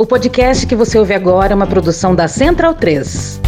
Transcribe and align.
O 0.00 0.06
podcast 0.06 0.64
que 0.64 0.76
você 0.76 0.96
ouve 0.96 1.12
agora 1.12 1.52
é 1.52 1.56
uma 1.56 1.66
produção 1.66 2.14
da 2.14 2.28
Central 2.28 2.72
3. 2.72 3.40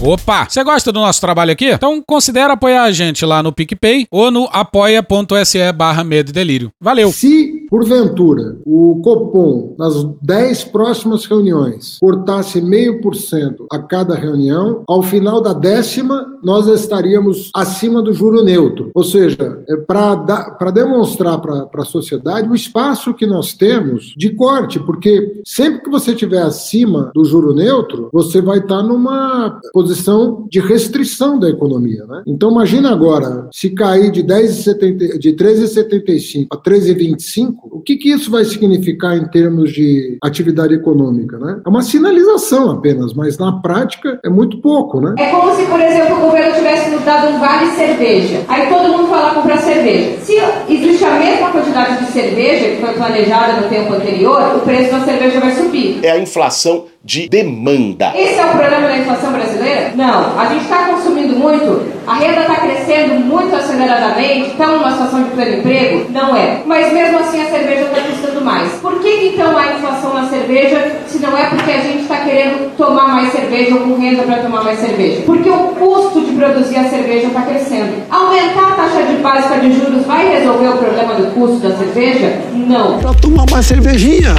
Opa! 0.00 0.46
Você 0.48 0.64
gosta 0.64 0.90
do 0.90 1.00
nosso 1.00 1.20
trabalho 1.20 1.52
aqui? 1.52 1.66
Então 1.66 2.02
considere 2.06 2.50
apoiar 2.50 2.84
a 2.84 2.90
gente 2.90 3.26
lá 3.26 3.42
no 3.42 3.52
PicPay 3.52 4.06
ou 4.10 4.30
no 4.30 4.48
apoia.se 4.50 5.70
barra 5.72 6.02
medo 6.02 6.30
e 6.30 6.32
delírio. 6.32 6.72
Valeu! 6.80 7.12
Se, 7.12 7.57
porventura, 7.68 8.56
o 8.64 9.00
Copom, 9.02 9.74
nas 9.78 10.04
10 10.22 10.64
próximas 10.64 11.24
reuniões, 11.26 11.98
cortasse 12.00 12.60
meio 12.60 13.00
por 13.00 13.14
cento 13.14 13.66
a 13.70 13.78
cada 13.78 14.14
reunião, 14.14 14.82
ao 14.86 15.02
final 15.02 15.40
da 15.40 15.52
décima, 15.52 16.26
nós 16.42 16.66
estaríamos 16.66 17.50
acima 17.54 18.02
do 18.02 18.12
juro 18.12 18.44
neutro. 18.44 18.90
Ou 18.94 19.04
seja, 19.04 19.62
é 19.68 19.76
para 19.76 20.70
demonstrar 20.72 21.40
para 21.40 21.68
a 21.74 21.84
sociedade 21.84 22.48
o 22.48 22.54
espaço 22.54 23.14
que 23.14 23.26
nós 23.26 23.52
temos 23.52 24.14
de 24.16 24.30
corte, 24.30 24.78
porque 24.80 25.40
sempre 25.44 25.82
que 25.82 25.90
você 25.90 26.12
estiver 26.12 26.42
acima 26.42 27.10
do 27.14 27.24
juro 27.24 27.54
neutro, 27.54 28.08
você 28.12 28.40
vai 28.40 28.58
estar 28.58 28.82
numa 28.82 29.60
posição 29.72 30.46
de 30.50 30.60
restrição 30.60 31.38
da 31.38 31.48
economia. 31.48 32.04
Né? 32.06 32.22
Então, 32.26 32.50
imagina 32.50 32.90
agora, 32.90 33.48
se 33.52 33.70
cair 33.70 34.10
de, 34.10 34.22
10,70, 34.22 35.18
de 35.18 35.32
13,75 35.34 36.46
a 36.50 36.56
13,25, 36.56 37.54
o 37.62 37.80
que, 37.80 37.96
que 37.96 38.10
isso 38.10 38.30
vai 38.30 38.44
significar 38.44 39.16
em 39.16 39.26
termos 39.28 39.72
de 39.72 40.18
atividade 40.22 40.74
econômica? 40.74 41.38
Né? 41.38 41.60
É 41.64 41.68
uma 41.68 41.82
sinalização 41.82 42.70
apenas, 42.70 43.14
mas 43.14 43.38
na 43.38 43.60
prática 43.60 44.18
é 44.24 44.28
muito 44.28 44.58
pouco. 44.58 45.00
Né? 45.00 45.14
É 45.18 45.30
como 45.30 45.54
se, 45.54 45.64
por 45.66 45.80
exemplo, 45.80 46.16
o 46.16 46.20
governo 46.20 46.54
tivesse 46.54 46.90
nos 46.90 47.02
dado 47.04 47.34
um 47.34 47.38
vale 47.38 47.70
cerveja. 47.72 48.44
Aí 48.48 48.68
todo 48.68 48.92
mundo 48.92 49.08
foi 49.08 49.18
lá 49.18 49.34
comprar 49.34 49.58
cerveja. 49.58 50.18
Se 50.20 50.34
existe 50.68 51.04
a 51.04 51.18
mesma 51.18 51.50
quantidade 51.50 52.04
de 52.04 52.12
cerveja 52.12 52.68
que 52.70 52.80
foi 52.80 52.94
planejada 52.94 53.60
no 53.60 53.68
tempo 53.68 53.92
anterior, 53.92 54.56
o 54.56 54.60
preço 54.60 54.90
da 54.92 55.00
cerveja 55.00 55.40
vai 55.40 55.52
subir. 55.52 56.00
É 56.02 56.12
a 56.12 56.18
inflação 56.18 56.86
de 57.02 57.28
demanda. 57.28 58.12
Esse 58.14 58.38
é 58.38 58.44
o 58.44 58.50
problema 58.50 58.88
da 58.88 58.98
inflação 58.98 59.32
brasileira? 59.32 59.92
Não. 59.94 60.38
A 60.38 60.46
gente 60.52 60.64
está 60.64 60.88
consumindo 60.88 61.17
muito, 61.38 61.82
a 62.06 62.14
renda 62.14 62.40
está 62.42 62.56
crescendo 62.56 63.14
muito 63.24 63.54
aceleradamente, 63.54 64.50
estamos 64.50 64.80
numa 64.80 64.90
situação 64.92 65.22
de 65.22 65.30
pleno 65.30 65.58
emprego? 65.58 66.06
Não 66.10 66.36
é. 66.36 66.62
Mas 66.66 66.92
mesmo 66.92 67.18
assim 67.18 67.40
a 67.42 67.50
cerveja 67.50 67.82
está 67.82 68.00
custando 68.02 68.44
mais. 68.44 68.72
Por 68.74 68.98
que 69.00 69.32
então 69.32 69.56
há 69.56 69.74
inflação 69.74 70.14
na 70.14 70.28
cerveja 70.28 70.96
se 71.06 71.18
não 71.18 71.36
é 71.36 71.44
porque 71.46 71.70
a 71.70 71.80
gente 71.80 72.02
está 72.02 72.16
querendo 72.18 72.76
tomar 72.76 73.08
mais 73.08 73.32
cerveja 73.32 73.74
ou 73.74 73.80
com 73.80 74.00
renda 74.00 74.22
para 74.22 74.42
tomar 74.42 74.64
mais 74.64 74.78
cerveja? 74.78 75.22
Porque 75.24 75.48
o 75.48 75.68
custo 75.68 76.20
de 76.20 76.32
produzir 76.32 76.76
a 76.76 76.88
cerveja 76.88 77.28
está 77.28 77.42
crescendo. 77.42 78.02
Aumentar 78.10 78.72
a 78.72 78.74
taxa 78.74 79.02
de 79.02 79.16
básica 79.16 79.58
de 79.58 79.72
juros 79.72 80.04
vai 80.06 80.28
resolver 80.28 80.68
o 80.68 80.78
problema 80.78 81.14
do 81.14 81.32
custo 81.34 81.58
da 81.58 81.76
cerveja? 81.76 82.40
Não. 82.52 82.98
Para 82.98 83.14
tomar 83.14 83.46
mais 83.50 83.66
cervejinha 83.66 84.34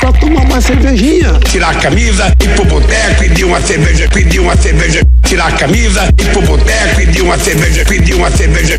pra 0.00 0.12
tomar 0.12 0.42
uma 0.42 0.60
cervejinha. 0.60 1.38
Tirar 1.44 1.70
a 1.70 1.74
camisa, 1.74 2.34
ir 2.42 2.48
pro 2.54 2.64
boteco, 2.64 3.20
pedir 3.20 3.44
uma 3.44 3.60
cerveja, 3.60 4.08
pedir 4.08 4.40
uma 4.40 4.56
cerveja. 4.56 5.02
Tirar 5.24 5.48
a 5.48 5.52
camisa, 5.52 6.08
ir 6.18 6.24
pro 6.32 6.40
boteco, 6.42 6.96
pedir 6.96 7.22
uma 7.22 7.38
cerveja, 7.38 7.84
pedir 7.84 8.14
uma 8.14 8.28
cerveja. 8.30 8.78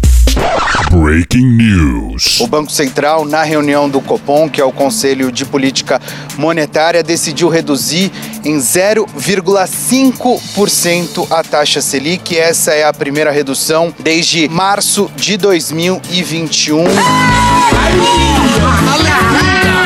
Breaking 0.90 1.58
News. 1.58 2.40
O 2.40 2.48
Banco 2.48 2.72
Central, 2.72 3.26
na 3.26 3.44
reunião 3.44 3.88
do 3.88 4.02
Copom, 4.02 4.50
que 4.50 4.60
é 4.60 4.66
o 4.66 4.72
Conselho 4.72 5.32
de 5.32 5.46
Política 5.46 6.02
Monetária, 6.38 7.04
decidiu 7.04 7.50
reduzir 7.50 8.12
em 8.44 8.58
0,5% 8.58 11.28
a 11.30 11.44
taxa 11.44 11.82
Selic. 11.82 12.36
Essa 12.38 12.74
é 12.74 12.84
a 12.84 12.92
primeira 12.92 13.30
redução 13.32 13.94
desde 14.00 14.50
março 14.50 15.12
de 15.16 15.38
2021. 15.38 16.84
Vocês 16.84 19.81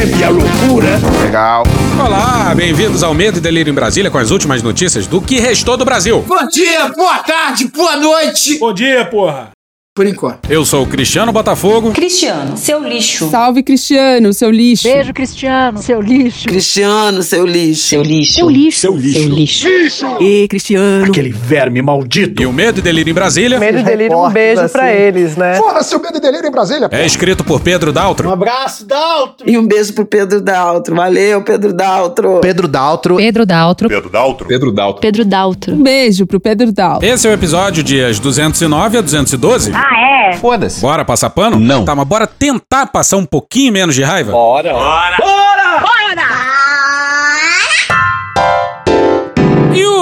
percebem 0.00 0.24
a 0.24 0.30
loucura? 0.30 0.98
Legal. 1.22 1.62
Olá, 2.02 2.54
bem-vindos 2.54 3.02
ao 3.02 3.12
Medo 3.12 3.36
e 3.36 3.40
Delírio 3.40 3.70
em 3.70 3.74
Brasília 3.74 4.10
com 4.10 4.16
as 4.16 4.30
últimas 4.30 4.62
notícias 4.62 5.06
do 5.06 5.20
que 5.20 5.38
restou 5.38 5.76
do 5.76 5.84
Brasil. 5.84 6.24
Bom 6.26 6.46
dia, 6.48 6.88
boa 6.88 7.18
tarde, 7.18 7.66
boa 7.68 7.96
noite. 7.96 8.58
Bom 8.58 8.72
dia, 8.72 9.04
porra. 9.04 9.50
Por 9.92 10.06
enquanto. 10.06 10.48
Eu 10.48 10.64
sou 10.64 10.84
o 10.84 10.86
Cristiano 10.86 11.32
Botafogo. 11.32 11.90
Cristiano, 11.90 12.56
seu 12.56 12.80
lixo. 12.80 13.28
Salve, 13.28 13.60
Cristiano, 13.60 14.32
seu 14.32 14.48
lixo. 14.48 14.84
Beijo, 14.84 15.12
Cristiano, 15.12 15.82
seu 15.82 16.00
lixo. 16.00 16.46
Cristiano, 16.46 17.24
seu 17.24 17.44
lixo. 17.44 17.88
Seu 17.88 18.00
lixo. 18.00 18.32
Seu 18.34 18.48
lixo. 18.48 18.78
Seu 18.80 18.96
lixo. 18.96 19.18
Seu 19.18 19.28
lixo. 19.28 19.68
lixo. 19.68 20.06
E 20.20 20.46
Cristiano. 20.46 21.06
Aquele 21.06 21.30
verme 21.30 21.82
maldito. 21.82 22.40
E 22.40 22.46
o 22.46 22.52
Medo 22.52 22.78
e 22.78 22.82
Delírio 22.82 23.10
em 23.10 23.14
Brasília. 23.14 23.58
Medo 23.58 23.78
e 23.80 23.82
Delírio, 23.82 24.16
um 24.16 24.30
beijo 24.30 24.60
assim. 24.60 24.72
pra 24.72 24.94
eles, 24.94 25.36
né? 25.36 25.56
Fora 25.56 25.82
seu 25.82 26.00
Medo 26.00 26.18
e 26.18 26.20
Delírio 26.20 26.46
em 26.46 26.52
Brasília. 26.52 26.88
É 26.92 27.04
escrito 27.04 27.42
por 27.42 27.60
Pedro 27.60 27.92
Daltro. 27.92 28.28
Um 28.28 28.32
abraço, 28.32 28.86
Daltro. 28.86 29.50
E 29.50 29.58
um 29.58 29.66
beijo 29.66 29.92
pro 29.92 30.06
Pedro 30.06 30.40
Daltro. 30.40 30.94
Valeu, 30.94 31.42
Pedro 31.42 31.72
Daltro. 31.72 32.38
Pedro 32.40 32.68
Daltro. 32.68 33.16
Pedro 33.16 33.44
Daltro. 33.44 33.88
Pedro 33.88 34.08
Daltro. 34.08 34.46
Pedro 34.46 34.70
Daltro. 34.70 35.00
Pedro 35.00 35.24
Daltro. 35.24 35.74
Um 35.74 35.82
beijo 35.82 36.26
pro 36.28 36.38
Pedro 36.38 36.70
Daltro. 36.70 37.04
Esse 37.08 37.26
é 37.26 37.30
o 37.30 37.34
episódio 37.34 37.82
dias 37.82 38.20
209 38.20 38.96
a 38.96 39.00
212. 39.00 39.79
Ah, 39.82 39.98
é? 40.00 40.32
Foda-se. 40.34 40.80
Bora 40.80 41.04
passar 41.04 41.30
pano? 41.30 41.58
Não. 41.58 41.84
Tá, 41.84 41.94
mas 41.94 42.06
bora 42.06 42.26
tentar 42.26 42.86
passar 42.88 43.16
um 43.16 43.24
pouquinho 43.24 43.72
menos 43.72 43.94
de 43.94 44.02
raiva? 44.02 44.30
Bora! 44.30 44.72
Bora! 44.72 45.16
Bora! 45.18 45.80
Bora! 45.80 46.39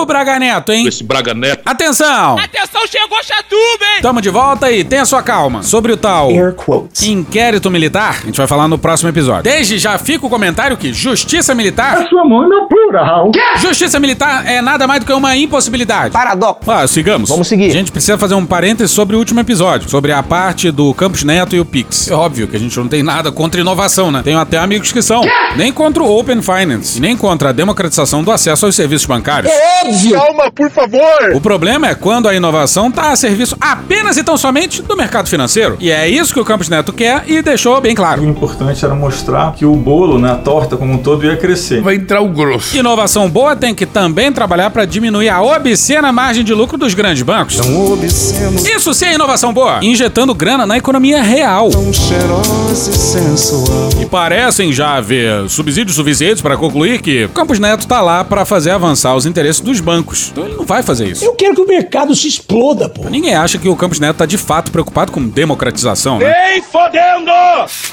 Braga 0.09 0.39
Neto, 0.39 0.73
hein? 0.73 0.87
Esse 0.89 1.05
Braga 1.05 1.35
Neto. 1.35 1.61
Atenção! 1.67 2.39
Atenção, 2.39 2.81
chegou 2.89 3.19
Chatuba, 3.23 3.85
hein? 3.95 4.03
Tamo 4.03 4.23
de 4.23 4.31
volta 4.31 4.73
e 4.73 4.83
tenha 4.83 5.05
sua 5.05 5.23
calma. 5.23 5.63
Sobre 5.63 5.93
o 5.93 5.97
tal 5.99 6.31
Air 6.31 6.55
quotes. 6.55 7.03
inquérito 7.07 7.71
militar, 7.71 8.21
a 8.23 8.27
gente 8.27 8.39
vai 8.39 8.47
falar 8.47 8.67
no 8.69 8.79
próximo 8.79 9.11
episódio. 9.11 9.43
Desde 9.43 9.79
já 9.79 9.99
fica 9.99 10.27
o 10.27 10.31
comentário 10.31 10.77
que 10.79 10.93
justiça 10.95 11.55
militar. 11.55 12.09
Sua 12.09 12.25
mão 12.25 12.49
na 12.49 12.67
plural. 12.67 13.31
Justiça 13.59 14.01
militar 14.01 14.47
é 14.47 14.63
nada 14.63 14.87
mais 14.87 15.01
do 15.01 15.07
que 15.07 15.13
uma 15.13 15.37
impossibilidade. 15.37 16.11
Paradoxo. 16.11 16.71
Ah, 16.71 16.87
sigamos. 16.87 17.29
Vamos 17.29 17.47
seguir. 17.47 17.67
A 17.67 17.73
gente 17.73 17.93
precisa 17.93 18.17
fazer 18.17 18.35
um 18.35 18.47
parênteses 18.47 18.91
sobre 18.91 19.15
o 19.15 19.19
último 19.19 19.41
episódio, 19.41 19.91
sobre 19.91 20.11
a 20.13 20.23
parte 20.23 20.71
do 20.71 20.95
Campos 20.95 21.23
Neto 21.23 21.55
e 21.55 21.61
o 21.61 21.65
Pix. 21.67 22.11
É 22.11 22.15
óbvio 22.15 22.49
que 22.49 22.57
a 22.57 22.59
gente 22.59 22.77
não 22.79 22.89
tem 22.89 23.03
nada 23.03 23.31
contra 23.31 23.61
inovação, 23.61 24.11
né? 24.11 24.23
Tenho 24.25 24.39
até 24.39 24.57
amigos 24.57 24.91
que 24.91 25.03
são. 25.03 25.21
Nem 25.55 25.71
contra 25.71 26.03
o 26.03 26.19
Open 26.19 26.41
Finance, 26.41 26.99
nem 26.99 27.15
contra 27.15 27.51
a 27.51 27.53
democratização 27.53 28.23
do 28.25 28.33
acesso 28.33 28.65
aos 28.65 28.75
serviços 28.75 29.07
bancários. 29.07 29.53
Óbvio! 29.85 29.98
Calma, 30.13 30.51
por 30.51 30.71
favor! 30.71 31.33
O 31.35 31.41
problema 31.41 31.89
é 31.89 31.95
quando 31.95 32.29
a 32.29 32.35
inovação 32.35 32.89
está 32.89 33.11
a 33.13 33.17
serviço 33.17 33.57
apenas 33.61 34.17
e 34.17 34.23
tão 34.25 34.37
somente 34.37 34.83
do 34.83 34.97
mercado 34.97 35.29
financeiro. 35.29 35.77
E 35.81 35.91
é 35.91 36.09
isso 36.09 36.33
que 36.33 36.41
o 36.41 36.45
Campos 36.45 36.69
Neto 36.69 36.93
quer 36.93 37.25
e 37.27 37.43
deixou 37.43 37.81
bem 37.81 37.95
claro. 37.95 38.23
O 38.23 38.25
importante 38.29 38.85
era 38.85 38.95
mostrar 38.95 39.53
que 39.55 39.65
o 39.65 39.75
bolo, 39.75 40.19
né, 40.19 40.33
a 40.33 40.37
torta 40.37 40.77
como 40.77 40.93
um 40.95 40.99
todo 40.99 41.25
ia 41.27 41.37
crescer. 41.37 41.81
Vai 41.83 41.97
entrar 41.97 42.21
o 42.21 42.29
grosso. 42.29 42.77
Inovação 42.77 43.29
boa 43.29 43.57
tem 43.57 43.75
que 43.75 43.87
também 43.87 44.33
trabalhar 44.33 44.71
para 44.71 44.85
diminuir 44.85 45.29
a 45.29 45.43
obscena 45.43 46.13
margem 46.13 46.45
de 46.45 46.55
lucro 46.55 46.77
dos 46.79 46.95
grandes 46.95 47.23
bancos. 47.23 47.57
Tão 47.57 47.93
obsceno, 47.93 48.59
Isso 48.59 48.93
sim 48.95 49.07
é 49.07 49.15
inovação 49.15 49.53
boa, 49.53 49.81
injetando 49.83 50.35
grana 50.35 50.67
na 50.67 50.77
economia 50.77 51.23
real. 51.23 51.71
tão 51.71 51.93
cheirosa 51.93 52.91
e 52.91 52.97
sensual. 52.97 53.91
E 54.01 54.07
parecem 54.07 54.73
já 54.73 54.97
haver 54.97 55.49
subsídios 55.49 55.97
suficientes 55.97 56.41
para 56.43 56.57
concluir 56.57 57.01
que 57.01 57.25
o 57.25 57.29
Campos 57.31 57.59
Neto 57.59 57.87
tá 57.87 58.01
lá 58.01 58.25
para 58.25 58.45
fazer 58.45 58.71
avançar 58.71 59.15
os 59.15 59.27
interesses 59.27 59.61
dos 59.61 59.81
bancos. 59.81 59.88
Então 60.33 60.45
ele 60.45 60.57
não 60.57 60.65
vai 60.65 60.83
fazer 60.83 61.07
isso. 61.09 61.25
Eu 61.25 61.35
quero 61.35 61.55
que 61.55 61.61
o 61.61 61.67
mercado 61.67 62.15
se 62.15 62.29
exploda, 62.29 62.89
pô. 62.89 63.09
Ninguém 63.09 63.35
acha 63.35 63.59
que 63.59 63.69
o 63.69 63.77
Campos 63.77 63.99
Neto 64.01 64.17
tá 64.17 64.27
de 64.27 64.37
fato 64.39 64.71
preocupado 64.71 65.13
com 65.13 65.27
democratização, 65.27 66.19
né? 66.19 66.55
Ei, 66.55 66.63
fodendo! 66.63 67.31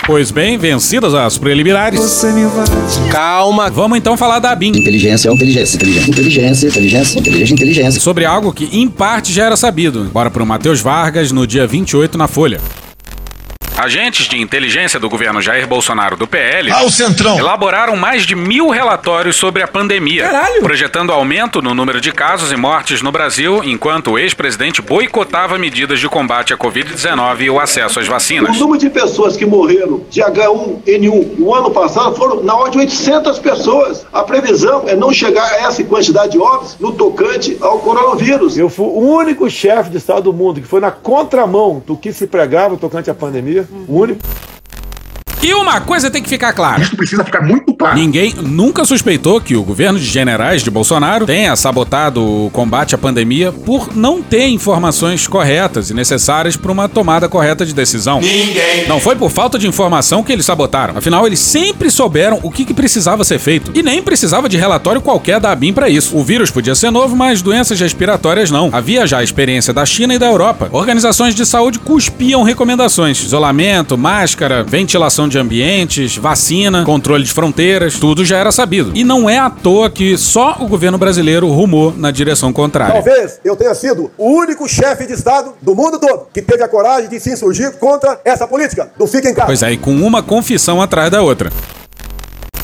Pois 0.06 0.32
bem, 0.32 0.58
vencidas 0.58 1.14
as 1.14 1.38
preliminares, 1.38 2.00
Você 2.00 2.32
me 2.32 2.42
invade. 2.42 2.72
Calma. 3.12 3.70
vamos 3.70 3.98
então 3.98 4.18
falar 4.18 4.40
da 4.40 4.54
BIM. 4.56 4.70
Inteligência, 4.70 5.30
inteligência, 5.32 5.76
inteligência, 5.76 6.10
inteligência, 6.10 6.68
inteligência, 6.68 7.20
inteligência, 7.20 7.54
inteligência. 7.54 8.02
Sobre 8.02 8.26
algo 8.26 8.54
que 8.54 8.70
em 8.72 8.88
parte 8.88 9.34
já 9.34 9.46
era 9.46 9.56
sabido. 9.58 10.06
Bora 10.06 10.30
pro 10.30 10.46
Matheus 10.46 10.82
Vargas 10.82 11.32
no 11.32 11.46
dia 11.48 11.66
28 11.68 12.18
na 12.18 12.28
Folha. 12.28 12.60
Agentes 13.78 14.30
de 14.30 14.40
inteligência 14.40 14.98
do 14.98 15.10
governo 15.10 15.42
Jair 15.42 15.68
Bolsonaro 15.68 16.16
do 16.16 16.26
PL 16.26 16.72
Ao 16.72 16.90
centrão! 16.90 17.38
elaboraram 17.38 17.98
mais 17.98 18.26
de 18.26 18.34
mil 18.34 18.70
relatórios 18.70 19.36
sobre 19.36 19.62
a 19.62 19.68
pandemia, 19.68 20.24
Caralho! 20.30 20.62
projetando 20.62 21.12
aumento 21.12 21.62
no 21.62 21.74
número 21.76 22.00
de 22.00 22.10
casos 22.14 22.54
e 22.54 22.56
mortes 22.56 23.02
no 23.02 23.12
Brasil, 23.12 23.62
enquanto 23.66 24.12
o 24.12 24.18
ex-presidente 24.20 24.82
boicotava 24.82 25.58
medidas 25.58 26.00
de 26.00 26.08
combate 26.08 26.54
à 26.54 26.58
Covid-19 26.58 27.42
e 27.42 27.50
o 27.50 27.60
acesso 27.60 28.00
às 28.00 28.08
O 28.08 28.12
vacinas. 28.12 28.58
número 28.58 28.80
de 28.80 28.90
pessoas 28.90 29.36
que 29.36 29.46
morreram 29.46 30.02
de 30.10 30.22
H1N1 30.22 31.38
no 31.38 31.54
ano 31.54 31.70
passado 31.70 32.16
foram 32.16 32.42
na 32.44 32.56
ordem 32.56 32.72
de 32.88 32.96
800 32.96 33.40
pessoas. 33.40 34.06
A 34.14 34.24
previsão 34.24 34.84
é 34.88 34.96
não 34.96 35.12
chegar 35.12 35.44
a 35.52 35.58
essa 35.68 35.84
quantidade 35.84 36.32
de 36.32 36.40
óbitos 36.40 36.78
no 36.80 36.94
tocante 36.94 37.58
ao 37.60 37.80
coronavírus. 37.80 38.58
Eu 38.58 38.70
fui 38.70 38.86
o 38.86 39.00
único 39.18 39.50
chefe 39.50 39.90
de 39.90 39.98
Estado 39.98 40.22
do 40.22 40.34
mundo 40.34 40.62
que 40.62 40.68
foi 40.68 40.80
na 40.80 40.92
contramão 40.92 41.84
do 41.86 41.98
que 41.98 42.14
se 42.14 42.26
pregava 42.26 42.70
no 42.70 42.78
tocante 42.78 43.10
à 43.12 43.14
pandemia. 43.14 43.65
O 43.88 44.00
único. 44.02 44.20
E 45.42 45.54
uma 45.54 45.80
coisa 45.80 46.10
tem 46.10 46.22
que 46.24 46.30
ficar 46.30 46.54
clara. 46.54 46.82
Isso 46.82 46.96
precisa 46.96 47.24
ficar 47.24 47.42
muito 47.42 47.74
claro. 47.74 47.96
Ninguém 47.98 48.34
nunca 48.42 48.84
suspeitou 48.84 49.40
que 49.40 49.56
o 49.56 49.64
governo 49.64 50.00
de 50.00 50.06
generais 50.06 50.64
de 50.64 50.72
Bolsonaro 50.72 51.26
tenha 51.26 51.56
sabotado 51.56 52.24
o 52.24 52.50
combate 52.52 52.96
à 52.96 52.98
pandemia 52.98 53.52
por 53.52 53.96
não 53.96 54.22
ter 54.22 54.48
informações 54.48 55.28
corretas 55.28 55.90
e 55.90 55.94
necessárias 55.94 56.56
para 56.56 56.72
uma 56.72 56.90
tomada 56.90 57.30
correta 57.30 57.66
de 57.66 57.74
decisão. 57.74 58.20
Ninguém. 58.22 58.88
Não 58.88 59.00
foi 59.00 59.16
por 59.16 59.30
falta 59.30 59.60
de 59.60 59.68
informação 59.68 60.24
que 60.24 60.32
eles 60.32 60.46
sabotaram. 60.46 60.98
Afinal, 60.98 61.28
eles 61.28 61.40
sempre 61.40 61.92
souberam 61.92 62.40
o 62.42 62.50
que, 62.50 62.66
que 62.66 62.74
precisava 62.74 63.24
ser 63.24 63.40
feito. 63.40 63.72
E 63.76 63.84
nem 63.84 64.02
precisava 64.02 64.50
de 64.50 64.58
relatório 64.58 65.02
qualquer 65.02 65.40
da 65.40 65.52
ABIN 65.52 65.74
para 65.74 65.90
isso. 65.90 66.18
O 66.18 66.24
vírus 66.24 66.50
podia 66.50 66.76
ser 66.76 66.92
novo, 66.92 67.16
mas 67.16 67.42
doenças 67.42 67.80
respiratórias 67.80 68.50
não. 68.50 68.70
Havia 68.72 69.06
já 69.06 69.20
a 69.20 69.24
experiência 69.24 69.74
da 69.74 69.86
China 69.86 70.14
e 70.16 70.20
da 70.20 70.26
Europa. 70.26 70.70
Organizações 70.72 71.36
de 71.36 71.46
saúde 71.46 71.80
cuspiam 71.80 72.44
recomendações: 72.44 73.24
isolamento, 73.24 73.98
máscara, 73.98 74.64
ventilação 74.64 75.25
de 75.28 75.38
ambientes, 75.38 76.18
vacina, 76.18 76.84
controle 76.84 77.24
de 77.24 77.34
fronteiras, 77.34 78.00
tudo 78.00 78.26
já 78.26 78.38
era 78.38 78.52
sabido. 78.52 78.92
E 78.96 79.04
não 79.04 79.30
é 79.30 79.38
à 79.38 79.50
toa 79.50 79.90
que 79.90 80.18
só 80.18 80.58
o 80.60 80.68
governo 80.68 80.98
brasileiro 80.98 81.50
rumou 81.50 81.94
na 81.96 82.12
direção 82.12 82.52
contrária. 82.52 82.94
Talvez 82.94 83.40
eu 83.44 83.56
tenha 83.56 83.74
sido 83.74 84.12
o 84.18 84.30
único 84.30 84.68
chefe 84.68 85.06
de 85.06 85.14
Estado 85.14 85.54
do 85.62 85.76
mundo 85.76 86.00
todo 86.00 86.28
que 86.34 86.42
teve 86.42 86.64
a 86.64 86.68
coragem 86.68 87.10
de 87.10 87.20
se 87.20 87.32
insurgir 87.32 87.74
contra 87.74 88.20
essa 88.24 88.48
política 88.48 88.90
do 88.98 89.08
fica 89.08 89.30
em 89.30 89.34
casa. 89.34 89.48
Pois 89.48 89.64
é, 89.64 89.72
e 89.74 89.78
com 89.78 89.96
uma 89.96 90.22
confissão 90.22 90.82
atrás 90.82 91.10
da 91.10 91.22
outra. 91.22 91.52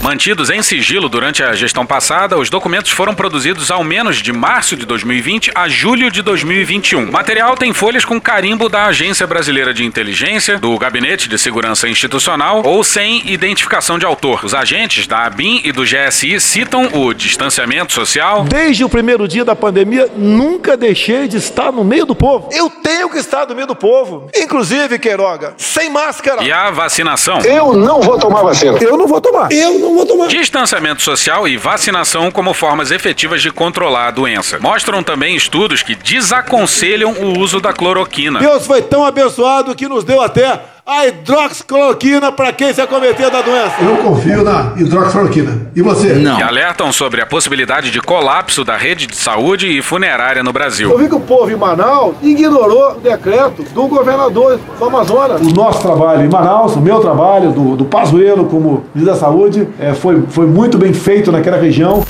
Mantidos 0.02 0.50
em 0.50 0.64
sigilo 0.64 1.08
durante 1.08 1.44
a 1.44 1.54
gestão 1.54 1.86
passada, 1.86 2.36
os 2.36 2.50
documentos 2.50 2.90
foram 2.90 3.14
produzidos 3.14 3.70
ao 3.70 3.84
menos 3.84 4.18
de 4.18 4.34
março 4.34 4.76
de 4.76 4.84
2020 4.84 5.52
a 5.54 5.70
julho 5.70 6.10
de 6.10 6.24
2021. 6.24 7.08
O 7.08 7.12
material 7.12 7.56
tem 7.56 7.72
folhas 7.72 8.04
com 8.04 8.20
carimbo 8.20 8.68
da 8.68 8.86
Agência 8.86 9.28
Brasileira 9.28 9.76
de 9.76 9.86
Inteligência, 9.86 10.58
do 10.58 10.76
Gabinete 10.80 11.30
de 11.30 11.38
Segurança 11.38 11.88
Institucional 11.88 12.64
ou 12.66 12.84
sem 12.84 13.30
identificação 13.30 14.00
de 14.00 14.06
autor. 14.06 14.44
Os 14.44 14.56
agentes 14.56 15.06
da 15.06 15.24
ABIN 15.24 15.62
e 15.64 15.72
do 15.72 15.84
GSI 15.84 16.40
citam 16.40 16.90
o 16.94 17.14
distanciamento 17.14 17.94
social. 17.94 18.44
Desde 18.46 18.84
o 18.84 18.90
primeiro 18.90 19.28
dia 19.28 19.46
da 19.46 19.56
pandemia, 19.56 20.10
nunca 20.18 20.76
deixei 20.76 21.28
de 21.28 21.38
estar 21.38 21.72
no 21.72 21.84
meio 21.84 22.08
do 22.08 22.16
povo. 22.16 22.50
Eu 22.52 22.72
tenho 22.72 23.08
que 23.08 23.20
estar 23.20 23.46
no 23.46 23.54
meio 23.54 23.68
do 23.68 23.76
povo. 23.76 24.28
Inclusive, 24.36 24.98
Queiroga, 24.98 25.54
sem 25.58 25.92
máscara. 25.92 26.44
E 26.44 26.52
a 26.52 26.72
vacinação. 26.72 27.40
Eu 27.42 27.74
não 27.74 28.02
vou 28.02 28.18
tomar 28.18 28.42
vacina. 28.42 28.80
Eu 28.82 28.98
não 28.98 29.06
vou 29.06 29.22
tomar. 29.22 29.52
Eu 29.52 29.78
não 29.78 29.91
vou 29.96 30.06
tomar. 30.06 30.28
Distanciamento 30.28 31.02
social 31.02 31.48
e 31.48 31.58
vacinação 31.58 32.32
como 32.32 32.54
formas 32.54 32.92
efetivas 32.92 33.42
de 33.42 33.52
controlar 33.52 34.08
a 34.08 34.12
doença. 34.12 34.60
Mostram 34.60 35.04
também 35.04 35.36
estudos 35.36 35.84
que 35.84 35.96
desaconselham 35.96 37.14
o 37.14 37.40
uso 37.40 37.60
da 37.60 37.74
cloroquina. 37.74 38.40
Deus 38.40 38.66
foi 38.66 38.82
tão 38.82 39.06
abençoado 39.06 39.76
que 39.76 39.88
nos 39.88 40.04
deu 40.04 40.22
até 40.22 40.60
a 40.86 41.06
hidroxicloroquina 41.08 42.32
para 42.32 42.52
quem 42.52 42.74
se 42.74 42.82
acometer 42.82 43.30
da 43.30 43.42
doença. 43.42 43.76
Eu 43.82 43.98
confio 43.98 44.44
na 44.44 44.74
hidroxicloroquina. 44.76 45.72
E 45.76 45.82
você? 45.82 46.14
Não. 46.14 46.40
E 46.40 46.44
alertam 46.44 46.92
sobre 46.92 47.22
a 47.22 47.26
possibilidade 47.26 47.92
de 47.92 48.02
colapso 48.02 48.64
da 48.64 48.76
rede 48.76 49.06
de 49.06 49.16
saúde 49.16 49.68
e 49.68 49.82
funerária 49.82 50.44
no 50.44 50.52
Brasil. 50.52 50.90
Eu 50.90 50.98
vi 50.98 51.08
que 51.08 51.16
o 51.16 51.20
povo 51.20 51.52
em 51.52 51.56
Manaus 51.56 52.16
ignorou 52.22 52.94
o 52.94 53.00
decreto 53.00 53.64
do 53.64 53.88
governador 53.88 54.60
do 54.78 54.86
Amazonas. 54.86 55.42
O 55.42 55.54
nosso 55.54 55.82
trabalho 55.82 56.26
em 56.26 56.30
Manaus, 56.30 56.76
o 56.76 56.82
meu 56.82 57.00
trabalho, 57.00 57.52
do, 57.52 57.76
do 57.76 57.86
Pazuello 57.86 58.46
como 58.46 58.84
ministro 58.94 59.14
da 59.14 59.16
Saúde, 59.16 59.68
é, 59.80 59.94
foi, 59.94 60.24
foi 60.30 60.48
muito 60.48 60.78
bem 60.78 60.94
feito 60.94 61.32
naquela 61.32 61.58
região. 61.58 62.04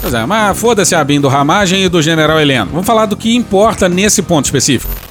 Pois 0.00 0.14
é, 0.14 0.24
mas 0.24 0.58
foda-se 0.58 0.94
a 0.94 1.02
BIM 1.02 1.20
do 1.20 1.28
Ramagem 1.28 1.84
e 1.84 1.88
do 1.88 2.00
General 2.00 2.40
Heleno. 2.40 2.70
Vamos 2.70 2.86
falar 2.86 3.06
do 3.06 3.16
que 3.16 3.34
importa 3.34 3.88
nesse 3.88 4.22
ponto 4.22 4.44
específico. 4.44 5.05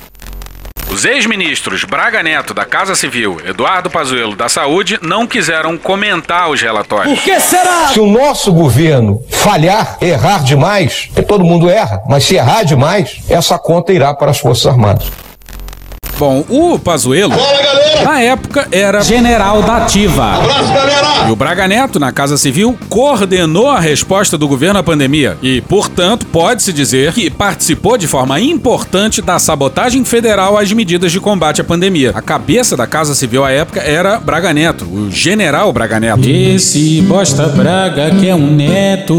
Os 0.96 1.04
ex-ministros 1.04 1.84
Braga 1.84 2.24
Neto 2.24 2.54
da 2.54 2.64
Casa 2.64 2.96
Civil, 2.96 3.42
Eduardo 3.46 3.90
Pazuello 3.90 4.34
da 4.34 4.48
Saúde 4.48 4.98
não 5.02 5.28
quiseram 5.28 5.78
comentar 5.78 6.50
os 6.50 6.62
relatórios. 6.62 7.20
Por 7.20 7.22
que 7.26 7.38
será? 7.38 7.90
Se 7.90 8.00
o 8.00 8.08
nosso 8.08 8.54
governo 8.54 9.22
falhar, 9.30 9.98
errar 10.00 10.42
demais, 10.42 11.10
todo 11.28 11.44
mundo 11.44 11.70
erra, 11.70 12.02
mas 12.08 12.24
se 12.24 12.36
errar 12.36 12.64
demais, 12.64 13.18
essa 13.28 13.60
conta 13.60 13.92
irá 13.92 14.14
para 14.14 14.32
as 14.32 14.40
Forças 14.40 14.68
Armadas. 14.68 15.12
Bom, 16.18 16.46
o 16.48 16.80
Pazuello, 16.80 17.36
na 18.04 18.22
época, 18.22 18.68
era 18.72 19.02
general 19.02 19.62
da 19.62 19.78
ativa. 19.78 20.36
Abraço, 20.36 20.74
galera! 20.74 21.28
E 21.28 21.32
o 21.32 21.36
Braga 21.36 21.68
Neto, 21.68 22.00
na 22.00 22.12
Casa 22.12 22.38
Civil, 22.38 22.78
coordenou 22.88 23.68
a 23.68 23.80
resposta 23.80 24.38
do 24.38 24.48
governo 24.48 24.80
à 24.80 24.84
pandemia 24.84 25.38
e, 25.42 25.60
portanto, 25.60 26.26
pode-se 26.28 26.72
dizer 26.72 27.14
que 27.14 27.30
participou 27.30 27.98
de 27.98 28.08
forma 28.08 28.40
importante 28.40 29.22
da 29.22 29.40
sabotagem 29.40 30.06
federal 30.06 30.58
às 30.58 30.72
medidas 30.72 31.12
de 31.12 31.20
combate 31.20 31.60
à 31.60 31.64
pandemia. 31.64 32.12
A 32.14 32.22
cabeça 32.22 32.78
da 32.78 32.88
Casa 32.88 33.14
Civil 33.14 33.44
à 33.44 33.52
época 33.52 33.82
era 33.82 34.18
Braga 34.18 34.54
Neto, 34.54 34.86
o 34.86 35.12
general 35.12 35.74
Braga 35.74 36.00
Neto. 36.00 36.30
Esse 36.30 37.02
bosta 37.02 37.48
Braga 37.48 38.12
que 38.12 38.30
é 38.30 38.36
um 38.36 38.56
neto. 38.56 39.16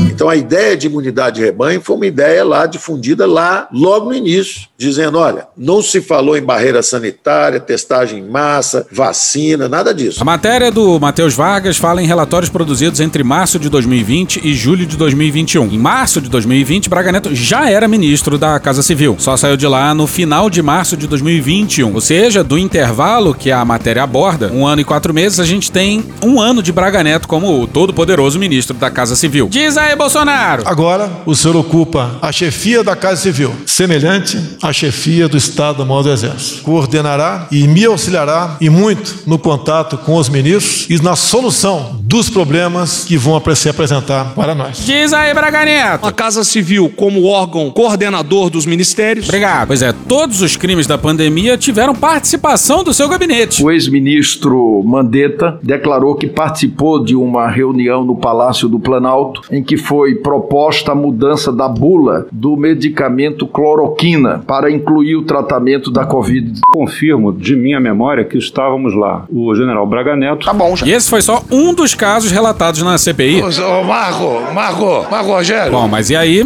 Então 0.00 0.28
a 0.28 0.36
ideia 0.36 0.76
de 0.76 0.86
imunidade 0.86 1.36
de 1.36 1.44
rebanho 1.44 1.80
foi 1.80 1.94
uma 1.94 2.06
ideia 2.06 2.44
lá 2.44 2.66
difundida 2.66 3.26
lá 3.26 3.68
logo 3.72 4.06
no 4.06 4.14
início, 4.14 4.62
dizendo, 4.76 5.18
olha, 5.18 5.46
não 5.56 5.82
se 5.82 6.00
falou 6.26 6.36
em 6.36 6.42
barreira 6.42 6.82
sanitária, 6.82 7.60
testagem 7.60 8.18
em 8.18 8.28
massa, 8.28 8.84
vacina, 8.90 9.68
nada 9.68 9.94
disso. 9.94 10.20
A 10.20 10.24
matéria 10.24 10.72
do 10.72 10.98
Matheus 10.98 11.34
Vargas 11.34 11.76
fala 11.76 12.02
em 12.02 12.06
relatórios 12.06 12.50
produzidos 12.50 12.98
entre 12.98 13.22
março 13.22 13.60
de 13.60 13.68
2020 13.68 14.40
e 14.42 14.52
julho 14.52 14.84
de 14.84 14.96
2021. 14.96 15.66
Em 15.66 15.78
março 15.78 16.20
de 16.20 16.28
2020, 16.28 16.88
Braga 16.88 17.12
Neto 17.12 17.32
já 17.32 17.70
era 17.70 17.86
ministro 17.86 18.36
da 18.36 18.58
Casa 18.58 18.82
Civil. 18.82 19.14
Só 19.20 19.36
saiu 19.36 19.56
de 19.56 19.68
lá 19.68 19.94
no 19.94 20.08
final 20.08 20.50
de 20.50 20.60
março 20.60 20.96
de 20.96 21.06
2021. 21.06 21.94
Ou 21.94 22.00
seja, 22.00 22.42
do 22.42 22.58
intervalo 22.58 23.32
que 23.32 23.52
a 23.52 23.64
matéria 23.64 24.02
aborda, 24.02 24.50
um 24.52 24.66
ano 24.66 24.80
e 24.80 24.84
quatro 24.84 25.14
meses, 25.14 25.38
a 25.38 25.44
gente 25.44 25.70
tem 25.70 26.04
um 26.20 26.40
ano 26.40 26.60
de 26.60 26.72
Braga 26.72 27.04
Neto 27.04 27.28
como 27.28 27.62
o 27.62 27.68
todo-poderoso 27.68 28.36
ministro 28.36 28.76
da 28.76 28.90
Casa 28.90 29.14
Civil. 29.14 29.48
Diz 29.48 29.76
aí, 29.76 29.94
Bolsonaro! 29.94 30.64
Agora, 30.66 31.08
o 31.24 31.36
senhor 31.36 31.56
ocupa 31.56 32.18
a 32.20 32.32
chefia 32.32 32.82
da 32.82 32.96
Casa 32.96 33.22
Civil, 33.22 33.54
semelhante 33.64 34.40
à 34.60 34.72
chefia 34.72 35.28
do 35.28 35.36
Estado-Maior 35.36 36.02
do 36.02 36.15
Exército. 36.16 36.62
Coordenará 36.62 37.46
e 37.50 37.66
me 37.68 37.84
auxiliará 37.84 38.56
e 38.60 38.70
muito 38.70 39.22
no 39.26 39.38
contato 39.38 39.98
com 39.98 40.16
os 40.16 40.28
ministros 40.28 40.86
e 40.88 41.02
na 41.02 41.14
solução 41.16 42.00
dos 42.02 42.30
problemas 42.30 43.04
que 43.04 43.16
vão 43.16 43.40
se 43.54 43.68
apresentar 43.68 44.34
para 44.34 44.54
nós. 44.54 44.78
Diz 44.84 45.12
aí, 45.12 45.32
Braga 45.34 45.64
Neto! 45.64 46.06
A 46.06 46.12
Casa 46.12 46.42
Civil, 46.44 46.90
como 46.96 47.24
órgão 47.24 47.70
coordenador 47.70 48.48
dos 48.48 48.64
ministérios. 48.64 49.26
Obrigado. 49.26 49.66
Pois 49.66 49.82
é, 49.82 49.92
todos 49.92 50.40
os 50.40 50.56
crimes 50.56 50.86
da 50.86 50.96
pandemia 50.96 51.58
tiveram 51.58 51.94
participação 51.94 52.82
do 52.82 52.94
seu 52.94 53.08
gabinete. 53.08 53.62
O 53.62 53.70
ex-ministro 53.70 54.82
Mandetta 54.84 55.58
declarou 55.62 56.14
que 56.14 56.26
participou 56.26 57.02
de 57.04 57.14
uma 57.14 57.48
reunião 57.48 58.04
no 58.04 58.16
Palácio 58.16 58.68
do 58.68 58.78
Planalto 58.78 59.42
em 59.50 59.62
que 59.62 59.76
foi 59.76 60.14
proposta 60.16 60.92
a 60.92 60.94
mudança 60.94 61.52
da 61.52 61.68
bula 61.68 62.26
do 62.32 62.56
medicamento 62.56 63.46
cloroquina 63.46 64.42
para 64.46 64.70
incluir 64.70 65.16
o 65.16 65.24
tratamento 65.24 65.90
da 65.90 66.05
Covid. 66.06 66.60
Confirmo 66.72 67.32
de 67.32 67.56
minha 67.56 67.80
memória 67.80 68.24
que 68.24 68.38
estávamos 68.38 68.94
lá. 68.94 69.24
O 69.30 69.54
general 69.54 69.86
Braga 69.86 70.16
Neto. 70.16 70.46
Tá 70.46 70.52
bom, 70.52 70.76
já. 70.76 70.86
E 70.86 70.92
esse 70.92 71.08
foi 71.10 71.22
só 71.22 71.44
um 71.50 71.74
dos 71.74 71.94
casos 71.94 72.30
relatados 72.30 72.82
na 72.82 72.96
CPI. 72.96 73.42
Ô, 73.42 73.80
ô 73.80 73.84
Marco, 73.84 74.52
Marco, 74.52 75.06
Marco 75.10 75.30
Rogério. 75.30 75.72
Bom, 75.72 75.88
mas 75.88 76.10
e 76.10 76.16
aí? 76.16 76.44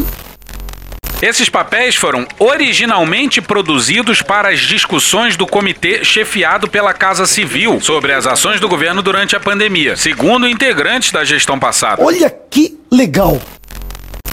Esses 1.23 1.51
papéis 1.51 1.97
foram 1.97 2.27
originalmente 2.39 3.43
produzidos 3.43 4.23
para 4.23 4.49
as 4.49 4.61
discussões 4.61 5.37
do 5.37 5.47
comitê 5.47 6.03
chefiado 6.03 6.67
pela 6.67 6.95
Casa 6.95 7.27
Civil 7.27 7.79
sobre 7.81 8.15
as 8.15 8.27
ações 8.27 8.59
do 8.59 8.67
governo 8.67 9.03
durante 9.03 9.37
a 9.37 9.41
pandemia, 9.41 9.97
segundo 9.97 10.49
integrantes 10.49 11.13
da 11.13 11.23
gestão 11.23 11.59
passada. 11.59 12.03
Olha 12.03 12.31
que 12.31 12.79
legal! 12.91 13.39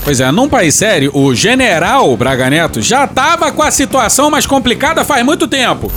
Pois 0.08 0.22
é, 0.22 0.32
num 0.32 0.48
país 0.48 0.74
sério, 0.74 1.12
o 1.14 1.36
general 1.36 2.16
Braga 2.16 2.50
Neto 2.50 2.82
já 2.82 3.04
estava 3.04 3.52
com 3.52 3.62
a 3.62 3.70
situação 3.70 4.32
mais 4.32 4.46
complicada 4.46 5.04
faz 5.04 5.22
muito 5.26 5.50
tempo. 5.50 5.92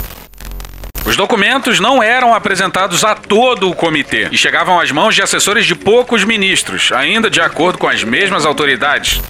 Os 1.06 1.14
documentos 1.16 1.78
não 1.78 2.02
eram 2.02 2.34
apresentados 2.34 3.04
a 3.04 3.14
todo 3.14 3.70
o 3.70 3.72
comitê 3.72 4.26
e 4.32 4.36
chegavam 4.36 4.80
às 4.80 4.90
mãos 4.90 5.14
de 5.14 5.22
assessores 5.22 5.64
de 5.64 5.76
poucos 5.76 6.24
ministros, 6.24 6.90
ainda 6.90 7.30
de 7.30 7.40
acordo 7.40 7.78
com 7.78 7.86
as 7.86 8.02
mesmas 8.02 8.44
autoridades. 8.44 9.22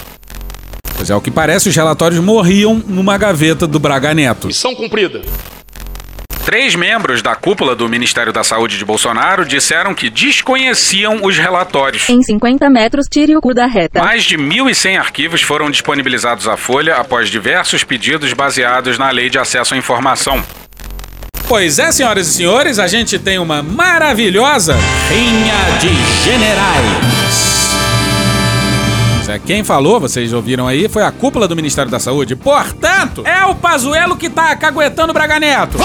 Pois 0.96 1.10
é, 1.10 1.14
o 1.14 1.20
que 1.20 1.30
parece, 1.30 1.68
os 1.68 1.76
relatórios 1.76 2.18
morriam 2.18 2.82
numa 2.86 3.18
gaveta 3.18 3.66
do 3.66 3.78
Braga 3.78 4.14
Neto. 4.14 4.46
Missão 4.46 4.74
cumprida. 4.74 5.20
Três 6.50 6.74
membros 6.74 7.22
da 7.22 7.36
cúpula 7.36 7.76
do 7.76 7.88
Ministério 7.88 8.32
da 8.32 8.42
Saúde 8.42 8.76
de 8.76 8.84
Bolsonaro 8.84 9.44
disseram 9.44 9.94
que 9.94 10.10
desconheciam 10.10 11.20
os 11.22 11.38
relatórios. 11.38 12.08
Em 12.10 12.20
50 12.20 12.68
metros, 12.68 13.06
tire 13.08 13.36
o 13.36 13.40
cu 13.40 13.54
da 13.54 13.66
reta. 13.66 14.02
Mais 14.02 14.24
de 14.24 14.36
1.100 14.36 14.98
arquivos 14.98 15.42
foram 15.42 15.70
disponibilizados 15.70 16.48
à 16.48 16.56
Folha 16.56 16.96
após 16.96 17.30
diversos 17.30 17.84
pedidos 17.84 18.32
baseados 18.32 18.98
na 18.98 19.12
Lei 19.12 19.30
de 19.30 19.38
Acesso 19.38 19.74
à 19.74 19.76
Informação. 19.76 20.42
Pois 21.46 21.78
é, 21.78 21.92
senhoras 21.92 22.26
e 22.26 22.32
senhores, 22.32 22.80
a 22.80 22.88
gente 22.88 23.16
tem 23.16 23.38
uma 23.38 23.62
maravilhosa 23.62 24.76
Rinha 25.08 25.78
de 25.78 26.24
Generais. 26.24 27.19
É, 29.30 29.38
quem 29.38 29.62
falou, 29.62 30.00
vocês 30.00 30.32
ouviram 30.32 30.66
aí, 30.66 30.88
foi 30.88 31.04
a 31.04 31.12
cúpula 31.12 31.46
do 31.46 31.54
Ministério 31.54 31.90
da 31.90 32.00
Saúde. 32.00 32.34
Portanto, 32.34 33.22
é 33.24 33.44
o 33.46 33.54
Pazuelo 33.54 34.16
que 34.16 34.28
tá 34.28 34.56
caguetando 34.56 35.10
o 35.10 35.14
Braga 35.14 35.38
Neto. 35.38 35.78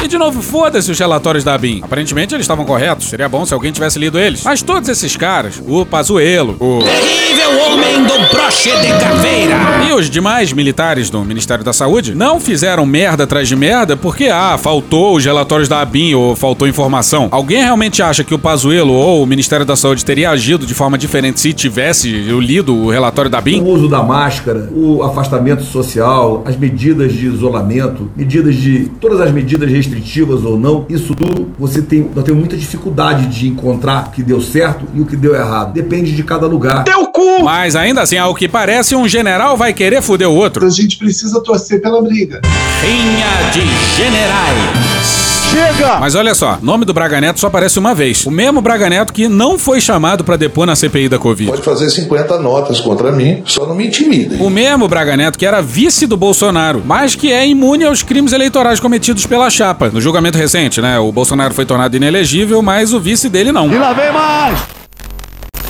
E 0.00 0.06
de 0.06 0.16
novo, 0.16 0.40
foda-se 0.40 0.90
os 0.92 0.98
relatórios 0.98 1.42
da 1.42 1.54
ABIN. 1.54 1.80
Aparentemente 1.82 2.34
eles 2.34 2.44
estavam 2.44 2.64
corretos. 2.64 3.08
Seria 3.08 3.28
bom 3.28 3.44
se 3.44 3.52
alguém 3.52 3.72
tivesse 3.72 3.98
lido 3.98 4.18
eles. 4.18 4.44
Mas 4.44 4.62
todos 4.62 4.88
esses 4.88 5.16
caras, 5.16 5.60
o 5.66 5.84
Pazuelo, 5.84 6.56
o 6.60 6.78
Terrível 6.84 7.28
homem 7.66 8.04
do 8.04 8.18
broche 8.32 8.70
de 8.70 8.88
caveira. 8.98 9.56
e 9.88 9.92
os 9.92 10.08
demais 10.08 10.52
militares 10.52 11.10
do 11.10 11.24
Ministério 11.24 11.64
da 11.64 11.72
Saúde 11.72 12.14
não 12.14 12.38
fizeram 12.38 12.84
merda 12.86 13.24
atrás 13.24 13.48
de 13.48 13.56
merda 13.56 13.96
porque, 13.96 14.28
ah, 14.28 14.58
faltou 14.58 15.16
os 15.16 15.24
relatórios 15.24 15.68
da 15.68 15.80
ABIN 15.80 16.14
ou 16.14 16.36
faltou 16.36 16.68
informação. 16.68 17.28
Alguém 17.30 17.62
realmente 17.62 18.02
acha 18.02 18.22
que 18.22 18.34
o 18.34 18.38
Pazuelo 18.38 18.92
ou 18.92 19.22
o 19.22 19.26
Ministério 19.26 19.66
da 19.66 19.76
Saúde 19.76 20.04
teria 20.04 20.27
agido 20.28 20.66
de 20.66 20.74
forma 20.74 20.96
diferente 20.96 21.40
se 21.40 21.52
tivesse 21.52 22.08
lido 22.10 22.74
o 22.74 22.90
relatório 22.90 23.30
da 23.30 23.38
ABIN? 23.38 23.60
O 23.62 23.66
uso 23.66 23.88
da 23.88 24.02
máscara, 24.02 24.68
o 24.72 25.02
afastamento 25.02 25.64
social, 25.64 26.42
as 26.46 26.56
medidas 26.56 27.12
de 27.12 27.26
isolamento, 27.26 28.10
medidas 28.16 28.54
de. 28.54 28.90
todas 29.00 29.20
as 29.20 29.32
medidas 29.32 29.70
restritivas 29.70 30.44
ou 30.44 30.58
não, 30.58 30.86
isso 30.88 31.14
tudo 31.14 31.48
você 31.58 31.82
tem. 31.82 32.08
Nós 32.14 32.24
temos 32.24 32.40
muita 32.40 32.56
dificuldade 32.56 33.26
de 33.26 33.48
encontrar 33.48 34.08
o 34.08 34.10
que 34.10 34.22
deu 34.22 34.40
certo 34.40 34.84
e 34.94 35.00
o 35.00 35.06
que 35.06 35.16
deu 35.16 35.34
errado. 35.34 35.72
Depende 35.72 36.14
de 36.14 36.22
cada 36.22 36.46
lugar. 36.46 36.84
Deu 36.84 37.06
cu! 37.06 37.42
Mas 37.42 37.74
ainda 37.74 38.02
assim, 38.02 38.16
ao 38.16 38.34
que 38.34 38.48
parece, 38.48 38.94
um 38.94 39.08
general 39.08 39.56
vai 39.56 39.72
querer 39.72 40.02
foder 40.02 40.28
o 40.28 40.34
outro. 40.34 40.66
A 40.66 40.70
gente 40.70 40.98
precisa 40.98 41.40
torcer 41.42 41.80
pela 41.80 42.02
briga. 42.02 42.40
Rinha 42.82 43.50
de 43.52 43.96
generais. 43.96 45.17
Chega! 45.50 45.98
Mas 45.98 46.14
olha 46.14 46.34
só, 46.34 46.58
nome 46.60 46.84
do 46.84 46.92
Braga 46.92 47.20
Neto 47.20 47.40
só 47.40 47.46
aparece 47.46 47.78
uma 47.78 47.94
vez. 47.94 48.26
O 48.26 48.30
mesmo 48.30 48.60
Braga 48.60 48.88
Neto 48.88 49.12
que 49.12 49.28
não 49.28 49.58
foi 49.58 49.80
chamado 49.80 50.22
pra 50.24 50.36
depor 50.36 50.66
na 50.66 50.76
CPI 50.76 51.08
da 51.08 51.18
Covid. 51.18 51.50
Pode 51.50 51.62
fazer 51.62 51.88
50 51.90 52.38
notas 52.38 52.80
contra 52.80 53.10
mim, 53.10 53.42
só 53.44 53.66
não 53.66 53.74
me 53.74 53.86
intimidem. 53.86 54.40
O 54.40 54.50
mesmo 54.50 54.86
Braga 54.86 55.16
Neto 55.16 55.38
que 55.38 55.46
era 55.46 55.62
vice 55.62 56.06
do 56.06 56.16
Bolsonaro, 56.16 56.82
mas 56.84 57.14
que 57.14 57.32
é 57.32 57.46
imune 57.46 57.84
aos 57.84 58.02
crimes 58.02 58.32
eleitorais 58.32 58.80
cometidos 58.80 59.26
pela 59.26 59.48
chapa. 59.50 59.88
No 59.90 60.00
julgamento 60.00 60.36
recente, 60.38 60.80
né? 60.80 60.98
O 60.98 61.10
Bolsonaro 61.10 61.54
foi 61.54 61.64
tornado 61.64 61.96
inelegível, 61.96 62.60
mas 62.62 62.92
o 62.92 63.00
vice 63.00 63.28
dele 63.28 63.52
não. 63.52 63.72
E 63.72 63.78
lá 63.78 63.92
vem 63.92 64.12
mais! 64.12 64.78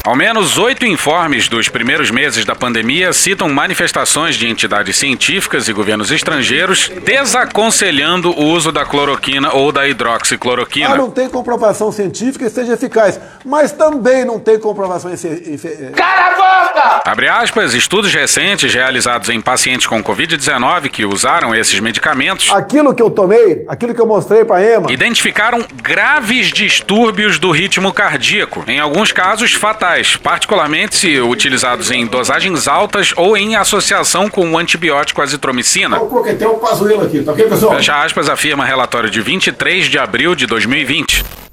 Ao 0.09 0.17
menos 0.17 0.57
oito 0.57 0.87
informes 0.87 1.49
dos 1.49 1.69
primeiros 1.69 2.11
meses 2.11 2.43
da 2.47 2.55
pandemia 2.55 3.13
citam 3.13 3.47
manifestações 3.51 4.37
de 4.37 4.49
entidades 4.49 4.97
científicas 4.97 5.69
e 5.69 5.73
governos 5.75 6.11
estrangeiros 6.11 6.91
desaconselhando 7.05 8.31
o 8.31 8.47
uso 8.47 8.73
da 8.73 8.87
cloroquina 8.87 9.53
ou 9.53 9.71
da 9.71 9.87
hidroxicloroquina. 9.87 10.95
Ah, 10.95 10.97
não 10.97 11.11
tem 11.11 11.29
comprovação 11.29 11.93
científica 11.93 12.47
que 12.47 12.51
seja 12.51 12.73
eficaz, 12.73 13.21
mas 13.45 13.71
também 13.71 14.25
não 14.25 14.41
tem 14.41 14.59
comprovação. 14.59 15.11
Cara 15.95 16.27
a 16.27 16.37
boca! 16.37 17.03
Abre 17.05 17.29
aspas, 17.29 17.75
estudos 17.75 18.13
recentes 18.15 18.73
realizados 18.73 19.29
em 19.29 19.43
pacientes 19.43 19.87
com 19.87 20.03
Covid-19 20.03 20.89
que 20.89 21.05
usaram 21.05 21.55
esses 21.55 21.81
medicamentos 21.81 22.51
Aquilo 22.51 22.95
que 22.95 23.03
eu 23.03 23.11
tomei, 23.11 23.65
aquilo 23.69 23.95
que 23.95 24.01
eu 24.01 24.07
mostrei 24.07 24.45
pra 24.45 24.63
Ema, 24.63 24.91
identificaram 24.91 25.67
graves 25.83 26.49
distúrbios 26.49 27.39
do 27.39 27.51
ritmo 27.51 27.93
cardíaco, 27.93 28.65
em 28.67 28.79
alguns 28.79 29.13
casos 29.13 29.53
fatais, 29.53 29.98
particularmente 30.17 30.97
se 30.97 31.21
utilizados 31.21 31.91
em 31.91 32.07
dosagens 32.07 32.69
altas 32.69 33.13
ou 33.17 33.37
em 33.37 33.57
associação 33.57 34.29
com 34.29 34.53
o 34.53 34.59
antibiótico 34.59 35.21
azitromicina. 35.21 35.99
um 36.49 36.59
pazuelo 36.59 37.03
aqui, 37.03 37.23
tá 37.23 37.33
ok, 37.33 37.45
pessoal? 37.47 37.77
Fecha 37.77 38.03
aspas, 38.03 38.29
afirma 38.29 38.65
relatório 38.65 39.11
de 39.11 39.21
23 39.21 39.87
de 39.87 39.99
abril 39.99 40.35
de 40.35 40.47
2020. 40.47 41.48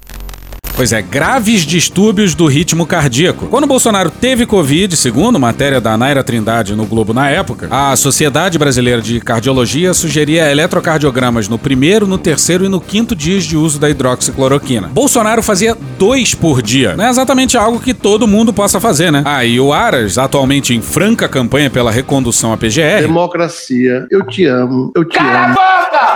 Pois 0.76 0.92
é, 0.92 1.00
graves 1.00 1.62
distúrbios 1.62 2.34
do 2.34 2.46
ritmo 2.46 2.84
cardíaco. 2.84 3.46
Quando 3.46 3.66
Bolsonaro 3.66 4.10
teve 4.10 4.44
Covid, 4.44 4.94
segundo 4.94 5.40
matéria 5.40 5.80
da 5.80 5.96
Naira 5.96 6.22
Trindade 6.22 6.76
no 6.76 6.84
Globo 6.84 7.14
na 7.14 7.30
época, 7.30 7.66
a 7.70 7.96
Sociedade 7.96 8.58
Brasileira 8.58 9.00
de 9.00 9.18
Cardiologia 9.18 9.94
sugeria 9.94 10.50
eletrocardiogramas 10.52 11.48
no 11.48 11.58
primeiro, 11.58 12.06
no 12.06 12.18
terceiro 12.18 12.62
e 12.62 12.68
no 12.68 12.78
quinto 12.78 13.16
dias 13.16 13.44
de 13.44 13.56
uso 13.56 13.78
da 13.80 13.88
hidroxicloroquina. 13.88 14.88
Bolsonaro 14.88 15.42
fazia 15.42 15.74
dois 15.98 16.34
por 16.34 16.60
dia. 16.60 16.94
Não 16.94 17.06
é 17.06 17.08
exatamente 17.08 17.56
algo 17.56 17.80
que 17.80 17.94
todo 17.94 18.28
mundo 18.28 18.52
possa 18.52 18.78
fazer, 18.78 19.10
né? 19.10 19.22
Ah, 19.24 19.46
e 19.46 19.58
o 19.58 19.72
Aras, 19.72 20.18
atualmente 20.18 20.74
em 20.74 20.82
franca 20.82 21.26
campanha 21.26 21.70
pela 21.70 21.90
recondução 21.90 22.52
à 22.52 22.56
PGR, 22.58 23.00
Democracia, 23.00 24.06
eu 24.10 24.26
te 24.26 24.44
amo, 24.44 24.92
eu 24.94 25.06
te 25.06 25.18
amo. 25.18 25.56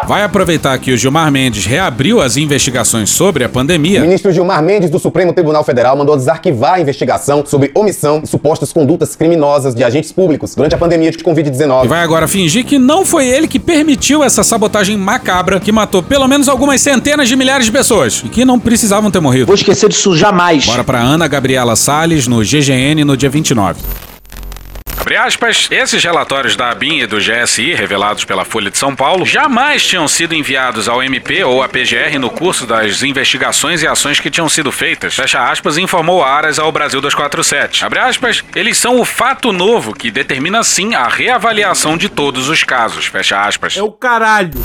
vai 0.06 0.22
aproveitar 0.22 0.78
que 0.78 0.92
o 0.92 0.98
Gilmar 0.98 1.32
Mendes 1.32 1.64
reabriu 1.64 2.20
as 2.20 2.36
investigações 2.36 3.08
sobre 3.08 3.42
a 3.42 3.48
pandemia. 3.48 4.02
Ministro 4.02 4.30
Gilmar 4.30 4.49
Mendes 4.62 4.90
do 4.90 4.98
Supremo 4.98 5.32
Tribunal 5.32 5.62
Federal 5.62 5.96
mandou 5.96 6.16
desarquivar 6.16 6.74
a 6.74 6.80
investigação 6.80 7.44
sobre 7.46 7.70
omissão 7.74 8.20
e 8.24 8.26
supostas 8.26 8.72
condutas 8.72 9.14
criminosas 9.14 9.74
de 9.74 9.84
agentes 9.84 10.12
públicos 10.12 10.54
durante 10.54 10.74
a 10.74 10.78
pandemia 10.78 11.10
de 11.10 11.18
E 11.18 11.22
Covid-19. 11.22 11.86
vai 11.86 12.00
agora 12.02 12.26
fingir 12.26 12.64
que 12.64 12.78
não 12.78 13.04
foi 13.04 13.26
ele 13.26 13.46
que 13.46 13.58
permitiu 13.58 14.24
essa 14.24 14.42
sabotagem 14.42 14.96
macabra 14.96 15.60
que 15.60 15.70
matou 15.70 16.02
pelo 16.02 16.26
menos 16.26 16.48
algumas 16.48 16.80
centenas 16.80 17.28
de 17.28 17.36
milhares 17.36 17.66
de 17.66 17.72
pessoas 17.72 18.22
e 18.24 18.28
que 18.28 18.44
não 18.44 18.58
precisavam 18.58 19.10
ter 19.10 19.20
morrido. 19.20 19.46
Vou 19.46 19.54
esquecer 19.54 19.88
disso 19.88 20.16
jamais. 20.16 20.66
Bora 20.66 20.82
pra 20.84 20.98
Ana 21.00 21.28
Gabriela 21.28 21.76
Salles 21.76 22.26
no 22.26 22.40
GGN 22.42 23.04
no 23.04 23.16
dia 23.16 23.28
29. 23.30 24.09
Abre 25.10 25.26
aspas, 25.26 25.66
esses 25.72 26.04
relatórios 26.04 26.54
da 26.54 26.70
ABIN 26.70 27.00
e 27.00 27.06
do 27.06 27.18
GSI, 27.18 27.74
revelados 27.74 28.24
pela 28.24 28.44
Folha 28.44 28.70
de 28.70 28.78
São 28.78 28.94
Paulo, 28.94 29.26
jamais 29.26 29.84
tinham 29.84 30.06
sido 30.06 30.36
enviados 30.36 30.88
ao 30.88 31.02
MP 31.02 31.42
ou 31.42 31.64
à 31.64 31.68
PGR 31.68 32.16
no 32.20 32.30
curso 32.30 32.64
das 32.64 33.02
investigações 33.02 33.82
e 33.82 33.88
ações 33.88 34.20
que 34.20 34.30
tinham 34.30 34.48
sido 34.48 34.70
feitas. 34.70 35.16
Fecha 35.16 35.50
aspas, 35.50 35.76
informou 35.78 36.22
Aras 36.22 36.60
ao 36.60 36.70
Brasil 36.70 37.00
247. 37.00 37.84
Abre 37.84 37.98
aspas, 37.98 38.44
eles 38.54 38.78
são 38.78 39.00
o 39.00 39.04
fato 39.04 39.50
novo 39.52 39.92
que 39.94 40.12
determina 40.12 40.62
sim 40.62 40.94
a 40.94 41.08
reavaliação 41.08 41.96
de 41.96 42.08
todos 42.08 42.48
os 42.48 42.62
casos. 42.62 43.06
Fecha 43.06 43.42
aspas. 43.42 43.76
É 43.76 43.82
o 43.82 43.90
caralho. 43.90 44.64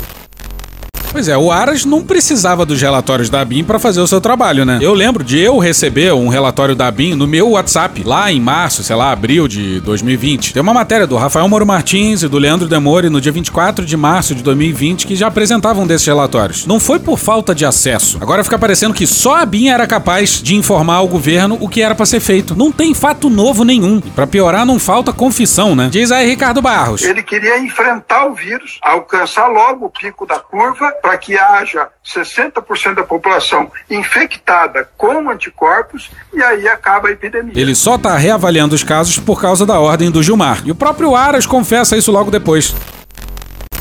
Pois 1.16 1.30
é, 1.30 1.38
o 1.38 1.50
Aras 1.50 1.86
não 1.86 2.04
precisava 2.04 2.66
dos 2.66 2.82
relatórios 2.82 3.30
da 3.30 3.40
ABIN 3.40 3.64
para 3.64 3.80
fazer 3.80 4.02
o 4.02 4.06
seu 4.06 4.20
trabalho, 4.20 4.66
né? 4.66 4.80
Eu 4.82 4.94
lembro 4.94 5.24
de 5.24 5.40
eu 5.40 5.58
receber 5.60 6.14
um 6.14 6.28
relatório 6.28 6.76
da 6.76 6.88
ABIN 6.88 7.16
no 7.16 7.26
meu 7.26 7.52
WhatsApp, 7.52 8.04
lá 8.04 8.30
em 8.30 8.42
março, 8.42 8.84
sei 8.84 8.98
lá, 8.98 9.14
abril 9.14 9.48
de 9.48 9.80
2020. 9.80 10.52
Tem 10.52 10.62
uma 10.62 10.74
matéria 10.74 11.08
do 11.08 11.16
Rafael 11.16 11.48
Moro 11.48 11.66
Martins 11.66 12.22
e 12.22 12.28
do 12.28 12.38
Leandro 12.38 12.68
Demore 12.68 13.10
no 13.10 13.22
dia 13.22 13.32
24 13.32 13.86
de 13.86 13.96
março 13.96 14.36
de 14.36 14.44
2020 14.44 15.08
que 15.08 15.16
já 15.16 15.28
apresentavam 15.28 15.88
desses 15.88 16.06
relatórios. 16.06 16.66
Não 16.66 16.82
foi 16.82 17.00
por 17.00 17.18
falta 17.18 17.56
de 17.56 17.66
acesso. 17.66 18.18
Agora 18.20 18.44
fica 18.44 18.60
parecendo 18.60 18.94
que 18.94 19.08
só 19.08 19.36
a 19.38 19.44
ABIN 19.44 19.70
era 19.70 19.88
capaz 19.88 20.42
de 20.44 20.54
informar 20.54 20.96
ao 20.96 21.08
governo 21.08 21.58
o 21.62 21.70
que 21.70 21.82
era 21.82 21.96
para 21.96 22.06
ser 22.06 22.20
feito. 22.20 22.58
Não 22.58 22.74
tem 22.74 22.94
fato 22.94 23.30
novo 23.30 23.64
nenhum. 23.64 24.02
E 24.06 24.10
pra 24.10 24.28
piorar, 24.28 24.66
não 24.66 24.78
falta 24.78 25.14
confissão, 25.14 25.78
né? 25.78 25.88
Diz 25.90 26.12
aí 26.12 26.28
Ricardo 26.28 26.62
Barros. 26.62 27.04
Ele 27.04 27.24
queria 27.24 27.58
enfrentar 27.58 28.26
o 28.26 28.34
vírus, 28.34 28.80
alcançar 28.82 29.48
logo 29.48 29.86
o 29.86 29.90
pico 29.90 30.26
da 30.26 30.40
curva 30.40 30.94
para 31.06 31.20
que 31.20 31.38
haja 31.38 31.88
60% 32.04 32.96
da 32.96 33.04
população 33.04 33.72
infectada 33.88 34.90
com 34.98 35.30
anticorpos 35.30 36.10
e 36.34 36.42
aí 36.42 36.68
acaba 36.68 37.10
a 37.10 37.12
epidemia. 37.12 37.54
Ele 37.56 37.76
só 37.76 37.96
tá 37.96 38.18
reavaliando 38.18 38.74
os 38.74 38.84
casos 38.84 39.20
por 39.20 39.40
causa 39.40 39.68
da 39.68 39.80
ordem 39.80 40.10
do 40.10 40.24
Gilmar. 40.24 40.64
E 40.66 40.72
o 40.72 40.76
próprio 40.76 41.16
Aras 41.16 41.46
confessa 41.46 41.96
isso 41.96 42.12
logo 42.12 42.32
depois. 42.32 42.76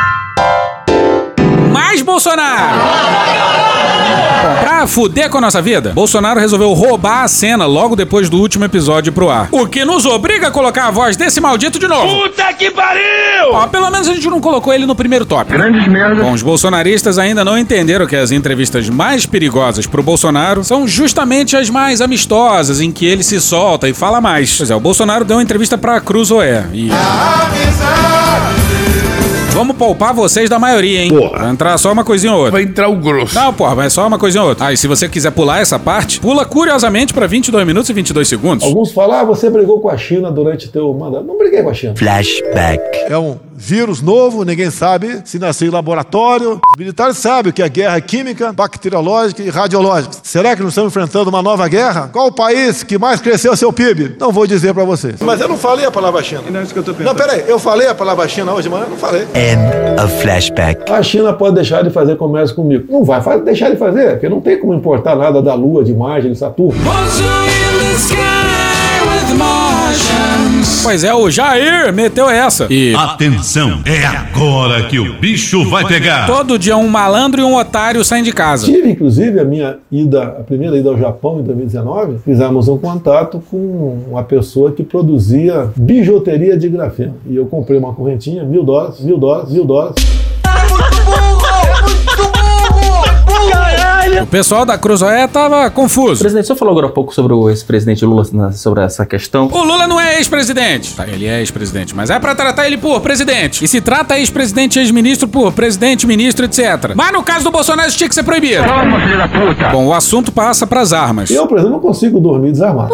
Mais 1.70 2.00
Bolsonaro! 2.00 2.78
Pra 4.62 4.86
fuder 4.86 5.28
com 5.28 5.38
a 5.38 5.40
nossa 5.40 5.60
vida, 5.60 5.90
Bolsonaro 5.92 6.38
resolveu 6.38 6.72
roubar 6.72 7.24
a 7.24 7.28
cena 7.28 7.66
logo 7.66 7.96
depois 7.96 8.30
do 8.30 8.38
último 8.38 8.64
episódio 8.64 9.12
pro 9.12 9.28
ar. 9.28 9.48
O 9.50 9.66
que 9.66 9.84
nos 9.84 10.06
obriga 10.06 10.46
a 10.46 10.50
colocar 10.52 10.86
a 10.86 10.90
voz 10.92 11.16
desse 11.16 11.40
maldito 11.40 11.80
de 11.80 11.88
novo. 11.88 12.22
Puta 12.22 12.52
que 12.52 12.70
pariu! 12.70 13.02
Ó, 13.50 13.66
pelo 13.66 13.90
menos 13.90 14.06
a 14.06 14.14
gente 14.14 14.28
não 14.30 14.40
colocou 14.40 14.72
ele 14.72 14.86
no 14.86 14.94
primeiro 14.94 15.26
top. 15.26 15.50
Grandes 15.50 15.88
merdas. 15.88 16.24
Bom, 16.24 16.32
os 16.32 16.42
bolsonaristas 16.42 17.18
ainda 17.18 17.44
não 17.44 17.58
entenderam 17.58 18.06
que 18.06 18.14
as 18.14 18.30
entrevistas 18.30 18.88
mais 18.88 19.26
perigosas 19.26 19.84
pro 19.88 20.00
Bolsonaro 20.00 20.62
são 20.62 20.86
justamente 20.86 21.56
as 21.56 21.68
mais 21.68 22.00
amistosas, 22.00 22.80
em 22.80 22.92
que 22.92 23.04
ele 23.04 23.24
se 23.24 23.40
solta 23.40 23.88
e 23.88 23.92
fala 23.92 24.20
mais. 24.20 24.56
Pois 24.56 24.70
é, 24.70 24.76
o 24.76 24.80
Bolsonaro 24.80 25.24
deu 25.24 25.38
uma 25.38 25.42
entrevista 25.42 25.76
pra 25.76 26.00
Cruzoé 26.00 26.66
e... 26.72 26.88
Vamos 29.62 29.76
poupar 29.76 30.12
vocês 30.12 30.50
da 30.50 30.58
maioria, 30.58 31.04
hein? 31.04 31.10
Porra. 31.10 31.38
Vai 31.38 31.50
entrar 31.52 31.78
só 31.78 31.92
uma 31.92 32.02
coisinha 32.02 32.32
ou 32.32 32.38
outra. 32.38 32.50
Vai 32.50 32.62
entrar 32.64 32.88
o 32.88 32.96
grosso. 32.96 33.32
Não, 33.32 33.54
porra, 33.54 33.76
mas 33.76 33.92
só 33.92 34.04
uma 34.08 34.18
coisinha 34.18 34.42
ou 34.42 34.48
outra. 34.48 34.66
Ah, 34.66 34.72
e 34.72 34.76
se 34.76 34.88
você 34.88 35.08
quiser 35.08 35.30
pular 35.30 35.60
essa 35.60 35.78
parte, 35.78 36.18
pula 36.18 36.44
curiosamente 36.44 37.14
pra 37.14 37.28
22 37.28 37.64
minutos 37.64 37.88
e 37.88 37.92
22 37.92 38.26
segundos. 38.26 38.66
Alguns 38.66 38.90
falam, 38.90 39.20
ah, 39.20 39.22
você 39.22 39.48
brigou 39.48 39.78
com 39.78 39.88
a 39.88 39.96
China 39.96 40.32
durante 40.32 40.68
teu 40.68 40.92
mandato. 40.92 41.24
Não 41.24 41.38
briguei 41.38 41.62
com 41.62 41.70
a 41.70 41.74
China. 41.74 41.94
Flashback. 41.94 42.82
É 43.08 43.16
um 43.16 43.36
vírus 43.54 44.00
novo, 44.00 44.44
ninguém 44.44 44.70
sabe 44.70 45.22
se 45.24 45.38
nasceu 45.38 45.68
em 45.68 45.70
laboratório. 45.70 46.60
Os 46.66 46.78
militares 46.78 47.16
sabem 47.18 47.50
o 47.50 47.52
que 47.52 47.62
é 47.62 47.68
guerra 47.68 48.00
química, 48.00 48.52
bacteriológica 48.52 49.42
e 49.42 49.48
radiológica. 49.48 50.16
Será 50.22 50.56
que 50.56 50.62
nós 50.62 50.72
estamos 50.72 50.90
enfrentando 50.90 51.30
uma 51.30 51.42
nova 51.42 51.66
guerra? 51.68 52.08
Qual 52.12 52.28
o 52.28 52.32
país 52.32 52.82
que 52.82 52.98
mais 52.98 53.20
cresceu 53.20 53.56
seu 53.56 53.72
PIB? 53.72 54.16
Não 54.18 54.32
vou 54.32 54.46
dizer 54.46 54.74
pra 54.74 54.84
vocês. 54.84 55.16
Mas 55.20 55.40
eu 55.40 55.48
não 55.48 55.56
falei 55.56 55.84
a 55.86 55.90
palavra 55.90 56.22
China. 56.22 56.42
Não 56.50 56.60
é 56.60 56.62
isso 56.62 56.72
que 56.72 56.78
eu 56.78 56.82
tô 56.84 56.92
pensando. 56.92 57.06
Não, 57.06 57.14
peraí, 57.14 57.44
eu 57.46 57.58
falei 57.58 57.88
a 57.88 57.94
palavra 57.94 58.26
China 58.28 58.52
hoje 58.52 58.64
de 58.64 58.70
manhã? 58.70 58.86
Não 58.88 58.96
falei. 58.96 59.22
End 59.34 60.02
of 60.02 60.22
flashback. 60.22 60.90
A 60.90 61.02
China 61.02 61.32
pode 61.32 61.54
deixar 61.54 61.82
de 61.82 61.90
fazer 61.90 62.16
comércio 62.16 62.54
comigo. 62.54 62.86
Não 62.90 63.04
vai 63.04 63.20
deixar 63.40 63.70
de 63.70 63.76
fazer, 63.76 64.12
porque 64.12 64.28
não 64.28 64.40
tem 64.40 64.58
como 64.58 64.74
importar 64.74 65.16
nada 65.16 65.42
da 65.42 65.54
Lua, 65.54 65.84
de 65.84 65.94
Marte, 65.94 66.28
de 66.28 66.36
Saturno. 66.36 66.80
Pois 70.82 71.04
é, 71.04 71.14
o 71.14 71.30
Jair 71.30 71.92
meteu 71.92 72.28
essa. 72.28 72.66
E 72.68 72.94
Atenção, 72.94 73.82
é 73.86 74.04
agora 74.04 74.82
que 74.88 74.98
o 74.98 75.14
bicho 75.14 75.68
vai 75.70 75.86
pegar. 75.86 76.26
todo 76.26 76.58
dia 76.58 76.76
um 76.76 76.88
malandro 76.88 77.40
e 77.40 77.44
um 77.44 77.54
otário 77.56 78.04
saem 78.04 78.22
de 78.22 78.32
casa. 78.32 78.66
Tive, 78.66 78.90
inclusive, 78.90 79.38
a 79.38 79.44
minha 79.44 79.76
ida, 79.90 80.22
a 80.22 80.42
primeira 80.42 80.76
ida 80.76 80.88
ao 80.90 80.98
Japão 80.98 81.40
em 81.40 81.44
2019, 81.44 82.18
fizemos 82.24 82.68
um 82.68 82.76
contato 82.76 83.42
com 83.50 84.02
uma 84.10 84.24
pessoa 84.24 84.72
que 84.72 84.82
produzia 84.82 85.70
bijuteria 85.76 86.56
de 86.56 86.68
grafeno. 86.68 87.14
E 87.26 87.36
eu 87.36 87.46
comprei 87.46 87.78
uma 87.78 87.94
correntinha, 87.94 88.44
mil 88.44 88.64
dólares, 88.64 89.00
mil 89.00 89.18
dólares, 89.18 89.52
mil 89.52 89.64
dólares. 89.64 89.94
O 94.20 94.26
pessoal 94.26 94.64
da 94.64 94.76
Cruzoé 94.76 95.26
tava 95.26 95.68
confuso. 95.70 96.20
Presidente, 96.20 96.44
o 96.44 96.46
senhor 96.48 96.56
falou 96.58 96.72
agora 96.72 96.86
há 96.86 96.90
pouco 96.90 97.14
sobre 97.14 97.32
o 97.32 97.48
ex-presidente 97.48 98.04
Lula 98.04 98.24
na- 98.32 98.52
sobre 98.52 98.82
essa 98.82 99.04
questão. 99.06 99.48
O 99.50 99.64
Lula 99.64 99.86
não 99.86 100.00
é 100.00 100.16
ex-presidente. 100.18 100.94
Tá, 100.94 101.06
ele 101.08 101.26
é 101.26 101.40
ex-presidente, 101.40 101.94
mas 101.94 102.10
é 102.10 102.18
pra 102.18 102.34
tratar 102.34 102.66
ele 102.66 102.76
por 102.78 103.00
presidente. 103.00 103.64
E 103.64 103.68
se 103.68 103.80
trata 103.80 104.18
ex-presidente 104.18 104.78
e 104.78 104.82
ex-ministro 104.82 105.26
por 105.28 105.52
presidente, 105.52 106.06
ministro, 106.06 106.44
etc. 106.44 106.92
Mas 106.94 107.12
no 107.12 107.22
caso 107.22 107.44
do 107.44 107.50
Bolsonaro 107.50 107.88
isso 107.88 107.98
tinha 107.98 108.08
que 108.08 108.14
ser 108.14 108.22
proibido. 108.22 108.62
Toma, 108.64 109.00
filho 109.00 109.18
da 109.18 109.28
puta. 109.28 109.68
Bom, 109.70 109.86
o 109.86 109.94
assunto 109.94 110.30
passa 110.30 110.66
pras 110.66 110.92
armas. 110.92 111.30
Eu, 111.30 111.46
por 111.46 111.56
exemplo, 111.58 111.74
não 111.74 111.80
consigo 111.80 112.20
dormir 112.20 112.52
desarmado. 112.52 112.92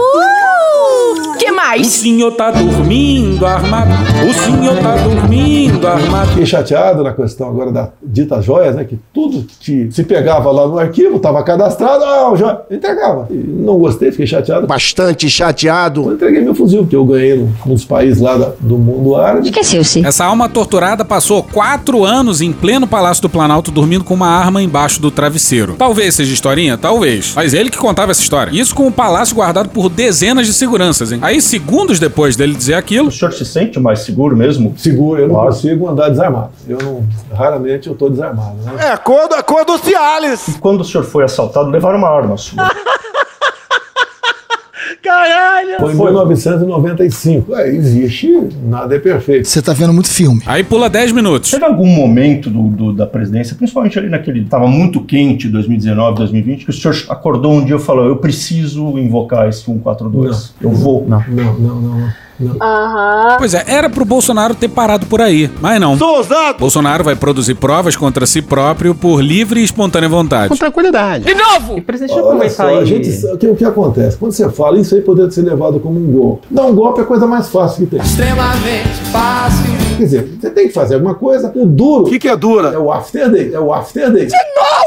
Que 1.39 1.53
mais? 1.53 1.87
O 1.87 1.91
senhor 1.91 2.33
tá 2.33 2.51
dormindo 2.51 3.47
armado. 3.47 3.91
O 4.29 4.35
senhor 4.35 4.77
tá 4.83 4.97
dormindo 4.97 5.87
armado. 5.87 6.29
Fiquei 6.31 6.47
chateado 6.47 7.05
na 7.05 7.13
questão 7.13 7.49
agora 7.49 7.71
da 7.71 7.91
dita 8.03 8.43
joias, 8.43 8.75
né? 8.75 8.85
Que 8.85 8.99
tudo 9.15 9.47
que 9.61 9.89
se 9.93 10.03
pegava 10.03 10.51
lá 10.51 10.67
no 10.67 10.79
arquivo 10.79 11.08
estava 11.17 11.43
cadastrado, 11.43 12.05
ah, 12.05 12.31
o 12.33 12.37
joia, 12.37 12.61
entregava. 12.71 13.27
E 13.31 13.35
não 13.35 13.79
gostei, 13.79 14.11
fiquei 14.11 14.27
chateado. 14.27 14.67
Bastante 14.67 15.29
chateado. 15.29 16.05
Eu 16.09 16.15
entreguei 16.15 16.41
meu 16.43 16.55
fuzil, 16.55 16.87
que 16.87 16.95
eu 16.97 17.05
ganhei 17.05 17.37
num 17.37 17.75
dos 17.75 17.85
países 17.85 18.21
lá 18.21 18.37
da- 18.37 18.53
do 18.61 18.77
mundo 18.79 19.17
árabe. 19.17 19.49
Esqueceu-se. 19.49 20.05
Essa 20.05 20.25
alma 20.25 20.49
torturada 20.49 21.05
passou 21.05 21.43
quatro 21.43 22.05
anos 22.05 22.41
em 22.41 22.53
pleno 22.53 22.87
Palácio 22.87 23.23
do 23.23 23.29
Planalto 23.29 23.71
dormindo 23.71 24.05
com 24.05 24.15
uma 24.15 24.29
arma 24.29 24.63
embaixo 24.63 25.01
do 25.01 25.11
travesseiro. 25.11 25.75
Talvez 25.79 26.15
seja 26.15 26.33
historinha, 26.33 26.77
talvez. 26.79 27.33
Mas 27.35 27.55
ele 27.55 27.71
que 27.71 27.79
contava 27.79 28.11
essa 28.11 28.23
história. 28.23 28.51
Isso 28.53 28.75
com 28.75 28.87
o 28.87 28.93
palácio 28.93 29.35
guardado 29.35 29.69
por 29.69 29.89
dezenas 29.89 30.47
de 30.47 30.53
seguranças, 30.53 31.13
hein? 31.13 31.19
Aí, 31.23 31.41
segundos 31.41 31.99
depois 31.99 32.37
dele 32.37 32.55
dizer 32.55 32.75
aquilo. 32.75 33.09
O 33.09 33.13
senhor 33.13 33.33
se 33.33 33.45
sente 33.45 33.79
mais 33.79 34.01
seguro 34.01 34.37
mesmo? 34.37 34.75
Seguro, 34.77 35.21
eu 35.21 35.29
não 35.29 35.35
consigo 35.37 35.89
andar 35.89 36.09
desarmado. 36.09 36.51
Eu 36.69 36.79
não, 36.83 37.05
raramente 37.37 37.89
eu 37.89 37.95
tô 37.95 38.09
desarmado, 38.09 38.57
né? 38.65 38.73
É 38.79 38.89
a 38.93 38.97
cor, 38.99 39.29
a 39.37 39.43
cor 39.43 39.65
do 39.65 39.79
Cialis. 39.79 40.49
E 40.49 40.53
quando 40.59 40.81
o 40.81 40.85
senhor 40.85 40.98
foi 41.05 41.25
assaltado, 41.25 41.71
levaram 41.71 41.99
uma 41.99 42.09
arma 42.09 42.37
sua. 42.37 42.69
Caralho. 45.03 45.79
Foi 45.81 45.93
em 45.93 45.97
1995. 45.97 47.55
É, 47.57 47.69
existe, 47.69 48.31
nada 48.63 48.95
é 48.95 48.99
perfeito. 48.99 49.47
Você 49.49 49.61
tá 49.63 49.73
vendo 49.73 49.93
muito 49.93 50.09
filme. 50.09 50.43
Aí 50.47 50.63
pula 50.65 50.89
10 50.89 51.13
minutos. 51.13 51.51
Teve 51.51 51.65
algum 51.65 51.87
momento 51.87 52.49
do, 52.51 52.63
do- 52.69 52.93
da 52.93 53.07
presidência, 53.07 53.55
principalmente 53.57 53.99
ali 53.99 54.09
naquele. 54.09 54.45
Tava 54.45 54.67
muito 54.67 55.01
quente 55.03 55.49
2019, 55.49 56.17
2020, 56.19 56.65
que 56.65 56.71
o 56.71 56.73
senhor 56.73 56.97
acordou 57.09 57.53
um 57.53 57.65
dia 57.65 57.77
e 57.77 57.81
falou: 57.81 58.07
Eu 58.07 58.17
preciso 58.17 58.99
invocar 58.99 59.49
esse 59.49 59.63
142. 59.65 60.55
Eu 60.61 60.71
vou. 60.71 61.07
Não, 61.09 61.23
não, 61.29 61.55
não, 61.55 61.81
não. 61.81 62.09
Pois 63.39 63.55
é, 63.55 63.65
era 63.67 63.91
pro 63.91 64.05
Bolsonaro 64.05 64.55
ter 64.55 64.69
parado 64.69 65.07
por 65.07 65.21
aí, 65.21 65.51
mas 65.61 65.81
não. 65.81 65.97
Sou 65.97 66.17
ousado. 66.17 66.59
Bolsonaro 66.59 67.05
vai 67.05 67.17
produzir 67.17 67.55
provas 67.55 67.97
contra 67.97 68.27
si 68.27 68.41
próprio 68.43 68.95
por 68.95 69.21
livre 69.21 69.61
e 69.61 69.65
espontânea 69.65 70.09
vontade. 70.09 70.49
Com 70.49 70.57
tranquilidade. 70.57 71.25
De 71.25 71.35
novo! 71.35 71.79
E 71.79 71.81
presidente, 71.81 72.15
deixa 72.15 72.21
eu 72.21 72.27
aproveitar 72.27 72.55
só, 72.55 72.75
a 72.75 72.79
aí. 72.79 72.87
gente 72.87 73.27
o 73.27 73.39
que, 73.39 73.47
o 73.49 73.57
que 73.57 73.65
acontece? 73.65 74.17
Quando 74.17 74.33
você 74.33 74.49
fala 74.51 74.79
isso 74.79 74.95
aí 74.95 75.01
poderia 75.01 75.31
ser 75.31 75.43
levado 75.43 75.81
como 75.81 75.99
um 75.99 76.13
golpe. 76.13 76.47
Dar 76.51 76.65
um 76.65 76.75
golpe 76.75 77.01
é 77.01 77.03
a 77.03 77.07
coisa 77.07 77.27
mais 77.27 77.49
fácil 77.49 77.85
que 77.87 77.97
tem. 77.97 78.01
Extremamente 78.01 78.95
fácil. 79.13 79.88
Quer 79.99 80.05
dizer, 80.05 80.23
você 80.41 80.51
tem 80.51 80.69
que 80.69 80.73
fazer 80.73 80.95
alguma 80.95 81.15
coisa. 81.17 81.53
O 81.57 81.67
duro. 81.67 82.05
O 82.05 82.09
que, 82.09 82.19
que 82.21 82.29
é 82.29 82.37
dura? 82.37 82.69
É 82.69 82.79
o 82.79 82.93
after 82.93 83.29
day. 83.31 83.53
É 83.53 83.59
o 83.59 83.73
after 83.75 84.13
day. 84.13 84.27
De 84.27 84.37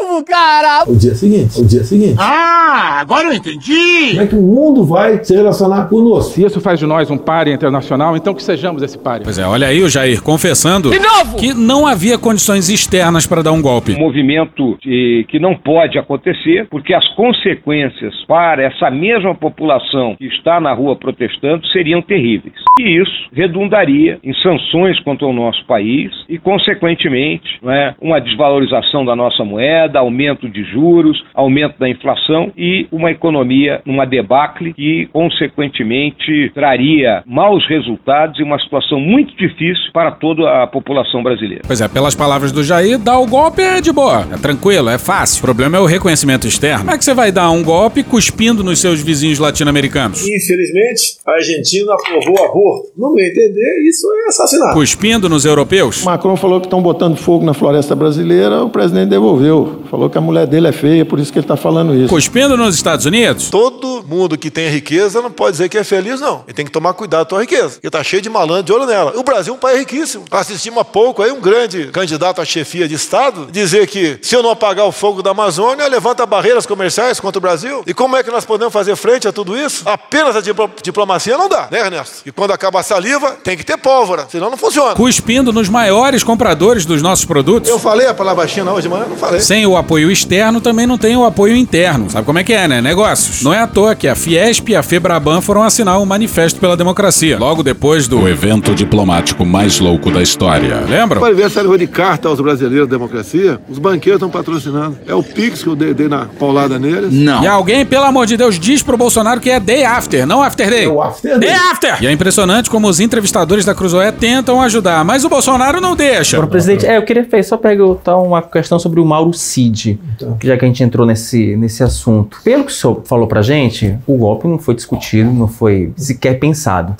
novo, 0.01 0.23
cara! 0.23 0.85
O 0.87 0.95
dia 0.95 1.13
seguinte. 1.13 1.59
O 1.59 1.65
dia 1.65 1.83
seguinte. 1.83 2.15
Ah, 2.17 2.99
agora 3.01 3.27
eu 3.27 3.33
entendi! 3.33 4.09
Como 4.11 4.21
é 4.21 4.27
que 4.27 4.35
o 4.35 4.41
mundo 4.41 4.85
vai 4.85 5.21
se 5.23 5.35
relacionar 5.35 5.89
conosco? 5.89 6.31
Se 6.33 6.43
isso 6.45 6.61
faz 6.61 6.79
de 6.79 6.85
nós 6.85 7.11
um 7.11 7.17
páreo 7.17 7.53
internacional, 7.53 8.15
então 8.15 8.33
que 8.33 8.41
sejamos 8.41 8.81
esse 8.81 8.97
páreo. 8.97 9.23
Pois 9.25 9.37
é, 9.37 9.45
olha 9.45 9.67
aí 9.67 9.83
o 9.83 9.89
Jair 9.89 10.21
confessando 10.23 10.89
De 10.89 10.99
novo! 10.99 11.35
que 11.35 11.53
não 11.53 11.85
havia 11.85 12.17
condições 12.17 12.69
externas 12.69 13.27
para 13.27 13.43
dar 13.43 13.51
um 13.51 13.61
golpe. 13.61 13.93
Um 13.93 13.99
movimento 13.99 14.77
eh, 14.85 15.25
que 15.27 15.39
não 15.39 15.55
pode 15.55 15.97
acontecer, 15.97 16.67
porque 16.69 16.93
as 16.93 17.05
consequências 17.15 18.13
para 18.27 18.63
essa 18.63 18.89
mesma 18.89 19.35
população 19.35 20.15
que 20.17 20.25
está 20.27 20.59
na 20.61 20.73
rua 20.73 20.95
protestando 20.95 21.65
seriam 21.67 22.01
terríveis. 22.01 22.55
E 22.79 23.01
isso 23.01 23.29
redundaria 23.33 24.19
em 24.23 24.33
sanções 24.35 25.00
contra 25.03 25.25
o 25.25 25.33
nosso 25.33 25.65
país 25.65 26.11
e, 26.29 26.37
consequentemente, 26.37 27.59
não 27.61 27.71
é, 27.71 27.95
uma 28.01 28.19
desvalorização 28.19 29.05
da 29.05 29.15
nossa 29.15 29.43
moeda, 29.43 29.99
aumento 29.99 30.49
de 30.49 30.63
juros, 30.63 31.21
aumento 31.33 31.77
da 31.79 31.89
inflação 31.89 32.51
e 32.57 32.87
uma 32.91 33.11
economia 33.11 33.81
numa 33.85 34.05
debacle 34.05 34.73
que, 34.73 35.07
consequentemente, 35.11 36.51
traria 36.53 37.23
maus 37.25 37.67
resultados 37.67 38.39
e 38.39 38.43
uma 38.43 38.59
situação 38.59 38.99
muito 38.99 39.35
difícil 39.35 39.91
para 39.93 40.11
toda 40.11 40.63
a 40.63 40.67
população 40.67 41.21
brasileira. 41.23 41.63
Pois 41.65 41.81
é, 41.81 41.87
pelas 41.87 42.15
palavras 42.15 42.51
do 42.51 42.63
Jair, 42.63 42.97
dar 42.97 43.19
o 43.19 43.27
golpe 43.27 43.61
é 43.61 43.81
de 43.81 43.91
boa, 43.91 44.27
é 44.31 44.37
tranquilo, 44.37 44.89
é 44.89 44.97
fácil. 44.97 45.39
O 45.39 45.45
problema 45.45 45.77
é 45.77 45.79
o 45.79 45.85
reconhecimento 45.85 46.47
externo. 46.47 46.79
Como 46.79 46.91
é 46.91 46.97
que 46.97 47.05
você 47.05 47.13
vai 47.13 47.31
dar 47.31 47.49
um 47.51 47.63
golpe 47.63 48.03
cuspindo 48.03 48.63
nos 48.63 48.79
seus 48.79 49.01
vizinhos 49.01 49.39
latino-americanos? 49.39 50.21
Infelizmente, 50.27 51.19
a 51.25 51.31
Argentina 51.33 51.93
aprovou 51.93 52.35
o 52.35 52.43
aborto. 52.45 52.91
No 52.97 53.13
meu 53.13 53.25
entender, 53.25 53.83
isso 53.87 54.07
é 54.25 54.29
assassinato. 54.29 54.73
cuspindo 54.73 54.90
nos 55.29 55.45
europeus? 55.45 56.03
Macron 56.03 56.35
falou 56.35 56.59
que 56.59 56.67
estão 56.67 56.81
botando 56.81 57.15
fogo 57.17 57.45
na 57.45 57.53
floresta 57.53 57.95
brasileira, 57.95 58.63
o 58.63 58.69
presidente 58.69 59.09
devolveu. 59.09 59.81
Falou 59.89 60.09
que 60.09 60.17
a 60.17 60.21
mulher 60.21 60.45
dele 60.47 60.67
é 60.67 60.71
feia, 60.71 61.05
por 61.05 61.19
isso 61.19 61.31
que 61.31 61.39
ele 61.39 61.43
está 61.43 61.55
falando 61.57 61.93
isso. 61.95 62.07
Cuspindo 62.09 62.55
nos 62.57 62.75
Estados 62.75 63.05
Unidos? 63.05 63.49
Todo 63.49 64.03
mundo 64.07 64.37
que 64.37 64.49
tem 64.51 64.69
riqueza 64.69 65.21
não 65.21 65.31
pode 65.31 65.51
dizer 65.53 65.69
que 65.69 65.77
é 65.77 65.83
feliz, 65.83 66.19
não. 66.21 66.43
Ele 66.45 66.53
tem 66.53 66.65
que 66.65 66.71
tomar 66.71 66.93
cuidado 66.93 67.27
com 67.29 67.35
a 67.35 67.41
riqueza. 67.41 67.71
Porque 67.71 67.89
tá 67.89 68.03
cheio 68.03 68.21
de 68.21 68.29
malandro 68.29 68.63
de 68.63 68.73
olho 68.73 68.85
nela. 68.85 69.13
O 69.17 69.23
Brasil 69.23 69.53
é 69.53 69.57
um 69.57 69.59
país 69.59 69.79
riquíssimo. 69.79 70.23
Assistimos 70.31 70.79
há 70.79 70.85
pouco 70.85 71.21
aí 71.21 71.31
um 71.31 71.39
grande 71.41 71.85
candidato 71.87 72.41
à 72.41 72.45
chefia 72.45 72.87
de 72.87 72.95
Estado 72.95 73.47
dizer 73.51 73.87
que 73.87 74.17
se 74.21 74.35
eu 74.35 74.43
não 74.43 74.51
apagar 74.51 74.85
o 74.85 74.91
fogo 74.91 75.21
da 75.21 75.31
Amazônia, 75.31 75.87
levanta 75.87 76.25
barreiras 76.25 76.65
comerciais 76.65 77.19
contra 77.19 77.37
o 77.39 77.41
Brasil. 77.41 77.83
E 77.87 77.93
como 77.93 78.15
é 78.15 78.23
que 78.23 78.31
nós 78.31 78.45
podemos 78.45 78.71
fazer 78.73 78.95
frente 78.95 79.27
a 79.27 79.31
tudo 79.31 79.57
isso? 79.57 79.83
Apenas 79.85 80.35
a 80.35 80.41
diplo- 80.41 80.69
diplomacia 80.81 81.37
não 81.37 81.49
dá, 81.49 81.67
né, 81.71 81.79
Ernesto? 81.79 82.21
E 82.25 82.31
quando 82.31 82.51
acaba 82.51 82.79
a 82.79 82.83
saliva, 82.83 83.31
tem 83.43 83.57
que 83.57 83.63
ter 83.63 83.77
pólvora, 83.77 84.25
senão 84.29 84.49
não 84.49 84.57
funciona. 84.57 84.80
Cuspindo 84.95 85.53
nos 85.53 85.69
maiores 85.69 86.23
compradores 86.23 86.85
dos 86.85 87.01
nossos 87.01 87.25
produtos? 87.25 87.69
Eu 87.69 87.79
falei 87.79 88.07
a 88.07 88.13
palavra 88.13 88.47
China 88.47 88.71
hoje 88.71 88.83
de 88.83 88.89
manhã? 88.89 89.05
Não 89.09 89.15
falei. 89.15 89.39
Sem 89.39 89.65
o 89.65 89.77
apoio 89.77 90.11
externo, 90.11 90.59
também 90.61 90.85
não 90.85 90.97
tem 90.97 91.15
o 91.15 91.25
apoio 91.25 91.55
interno. 91.55 92.09
Sabe 92.09 92.25
como 92.25 92.39
é 92.39 92.43
que 92.43 92.53
é, 92.53 92.67
né? 92.67 92.81
Negócios. 92.81 93.41
Não 93.41 93.53
é 93.53 93.59
à 93.59 93.67
toa 93.67 93.95
que 93.95 94.07
a 94.07 94.15
Fiesp 94.15 94.69
e 94.69 94.75
a 94.75 94.83
Febraban 94.83 95.41
foram 95.41 95.63
assinar 95.63 95.99
um 95.99 96.05
manifesto 96.05 96.59
pela 96.59 96.75
democracia. 96.75 97.37
Logo 97.39 97.63
depois 97.63 98.07
do 98.07 98.27
evento 98.27 98.73
diplomático 98.75 99.45
mais 99.45 99.79
louco 99.79 100.11
da 100.11 100.21
história. 100.21 100.83
Lembram? 100.87 101.21
O 101.21 101.25
aniversário 101.25 101.77
de 101.77 101.87
carta 101.87 102.27
aos 102.27 102.39
brasileiros 102.39 102.87
da 102.87 102.95
democracia, 102.95 103.59
os 103.69 103.79
banqueiros 103.79 104.17
estão 104.17 104.29
patrocinando. 104.29 104.97
É 105.07 105.13
o 105.13 105.23
Pix 105.23 105.63
que 105.63 105.69
eu 105.69 105.75
dei, 105.75 105.93
dei 105.93 106.07
na 106.07 106.25
paulada 106.39 106.77
neles. 106.77 107.11
E 107.13 107.47
alguém, 107.47 107.85
pelo 107.85 108.05
amor 108.05 108.25
de 108.25 108.37
Deus, 108.37 108.59
diz 108.59 108.83
pro 108.83 108.97
Bolsonaro 108.97 109.39
que 109.39 109.49
é 109.49 109.59
day 109.59 109.83
after, 109.83 110.25
não 110.25 110.41
after 110.41 110.69
day. 110.69 110.85
É 110.85 110.87
o 110.87 111.01
after 111.01 111.39
day. 111.39 111.49
after! 111.51 111.97
E 112.01 112.07
é 112.07 112.11
impressionante 112.11 112.69
como 112.69 112.87
os 112.87 112.99
entrevistadores 112.99 113.65
da 113.65 113.73
Cruzoé 113.73 114.11
tentam 114.11 114.61
ajudar, 114.61 114.70
mas 115.03 115.25
o 115.25 115.29
Bolsonaro 115.29 115.81
não 115.81 115.95
deixa. 115.95 116.37
Agora, 116.37 116.49
presidente, 116.49 116.85
é, 116.85 116.97
eu 116.97 117.03
queria 117.03 117.25
só 117.43 117.57
perguntar 117.57 118.17
uma 118.17 118.41
questão 118.41 118.77
sobre 118.77 118.99
o 118.99 119.05
Mauro 119.05 119.33
Cid, 119.33 119.99
que 120.39 120.47
já 120.47 120.57
que 120.57 120.65
a 120.65 120.67
gente 120.67 120.83
entrou 120.83 121.05
nesse, 121.05 121.55
nesse 121.55 121.83
assunto. 121.83 122.39
Pelo 122.43 122.65
que 122.65 122.71
o 122.71 122.75
senhor 122.75 123.01
falou 123.05 123.27
pra 123.27 123.41
gente, 123.41 123.97
o 124.05 124.17
golpe 124.17 124.47
não 124.47 124.59
foi 124.59 124.75
discutido, 124.75 125.31
não 125.31 125.47
foi 125.47 125.91
sequer 125.95 126.39
pensado. 126.39 126.95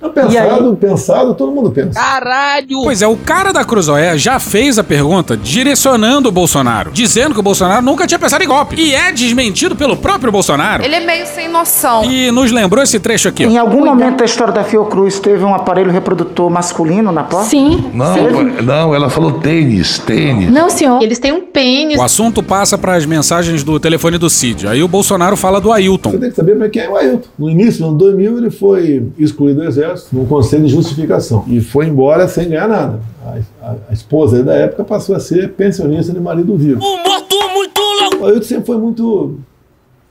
Não, 0.00 0.10
pensado, 0.10 0.76
pensado, 0.76 1.34
todo 1.34 1.50
mundo 1.50 1.70
pensa. 1.70 1.98
Caralho! 1.98 2.82
Pois 2.84 3.02
é, 3.02 3.06
o 3.06 3.16
cara 3.16 3.52
da 3.52 3.64
Cruzoé 3.64 4.16
já 4.16 4.38
fez 4.38 4.78
a 4.78 4.84
pergunta 4.84 5.36
direcionando 5.36 6.28
o 6.28 6.32
Bolsonaro, 6.32 6.90
dizendo 6.92 7.34
que 7.34 7.40
o 7.40 7.42
Bolsonaro 7.42 7.82
nunca 7.84 8.06
tinha 8.06 8.18
pensado 8.18 8.44
em 8.44 8.46
golpe. 8.46 8.76
E 8.80 8.94
é 8.94 9.10
desmentido 9.10 9.74
pelo 9.74 9.96
próprio 9.96 10.30
Bolsonaro. 10.30 10.84
Ele 10.84 10.94
é 10.94 11.00
meio 11.00 11.26
sem 11.26 11.48
noção. 11.48 12.04
E 12.04 12.30
nos 12.30 12.52
lembrou 12.52 12.82
esse 12.82 13.00
trecho 13.00 13.28
aqui. 13.28 13.44
ó. 13.44 13.48
Em 13.48 13.58
algum 13.58 13.84
momento 13.84 14.18
da 14.18 14.24
história 14.24 14.52
da 14.52 14.62
Fiocruz 14.62 15.18
teve 15.18 15.42
um 15.44 15.54
aparelho 15.54 15.90
reprodutor 15.90 16.48
masculino 16.48 17.10
na 17.10 17.24
porta? 17.24 17.48
Sim. 17.48 17.90
Não, 17.92 18.16
não, 18.62 18.94
ela 18.94 19.10
falou 19.10 19.32
tênis, 19.32 19.98
tênis. 19.98 20.50
Não, 20.50 20.70
senhor. 20.70 21.02
Eles 21.02 21.18
têm 21.18 21.32
um 21.32 21.40
pênis. 21.40 21.98
O 21.98 22.02
assunto 22.02 22.40
passa 22.42 22.78
para 22.78 22.94
as 22.94 23.04
mensagens 23.04 23.64
do 23.64 23.80
telefone 23.80 24.16
do 24.16 24.30
Cid. 24.30 24.68
Aí 24.68 24.82
o 24.82 24.88
Bolsonaro 24.88 25.36
fala 25.36 25.60
do 25.60 25.72
Ailton. 25.72 26.10
Você 26.12 26.18
tem 26.18 26.30
que 26.30 26.36
saber 26.36 26.52
como 26.52 26.64
é 26.64 26.68
que 26.68 26.78
é 26.78 26.88
o 26.88 26.96
Ailton. 26.96 27.28
No 27.38 27.50
início 27.50 27.80
do 27.80 27.88
ano 27.88 27.98
2000, 27.98 28.38
ele 28.38 28.50
foi 28.50 29.02
excluído 29.18 29.60
do 29.60 29.66
Exército, 29.66 29.87
num 30.12 30.26
conselho 30.26 30.64
de 30.66 30.72
justificação. 30.72 31.44
E 31.46 31.60
foi 31.60 31.86
embora 31.86 32.26
sem 32.28 32.48
ganhar 32.48 32.68
nada. 32.68 33.00
A, 33.24 33.38
a- 33.66 33.74
a 33.90 33.92
esposa 33.92 34.42
da 34.42 34.54
época 34.54 34.84
passou 34.84 35.14
a 35.14 35.20
ser 35.20 35.52
pensionista 35.52 36.12
de 36.12 36.20
marido 36.20 36.56
vivo. 36.56 36.80
Um 36.82 36.96
morto 37.08 37.36
muito 37.54 37.80
louco! 37.80 38.16
O 38.22 38.26
Ailton 38.26 38.42
sempre 38.42 38.66
foi 38.66 38.76
muito. 38.78 39.38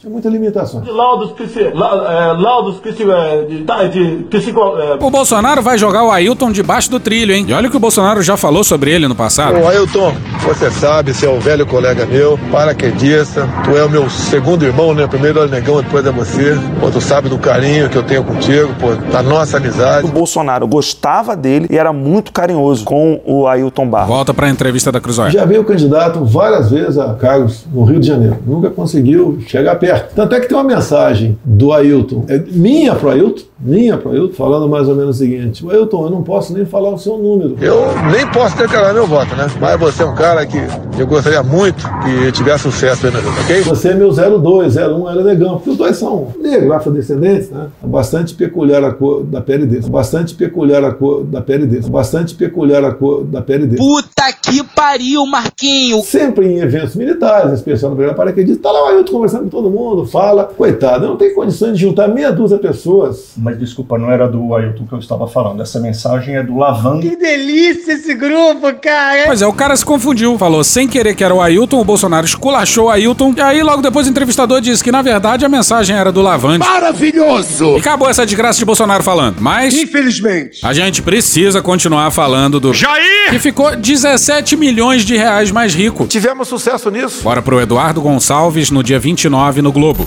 Tinha 0.07 0.09
muitas 0.09 0.31
limitações. 0.31 0.87
Laudos, 0.87 1.33
laudos 2.39 2.81
O 5.01 5.09
Bolsonaro 5.09 5.61
vai 5.61 5.77
jogar 5.77 6.03
o 6.03 6.11
Ailton 6.11 6.51
debaixo 6.51 6.89
do 6.89 6.99
trilho, 6.99 7.33
hein? 7.33 7.45
E 7.47 7.53
olha 7.53 7.67
o 7.67 7.71
que 7.71 7.77
o 7.77 7.79
Bolsonaro 7.79 8.21
já 8.21 8.37
falou 8.37 8.63
sobre 8.63 8.91
ele 8.91 9.07
no 9.07 9.15
passado. 9.15 9.59
Ô 9.59 9.67
Ailton, 9.67 10.13
você 10.43 10.71
sabe, 10.71 11.13
você 11.13 11.25
é 11.25 11.29
um 11.29 11.39
velho 11.39 11.65
colega 11.65 12.05
meu, 12.05 12.39
paraquedista, 12.51 13.47
tu 13.65 13.77
é 13.77 13.83
o 13.83 13.89
meu 13.89 14.09
segundo 14.09 14.65
irmão, 14.65 14.93
né? 14.93 15.05
Primeiro 15.07 15.39
é 15.39 15.45
o 15.45 15.49
negão, 15.49 15.81
depois 15.81 16.05
é 16.05 16.11
você. 16.11 16.57
Pô, 16.79 16.89
tu 16.89 17.01
sabe 17.01 17.29
do 17.29 17.37
carinho 17.37 17.89
que 17.89 17.97
eu 17.97 18.03
tenho 18.03 18.23
contigo, 18.23 18.73
pô, 18.79 18.95
da 19.11 19.21
nossa 19.21 19.57
amizade. 19.57 20.07
O 20.07 20.11
Bolsonaro 20.11 20.67
gostava 20.67 21.35
dele 21.35 21.67
e 21.69 21.77
era 21.77 21.91
muito 21.91 22.31
carinhoso 22.31 22.85
com 22.85 23.19
o 23.25 23.47
Ailton 23.47 23.87
Barros. 23.87 24.09
Volta 24.09 24.33
pra 24.33 24.49
entrevista 24.49 24.91
da 24.91 25.01
Cruzoé. 25.01 25.31
Já 25.31 25.45
veio 25.45 25.63
candidato 25.63 26.23
várias 26.23 26.71
vezes 26.71 26.97
a 26.97 27.13
cargos 27.15 27.65
no 27.73 27.83
Rio 27.83 27.99
de 27.99 28.07
Janeiro. 28.07 28.37
Nunca 28.45 28.69
conseguiu 28.69 29.39
chegar 29.47 29.75
perto. 29.75 29.96
Tanto 29.99 30.35
é 30.35 30.39
que 30.39 30.47
tem 30.47 30.57
uma 30.57 30.63
mensagem 30.63 31.37
do 31.43 31.73
Ailton, 31.73 32.25
é 32.27 32.37
minha 32.37 32.95
pro 32.95 33.09
Ailton, 33.09 33.43
minha 33.59 33.97
pro 33.97 34.11
Ailton, 34.11 34.33
falando 34.33 34.69
mais 34.69 34.87
ou 34.87 34.95
menos 34.95 35.15
o 35.15 35.19
seguinte: 35.19 35.65
"O 35.65 35.71
Ailton, 35.71 36.05
eu 36.05 36.09
não 36.09 36.23
posso 36.23 36.53
nem 36.53 36.65
falar 36.65 36.91
o 36.91 36.97
seu 36.97 37.17
número. 37.17 37.55
Eu 37.61 37.85
nem 38.11 38.27
posso 38.27 38.57
declarar 38.57 38.93
meu 38.93 39.07
voto, 39.07 39.35
né? 39.35 39.47
Mas 39.59 39.79
você 39.79 40.03
é 40.03 40.05
um 40.05 40.15
cara 40.15 40.45
que 40.45 40.57
eu 40.97 41.07
gostaria 41.07 41.41
muito 41.43 41.87
que 42.03 42.31
tivesse 42.31 42.63
sucesso 42.63 43.07
aí 43.07 43.13
na 43.13 43.19
vida, 43.19 43.41
ok? 43.41 43.61
Você 43.61 43.89
é 43.89 43.95
meu 43.95 44.11
02, 44.11 44.75
01 44.75 45.09
era 45.09 45.23
negão, 45.23 45.55
porque 45.55 45.71
os 45.71 45.77
dois 45.77 45.97
são 45.97 46.33
negros, 46.39 46.71
afrodescendentes, 46.71 47.49
né? 47.49 47.67
É 47.83 47.87
bastante 47.87 48.33
peculiar 48.35 48.83
a 48.83 48.91
cor 48.93 49.23
da 49.23 49.41
pele 49.41 49.65
deles. 49.65 49.87
É 49.87 49.89
bastante 49.89 50.35
peculiar 50.35 50.83
a 50.83 50.91
cor 50.91 51.23
da 51.23 51.41
pele 51.41 51.65
deles. 51.65 51.87
É 51.87 51.89
bastante 51.89 52.35
peculiar 52.35 52.83
a 52.83 52.91
cor 52.91 53.23
da 53.23 53.41
pele 53.41 53.65
deles. 53.65 53.85
Puta 53.85 54.31
que 54.41 54.63
pariu, 54.63 55.25
Marquinho! 55.25 56.01
Sempre 56.03 56.47
em 56.47 56.59
eventos 56.59 56.95
militares, 56.95 57.53
especial 57.53 57.91
no 57.91 57.97
Brigada 57.97 58.15
Paraquedista, 58.17 58.63
tá 58.63 58.71
lá 58.71 58.85
o 58.85 58.87
Ailton 58.89 59.11
conversando 59.11 59.43
com 59.43 59.49
todo 59.49 59.69
mundo, 59.69 60.05
fala. 60.05 60.45
Coitado, 60.45 61.05
eu 61.05 61.09
não 61.09 61.17
tenho 61.17 61.33
condições 61.35 61.73
de 61.73 61.81
juntar 61.81 62.07
meia 62.07 62.31
dúzia 62.31 62.57
de 62.57 62.63
pessoas. 62.63 63.33
Mas 63.47 63.57
desculpa, 63.57 63.97
não 63.97 64.11
era 64.11 64.27
do 64.27 64.53
Ailton 64.53 64.85
que 64.85 64.91
eu 64.91 64.99
estava 64.99 65.25
falando. 65.25 65.61
Essa 65.61 65.79
mensagem 65.79 66.35
é 66.35 66.43
do 66.43 66.57
Lavando. 66.57 66.99
Que 66.99 67.15
delícia 67.15 67.93
esse 67.93 68.13
grupo, 68.13 68.73
cara! 68.73 69.23
Pois 69.25 69.41
é, 69.41 69.47
o 69.47 69.53
cara 69.53 69.73
se 69.73 69.85
confundiu. 69.85 70.37
Falou 70.37 70.65
sem 70.65 70.85
querer 70.85 71.15
que 71.15 71.23
era 71.23 71.33
o 71.33 71.41
Ailton, 71.41 71.79
o 71.79 71.85
Bolsonaro 71.85 72.25
esculachou 72.25 72.87
o 72.87 72.89
Ailton. 72.89 73.33
E 73.37 73.39
aí, 73.39 73.63
logo 73.63 73.81
depois, 73.81 74.05
o 74.05 74.09
entrevistador 74.09 74.59
disse 74.59 74.83
que, 74.83 74.91
na 74.91 75.01
verdade, 75.01 75.45
a 75.45 75.49
mensagem 75.49 75.95
era 75.95 76.11
do 76.11 76.21
Lavande. 76.21 76.59
Maravilhoso! 76.59 77.77
E 77.77 77.79
acabou 77.79 78.09
essa 78.09 78.25
desgraça 78.25 78.59
de 78.59 78.65
Bolsonaro 78.65 79.01
falando. 79.01 79.37
Mas. 79.39 79.73
Infelizmente. 79.73 80.59
A 80.61 80.73
gente 80.73 81.01
precisa 81.01 81.61
continuar 81.61 82.11
falando 82.11 82.59
do. 82.59 82.73
Jair! 82.73 83.29
Que 83.29 83.39
ficou 83.39 83.77
17 83.77 84.57
milhões 84.57 85.05
de 85.05 85.15
reais 85.15 85.51
mais 85.51 85.73
rico. 85.73 86.05
Tivemos 86.05 86.49
sucesso 86.49 86.91
nisso. 86.91 87.23
Bora 87.23 87.41
pro 87.41 87.61
Eduardo 87.61 88.01
Gonçalves 88.01 88.69
no 88.71 88.83
dia 88.83 88.99
29 88.99 89.61
no 89.61 89.71
Globo. 89.71 90.05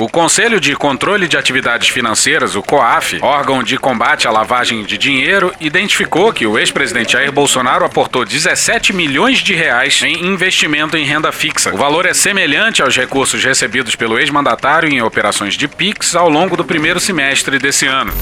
O 0.00 0.08
Conselho 0.08 0.60
de 0.60 0.76
Controle 0.76 1.26
de 1.26 1.36
Atividades 1.36 1.88
Financeiras, 1.88 2.54
o 2.54 2.62
COAF, 2.62 3.18
órgão 3.20 3.64
de 3.64 3.76
combate 3.76 4.28
à 4.28 4.30
lavagem 4.30 4.84
de 4.84 4.96
dinheiro, 4.96 5.52
identificou 5.60 6.32
que 6.32 6.46
o 6.46 6.56
ex-presidente 6.56 7.14
Jair 7.14 7.32
Bolsonaro 7.32 7.84
aportou 7.84 8.24
17 8.24 8.92
milhões 8.92 9.38
de 9.40 9.54
reais 9.54 10.00
em 10.04 10.24
investimento 10.24 10.96
em 10.96 11.04
renda 11.04 11.32
fixa. 11.32 11.74
O 11.74 11.76
valor 11.76 12.06
é 12.06 12.14
semelhante 12.14 12.80
aos 12.80 12.96
recursos 12.96 13.42
recebidos 13.42 13.96
pelo 13.96 14.20
ex-mandatário 14.20 14.88
em 14.88 15.02
operações 15.02 15.54
de 15.54 15.66
PIX 15.66 16.14
ao 16.14 16.28
longo 16.28 16.56
do 16.56 16.64
primeiro 16.64 17.00
semestre 17.00 17.58
desse 17.58 17.84
ano. 17.84 18.12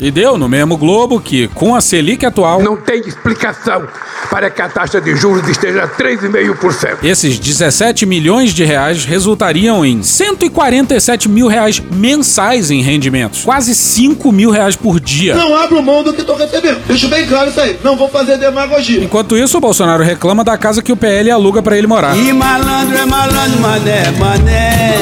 E 0.00 0.10
deu 0.10 0.36
no 0.36 0.46
mesmo 0.46 0.76
Globo 0.76 1.18
que, 1.18 1.48
com 1.48 1.74
a 1.74 1.80
Selic 1.80 2.26
atual, 2.26 2.62
Não 2.62 2.76
tem 2.76 3.00
explicação 3.00 3.88
para 4.30 4.50
que 4.50 4.60
a 4.60 4.68
taxa 4.68 5.00
de 5.00 5.16
juros 5.16 5.48
esteja 5.48 5.88
3,5%. 5.88 6.98
esses 7.02 7.38
17 7.38 8.04
milhões 8.04 8.52
de 8.52 8.62
reais 8.62 9.06
resultariam 9.06 9.84
em 9.86 10.02
147 10.02 11.28
mil 11.30 11.46
reais 11.48 11.80
mensais 11.90 12.70
em 12.70 12.82
rendimentos. 12.82 13.42
Quase 13.44 13.74
5 13.74 14.30
mil 14.30 14.50
reais 14.50 14.76
por 14.76 15.00
dia. 15.00 15.34
Não 15.34 15.56
abro 15.56 15.82
mão 15.82 16.02
do 16.02 16.12
que 16.12 16.22
tô 16.22 16.34
recebendo. 16.34 16.80
Deixa 16.86 17.08
bem 17.08 17.26
claro 17.26 17.48
isso 17.48 17.60
aí. 17.60 17.78
Não 17.82 17.96
vou 17.96 18.08
fazer 18.10 18.36
demagogia. 18.36 19.02
Enquanto 19.02 19.34
isso, 19.36 19.56
o 19.56 19.60
Bolsonaro 19.60 20.02
reclama 20.04 20.44
da 20.44 20.58
casa 20.58 20.82
que 20.82 20.92
o 20.92 20.96
PL 20.96 21.30
aluga 21.30 21.62
pra 21.62 21.78
ele 21.78 21.86
morar. 21.86 22.14
E 22.18 22.32
malandro 22.34 22.98
é 22.98 23.06
malandro, 23.06 23.60
mané, 23.60 24.10
mané. 24.18 24.94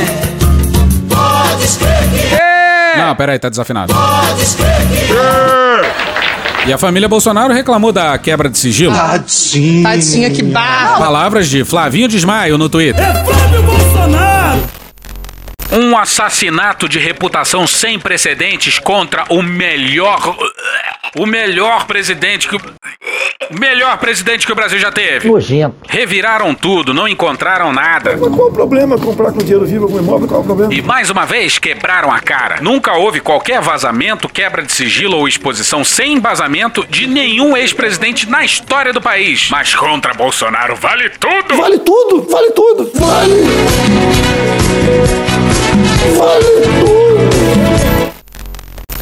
Pode 1.09 1.65
escrever. 1.65 2.44
Não, 2.97 3.15
peraí, 3.17 3.39
tá 3.39 3.49
desafinado. 3.49 3.95
E 6.67 6.73
a 6.73 6.79
família 6.79 7.09
Bolsonaro 7.09 7.53
reclamou 7.53 7.93
da 7.93 8.17
quebra 8.17 8.49
de 8.49 8.57
sigilo. 8.57 8.95
Tadinha. 8.95 9.83
Tadinha, 9.83 10.31
que 10.31 10.43
barra. 10.43 10.99
Palavras 10.99 11.49
de 11.49 11.63
Flavinho 11.65 12.09
Desmaio 12.09 12.57
no 12.57 12.69
Twitter. 12.71 13.05
Bolsonaro. 13.05 13.34
Um 15.77 15.99
assassinato 15.99 16.89
de 16.89 16.99
reputação 16.99 17.67
sem 17.67 17.99
precedentes 17.99 18.79
contra 18.79 19.25
o 19.29 19.43
melhor. 19.43 20.37
O 21.19 21.27
melhor 21.27 21.85
presidente 21.87 22.49
que. 22.49 22.57
o- 22.57 22.61
O 23.51 23.59
melhor 23.61 23.99
presidente 23.99 24.47
que 24.47 24.53
o 24.53 24.55
Brasil 24.55 24.79
já 24.79 24.91
teve. 24.91 25.29
Nojento. 25.29 25.77
Reviraram 25.87 26.55
tudo, 26.55 26.95
não 26.95 27.07
encontraram 27.07 27.73
nada. 27.75 28.17
Mas 28.17 28.35
qual 28.35 28.49
o 28.49 28.53
problema 28.53 28.97
comprar 28.99 29.33
com 29.33 29.39
dinheiro 29.39 29.67
vivo 29.67 29.85
algum 29.85 29.99
imóvel? 29.99 30.27
Qual 30.27 30.41
o 30.41 30.45
problema? 30.45 30.73
E 30.73 30.81
mais 30.81 31.11
uma 31.11 31.27
vez 31.27 31.59
quebraram 31.59 32.11
a 32.11 32.21
cara. 32.21 32.63
Nunca 32.63 32.95
houve 32.95 33.21
qualquer 33.21 33.61
vazamento, 33.61 34.31
quebra 34.31 34.63
de 34.63 34.73
sigilo 34.73 35.19
ou 35.19 35.29
exposição 35.29 35.85
sem 35.85 36.15
embasamento 36.15 36.87
de 36.89 37.07
nenhum 37.07 37.55
ex-presidente 37.55 38.29
na 38.31 38.45
história 38.45 38.95
do 38.95 39.01
país. 39.03 39.49
Mas 39.51 39.75
contra 39.75 40.15
Bolsonaro 40.15 40.75
vale 40.77 41.11
tudo! 41.11 41.55
Vale 41.57 41.79
tudo, 41.81 42.27
vale 42.31 42.51
tudo, 42.53 42.91
vale. 42.95 43.33
Vale 46.19 46.45
tudo. 46.63 48.04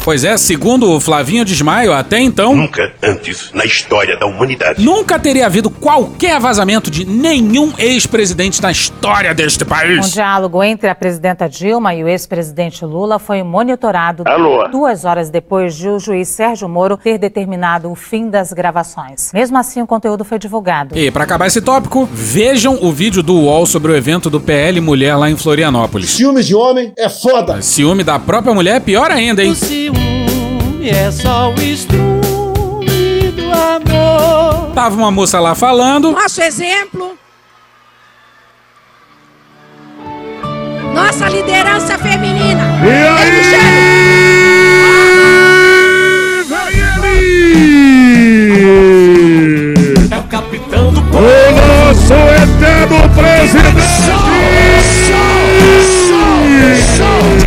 Pois 0.03 0.25
é, 0.25 0.35
segundo 0.35 0.91
o 0.91 0.99
Flavinho 0.99 1.45
Desmaio, 1.45 1.93
até 1.93 2.19
então. 2.19 2.53
Nunca 2.53 2.91
antes 3.01 3.51
na 3.53 3.63
história 3.63 4.17
da 4.19 4.25
humanidade. 4.25 4.83
Nunca 4.83 5.17
teria 5.17 5.45
havido 5.45 5.69
qualquer 5.69 6.41
vazamento 6.41 6.91
de 6.91 7.05
nenhum 7.05 7.71
ex-presidente 7.77 8.61
na 8.61 8.69
história 8.69 9.33
deste 9.33 9.63
Um 9.63 9.67
país. 9.67 10.11
diálogo 10.11 10.61
entre 10.61 10.89
a 10.89 10.95
presidenta 10.95 11.47
Dilma 11.47 11.95
e 11.95 12.03
o 12.03 12.07
ex-presidente 12.09 12.83
Lula 12.83 13.17
foi 13.17 13.41
monitorado 13.43 14.23
Alô? 14.25 14.67
duas 14.67 15.05
horas 15.05 15.29
depois 15.29 15.73
de 15.77 15.87
o 15.87 15.97
juiz 15.97 16.27
Sérgio 16.27 16.67
Moro 16.67 16.97
ter 16.97 17.17
determinado 17.17 17.89
o 17.89 17.95
fim 17.95 18.29
das 18.29 18.51
gravações. 18.51 19.31
Mesmo 19.33 19.57
assim, 19.57 19.81
o 19.81 19.87
conteúdo 19.87 20.25
foi 20.25 20.37
divulgado. 20.37 20.97
E 20.97 21.09
pra 21.11 21.23
acabar 21.23 21.47
esse 21.47 21.61
tópico, 21.61 22.09
vejam 22.11 22.77
o 22.81 22.91
vídeo 22.91 23.23
do 23.23 23.35
UOL 23.35 23.65
sobre 23.65 23.93
o 23.93 23.95
evento 23.95 24.29
do 24.29 24.41
PL 24.41 24.81
Mulher 24.81 25.15
lá 25.15 25.29
em 25.31 25.37
Florianópolis. 25.37 26.09
Ciúmes 26.09 26.45
de 26.45 26.53
homem 26.55 26.91
é 26.97 27.07
foda. 27.07 27.61
Ciúme 27.61 28.03
da 28.03 28.19
própria 28.19 28.53
mulher 28.53 28.75
é 28.75 28.79
pior 28.81 29.09
ainda, 29.09 29.41
hein? 29.41 29.55
Ciúme 30.83 30.89
é 30.89 31.11
só 31.11 31.53
o 31.53 31.61
estrume 31.61 33.31
do 33.31 33.51
amor. 33.53 34.71
Tava 34.73 34.95
uma 34.95 35.11
moça 35.11 35.39
lá 35.39 35.55
falando. 35.55 36.11
Nosso 36.11 36.41
exemplo. 36.41 37.17
Nossa 40.93 41.29
liderança 41.29 41.97
feminina. 41.97 42.63
E 42.83 42.89
aí? 42.89 43.89
É 43.89 43.92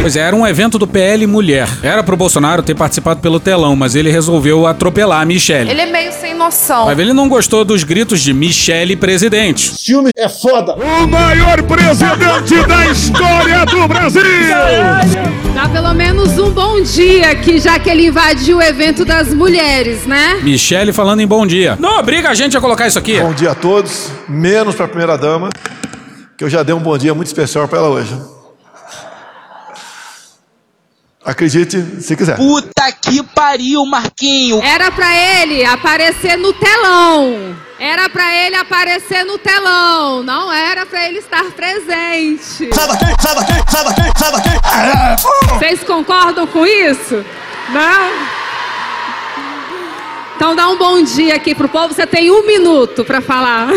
Pois 0.06 0.14
é, 0.14 0.20
era 0.20 0.36
um 0.36 0.46
evento 0.46 0.78
do 0.78 0.86
PL 0.86 1.26
Mulher. 1.26 1.68
Era 1.82 2.00
pro 2.00 2.16
Bolsonaro 2.16 2.62
ter 2.62 2.76
participado 2.76 3.18
pelo 3.18 3.40
telão, 3.40 3.74
mas 3.74 3.96
ele 3.96 4.08
resolveu 4.08 4.64
atropelar 4.64 5.20
a 5.20 5.24
Michelle. 5.24 5.68
Ele 5.68 5.80
é 5.80 5.86
meio 5.86 6.12
sem 6.12 6.32
noção. 6.32 6.86
Mas 6.86 6.96
ele 6.96 7.12
não 7.12 7.28
gostou 7.28 7.64
dos 7.64 7.82
gritos 7.82 8.20
de 8.20 8.32
Michelle 8.32 8.94
presidente. 8.94 9.76
Ciúme 9.76 10.10
é 10.16 10.28
foda. 10.28 10.76
O 10.76 11.08
maior 11.08 11.60
presidente 11.64 12.68
da 12.68 12.86
história 12.86 13.64
do 13.66 13.88
Brasil. 13.88 14.22
Dá 15.52 15.68
pelo 15.68 15.92
menos 15.92 16.38
um 16.38 16.50
bom 16.50 16.80
dia 16.80 17.32
aqui, 17.32 17.58
já 17.58 17.76
que 17.76 17.90
ele 17.90 18.06
invadiu 18.06 18.58
o 18.58 18.62
evento 18.62 19.04
das 19.04 19.34
mulheres, 19.34 20.06
né? 20.06 20.38
Michelle 20.40 20.92
falando 20.92 21.18
em 21.18 21.26
bom 21.26 21.44
dia. 21.44 21.76
Não 21.80 21.98
obriga 21.98 22.28
a 22.28 22.34
gente 22.34 22.56
a 22.56 22.60
colocar 22.60 22.86
isso 22.86 22.96
aqui. 23.00 23.18
Bom 23.18 23.34
dia 23.34 23.50
a 23.50 23.54
todos, 23.56 24.08
menos 24.28 24.76
para 24.76 24.84
a 24.84 24.88
primeira 24.88 25.18
dama, 25.18 25.48
que 26.38 26.44
eu 26.44 26.48
já 26.48 26.62
dei 26.62 26.76
um 26.76 26.80
bom 26.80 26.96
dia 26.96 27.12
muito 27.12 27.26
especial 27.26 27.66
para 27.66 27.80
ela 27.80 27.88
hoje. 27.88 28.35
Acredite 31.26 32.00
se 32.00 32.14
quiser. 32.14 32.36
Puta 32.36 32.92
que 32.92 33.20
pariu, 33.20 33.84
Marquinho. 33.84 34.62
Era 34.62 34.92
pra 34.92 35.12
ele 35.16 35.64
aparecer 35.64 36.38
no 36.38 36.52
telão. 36.52 37.56
Era 37.80 38.08
pra 38.08 38.32
ele 38.32 38.54
aparecer 38.54 39.24
no 39.24 39.36
telão. 39.36 40.22
Não 40.22 40.52
era 40.52 40.86
pra 40.86 41.08
ele 41.08 41.18
estar 41.18 41.44
presente. 41.46 42.72
Sai 42.72 42.86
daqui, 42.86 43.06
sai 43.20 43.34
daqui, 43.34 43.52
sai 43.68 43.84
daqui, 43.84 44.02
sai 44.16 44.32
daqui. 44.32 44.48
É. 44.48 45.58
Vocês 45.58 45.82
concordam 45.82 46.46
com 46.46 46.64
isso? 46.64 47.24
Não? 47.70 48.12
Então 50.36 50.54
dá 50.54 50.68
um 50.68 50.78
bom 50.78 51.02
dia 51.02 51.34
aqui 51.34 51.56
pro 51.56 51.68
povo. 51.68 51.92
Você 51.92 52.06
tem 52.06 52.30
um 52.30 52.46
minuto 52.46 53.04
pra 53.04 53.20
falar. 53.20 53.68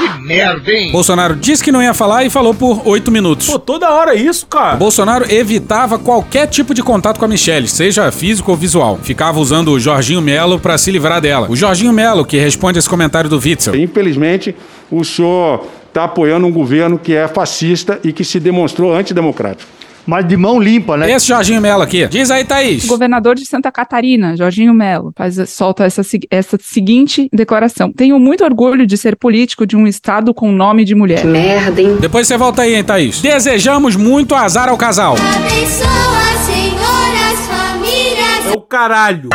Que 0.00 0.22
merda, 0.22 0.72
hein? 0.72 0.92
Bolsonaro 0.92 1.36
disse 1.36 1.62
que 1.62 1.70
não 1.70 1.82
ia 1.82 1.92
falar 1.92 2.24
e 2.24 2.30
falou 2.30 2.54
por 2.54 2.82
oito 2.86 3.10
minutos. 3.10 3.46
Pô, 3.48 3.58
toda 3.58 3.90
hora 3.90 4.14
é 4.14 4.18
isso, 4.18 4.46
cara. 4.46 4.76
Bolsonaro 4.76 5.30
evitava 5.30 5.98
qualquer 5.98 6.46
tipo 6.46 6.72
de 6.72 6.82
contato 6.82 7.18
com 7.18 7.24
a 7.24 7.28
Michelle, 7.28 7.68
seja 7.68 8.10
físico 8.10 8.50
ou 8.50 8.56
visual. 8.56 8.98
Ficava 9.02 9.38
usando 9.38 9.72
o 9.72 9.80
Jorginho 9.80 10.22
Melo 10.22 10.58
pra 10.58 10.78
se 10.78 10.90
livrar 10.90 11.20
dela. 11.20 11.50
O 11.50 11.56
Jorginho 11.56 11.92
Melo 11.92 12.24
que 12.24 12.38
responde 12.38 12.78
esse 12.78 12.88
comentário 12.88 13.28
do 13.28 13.38
Witzel. 13.38 13.76
Infelizmente, 13.76 14.54
o 14.90 15.04
senhor 15.04 15.66
está 15.88 16.04
apoiando 16.04 16.46
um 16.46 16.52
governo 16.52 16.98
que 16.98 17.14
é 17.14 17.28
fascista 17.28 18.00
e 18.02 18.12
que 18.12 18.24
se 18.24 18.40
demonstrou 18.40 18.94
antidemocrático. 18.94 19.70
Mas 20.06 20.26
de 20.26 20.36
mão 20.36 20.60
limpa, 20.60 20.96
né? 20.96 21.10
Esse 21.12 21.26
Jorginho 21.28 21.60
Melo 21.60 21.82
aqui. 21.82 22.06
Diz 22.08 22.30
aí, 22.30 22.44
Thaís. 22.44 22.86
Governador 22.86 23.34
de 23.34 23.46
Santa 23.46 23.70
Catarina, 23.70 24.36
Jorginho 24.36 24.74
Melo, 24.74 25.12
faz, 25.16 25.36
solta 25.50 25.84
essa, 25.84 26.02
essa 26.30 26.58
seguinte 26.60 27.28
declaração. 27.32 27.92
Tenho 27.92 28.18
muito 28.18 28.44
orgulho 28.44 28.86
de 28.86 28.96
ser 28.96 29.16
político 29.16 29.66
de 29.66 29.76
um 29.76 29.86
estado 29.86 30.32
com 30.34 30.50
nome 30.52 30.84
de 30.84 30.94
mulher. 30.94 31.24
Merda, 31.24 31.80
hein? 31.80 31.98
Depois 32.00 32.26
você 32.26 32.36
volta 32.36 32.62
aí, 32.62 32.74
hein, 32.74 32.84
Thaís. 32.84 33.20
Desejamos 33.20 33.96
muito 33.96 34.34
azar 34.34 34.68
ao 34.68 34.76
casal. 34.76 35.14
Abençoa, 35.14 36.44
Senhor, 36.44 37.32
as 37.32 37.46
famílias. 37.46 38.46
É 38.46 38.52
o 38.52 38.60
caralho. 38.60 39.28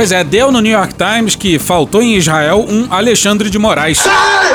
Pois 0.00 0.12
é, 0.12 0.24
deu 0.24 0.50
no 0.50 0.62
New 0.62 0.72
York 0.72 0.94
Times 0.94 1.36
que 1.36 1.58
faltou 1.58 2.00
em 2.00 2.16
Israel 2.16 2.64
um 2.66 2.90
Alexandre 2.90 3.50
de 3.50 3.58
Moraes 3.58 4.02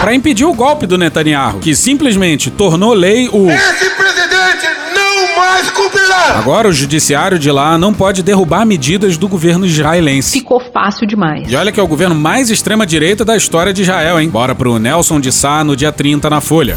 para 0.02 0.12
impedir 0.12 0.44
o 0.44 0.52
golpe 0.56 0.88
do 0.88 0.98
Netanyahu, 0.98 1.60
que 1.60 1.76
simplesmente 1.76 2.50
tornou 2.50 2.96
lei 2.96 3.30
o 3.32 3.48
Esse 3.52 3.92
presidente 3.92 4.66
não 4.96 5.38
mais 5.38 5.70
cumprirá. 5.70 6.40
Agora 6.40 6.68
o 6.68 6.74
judiciário 6.74 7.38
de 7.38 7.52
lá 7.52 7.78
não 7.78 7.94
pode 7.94 8.24
derrubar 8.24 8.66
medidas 8.66 9.18
do 9.18 9.28
governo 9.28 9.68
israelense. 9.68 10.32
Ficou 10.32 10.60
fácil 10.74 11.06
demais. 11.06 11.48
E 11.48 11.56
olha 11.56 11.72
que 11.72 11.80
é 11.80 11.84
o 11.84 11.88
governo 11.88 12.16
mais 12.16 12.50
extrema-direita 12.50 13.24
da 13.24 13.38
história 13.38 13.72
de 13.72 13.84
Israel, 13.84 14.20
hein? 14.20 14.30
Bora 14.30 14.56
pro 14.56 14.80
Nelson 14.80 15.20
de 15.20 15.32
Sá 15.32 15.64
no 15.64 15.76
dia 15.76 15.92
30 15.92 16.28
na 16.28 16.42
Folha. 16.42 16.76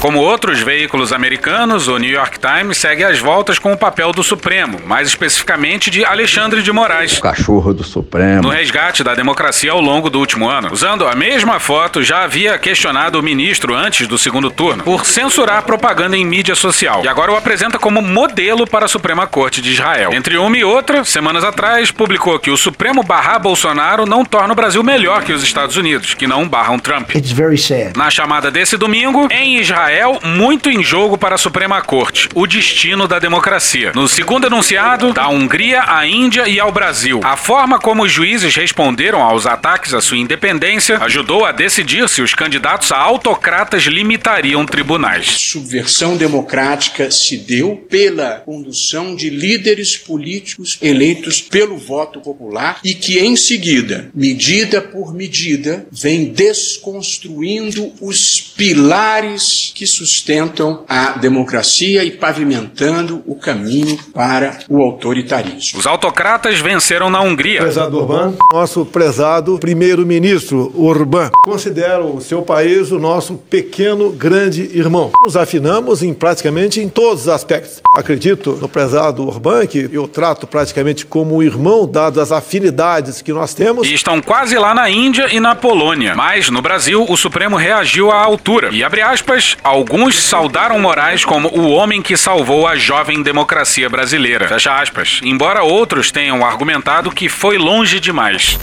Como 0.00 0.18
outros 0.18 0.60
veículos 0.60 1.12
americanos, 1.12 1.86
o 1.86 1.98
New 1.98 2.10
York 2.10 2.38
Times 2.38 2.78
segue 2.78 3.04
as 3.04 3.18
voltas 3.18 3.58
com 3.58 3.70
o 3.70 3.76
papel 3.76 4.12
do 4.12 4.22
Supremo, 4.22 4.80
mais 4.86 5.06
especificamente 5.06 5.90
de 5.90 6.02
Alexandre 6.06 6.62
de 6.62 6.72
Moraes. 6.72 7.18
Cachorro 7.18 7.74
do 7.74 7.84
Supremo. 7.84 8.40
No 8.40 8.48
resgate 8.48 9.04
da 9.04 9.14
democracia 9.14 9.72
ao 9.72 9.80
longo 9.80 10.08
do 10.08 10.18
último 10.18 10.48
ano. 10.48 10.70
Usando 10.72 11.06
a 11.06 11.14
mesma 11.14 11.60
foto, 11.60 12.02
já 12.02 12.24
havia 12.24 12.56
questionado 12.58 13.20
o 13.20 13.22
ministro 13.22 13.74
antes 13.74 14.08
do 14.08 14.16
segundo 14.16 14.50
turno 14.50 14.82
por 14.84 15.04
censurar 15.04 15.64
propaganda 15.64 16.16
em 16.16 16.24
mídia 16.24 16.54
social. 16.54 17.02
E 17.04 17.08
agora 17.08 17.32
o 17.32 17.36
apresenta 17.36 17.78
como 17.78 18.00
modelo 18.00 18.66
para 18.66 18.86
a 18.86 18.88
Suprema 18.88 19.26
Corte 19.26 19.60
de 19.60 19.70
Israel. 19.70 20.14
Entre 20.14 20.38
uma 20.38 20.56
e 20.56 20.64
outra, 20.64 21.04
semanas 21.04 21.44
atrás, 21.44 21.90
publicou 21.90 22.38
que 22.38 22.50
o 22.50 22.56
Supremo 22.56 23.02
barrar 23.02 23.38
Bolsonaro 23.38 24.06
não 24.06 24.24
torna 24.24 24.54
o 24.54 24.56
Brasil 24.56 24.82
melhor 24.82 25.24
que 25.24 25.32
os 25.34 25.42
Estados 25.42 25.76
Unidos, 25.76 26.14
que 26.14 26.26
não 26.26 26.48
barram 26.48 26.78
Trump. 26.78 27.14
It's 27.14 27.32
very 27.32 27.58
sad. 27.58 27.92
Na 27.94 28.08
chamada 28.08 28.50
desse 28.50 28.78
domingo, 28.78 29.28
em 29.30 29.58
Israel, 29.58 29.89
muito 30.22 30.70
em 30.70 30.82
jogo 30.82 31.18
para 31.18 31.34
a 31.34 31.38
Suprema 31.38 31.82
Corte, 31.82 32.28
o 32.34 32.46
destino 32.46 33.08
da 33.08 33.18
democracia. 33.18 33.92
No 33.94 34.06
segundo 34.06 34.46
enunciado, 34.46 35.12
da 35.12 35.28
Hungria 35.28 35.82
à 35.86 36.06
Índia 36.06 36.48
e 36.48 36.60
ao 36.60 36.70
Brasil. 36.70 37.20
A 37.24 37.36
forma 37.36 37.78
como 37.78 38.04
os 38.04 38.12
juízes 38.12 38.54
responderam 38.54 39.22
aos 39.22 39.46
ataques 39.46 39.92
à 39.92 40.00
sua 40.00 40.16
independência 40.16 40.98
ajudou 40.98 41.44
a 41.44 41.52
decidir 41.52 42.08
se 42.08 42.22
os 42.22 42.34
candidatos 42.34 42.92
a 42.92 42.98
autocratas 42.98 43.82
limitariam 43.84 44.64
tribunais. 44.64 45.26
subversão 45.26 46.16
democrática 46.16 47.10
se 47.10 47.36
deu 47.36 47.76
pela 47.90 48.36
condução 48.36 49.16
de 49.16 49.28
líderes 49.28 49.96
políticos 49.96 50.78
eleitos 50.80 51.40
pelo 51.40 51.76
voto 51.76 52.20
popular 52.20 52.78
e 52.84 52.94
que, 52.94 53.18
em 53.18 53.36
seguida, 53.36 54.10
medida 54.14 54.80
por 54.80 55.12
medida, 55.14 55.86
vem 55.90 56.26
desconstruindo 56.26 57.92
os 58.00 58.40
pilares 58.40 59.72
que 59.80 59.86
sustentam 59.86 60.84
a 60.86 61.12
democracia 61.12 62.04
e 62.04 62.10
pavimentando 62.10 63.22
o 63.26 63.34
caminho 63.34 63.98
para 64.12 64.58
o 64.68 64.82
autoritarismo. 64.82 65.80
Os 65.80 65.86
autocratas 65.86 66.60
venceram 66.60 67.08
na 67.08 67.22
Hungria. 67.22 67.62
Prezado 67.62 67.96
Orbán, 67.96 68.34
nosso 68.52 68.84
prezado 68.84 69.58
primeiro-ministro 69.58 70.70
Orbán, 70.76 71.30
considera 71.42 72.04
o 72.04 72.20
seu 72.20 72.42
país 72.42 72.92
o 72.92 72.98
nosso 72.98 73.36
pequeno 73.36 74.10
grande 74.10 74.68
irmão. 74.76 75.12
Nos 75.24 75.34
afinamos 75.34 76.02
em 76.02 76.12
praticamente 76.12 76.78
em 76.78 76.88
todos 76.90 77.22
os 77.22 77.28
aspectos. 77.28 77.80
Acredito 77.96 78.58
no 78.60 78.68
prezado 78.68 79.26
Orbán, 79.26 79.66
que 79.66 79.88
eu 79.90 80.06
trato 80.06 80.46
praticamente 80.46 81.06
como 81.06 81.36
um 81.36 81.42
irmão, 81.42 81.86
dadas 81.86 82.30
as 82.30 82.32
afinidades 82.32 83.22
que 83.22 83.32
nós 83.32 83.54
temos. 83.54 83.88
E 83.88 83.94
estão 83.94 84.20
quase 84.20 84.58
lá 84.58 84.74
na 84.74 84.90
Índia 84.90 85.34
e 85.34 85.40
na 85.40 85.54
Polônia. 85.54 86.14
Mas 86.14 86.50
no 86.50 86.60
Brasil, 86.60 87.06
o 87.08 87.16
Supremo 87.16 87.56
reagiu 87.56 88.10
à 88.10 88.22
altura. 88.22 88.68
E 88.72 88.84
abre 88.84 89.00
aspas, 89.00 89.56
alguns 89.70 90.20
saudaram 90.20 90.80
Moraes 90.80 91.24
como 91.24 91.48
o 91.48 91.70
homem 91.70 92.02
que 92.02 92.16
salvou 92.16 92.66
a 92.66 92.74
jovem 92.74 93.22
democracia 93.22 93.88
brasileira. 93.88 94.48
Fecha 94.48 94.76
aspas. 94.80 95.20
Embora 95.22 95.62
outros 95.62 96.10
tenham 96.10 96.44
argumentado 96.44 97.10
que 97.10 97.28
foi 97.28 97.56
longe 97.56 98.00
demais. 98.00 98.58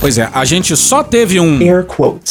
Pois 0.00 0.16
é, 0.16 0.30
a 0.32 0.44
gente 0.46 0.74
só 0.76 1.02
teve 1.02 1.38
um 1.38 1.58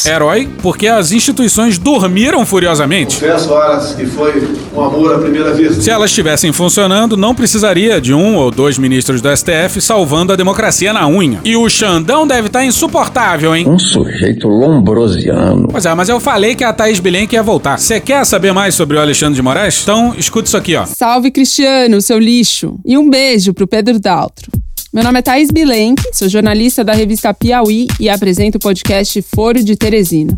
herói 0.04 0.48
porque 0.60 0.88
as 0.88 1.12
instituições 1.12 1.78
dormiram 1.78 2.44
furiosamente. 2.44 3.14
Confesso, 3.14 3.52
horas 3.52 3.94
que 3.94 4.06
foi 4.06 4.42
um 4.74 4.80
amor 4.80 5.14
à 5.14 5.18
primeira 5.18 5.54
vista. 5.54 5.80
Se 5.80 5.88
elas 5.88 6.10
estivessem 6.10 6.52
funcionando, 6.52 7.16
não 7.16 7.32
precisaria 7.32 8.00
de 8.00 8.12
um 8.12 8.36
ou 8.36 8.50
dois 8.50 8.76
ministros 8.76 9.22
do 9.22 9.28
STF 9.36 9.80
salvando 9.80 10.32
a 10.32 10.36
democracia 10.36 10.92
na 10.92 11.06
unha. 11.06 11.40
E 11.44 11.56
o 11.56 11.68
Xandão 11.68 12.26
deve 12.26 12.48
estar 12.48 12.64
insuportável, 12.64 13.54
hein? 13.54 13.68
Um 13.68 13.78
sujeito 13.78 14.48
lombrosiano. 14.48 15.68
Pois 15.70 15.86
é, 15.86 15.94
mas 15.94 16.08
eu 16.08 16.18
falei 16.18 16.56
que 16.56 16.64
a 16.64 16.72
Thaís 16.72 16.98
Bilenque 16.98 17.36
ia 17.36 17.42
voltar. 17.42 17.78
Você 17.78 18.00
quer 18.00 18.26
saber 18.26 18.52
mais 18.52 18.74
sobre 18.74 18.96
o 18.96 19.00
Alexandre 19.00 19.36
de 19.36 19.42
Moraes? 19.42 19.80
Então, 19.82 20.12
escuta 20.18 20.48
isso 20.48 20.56
aqui, 20.56 20.74
ó. 20.74 20.84
Salve, 20.86 21.30
Cristiano, 21.30 22.00
seu 22.00 22.18
lixo. 22.18 22.80
E 22.84 22.98
um 22.98 23.08
beijo 23.08 23.54
pro 23.54 23.68
Pedro 23.68 24.00
Daltro. 24.00 24.50
Meu 24.92 25.04
nome 25.04 25.20
é 25.20 25.22
Thaís 25.22 25.52
Bilenque, 25.52 26.02
sou 26.12 26.28
jornalista 26.28 26.82
da 26.82 26.92
revista 26.92 27.32
Piauí 27.32 27.86
e 28.00 28.08
apresento 28.08 28.58
o 28.58 28.60
podcast 28.60 29.22
Foro 29.22 29.62
de 29.62 29.76
Teresina. 29.76 30.36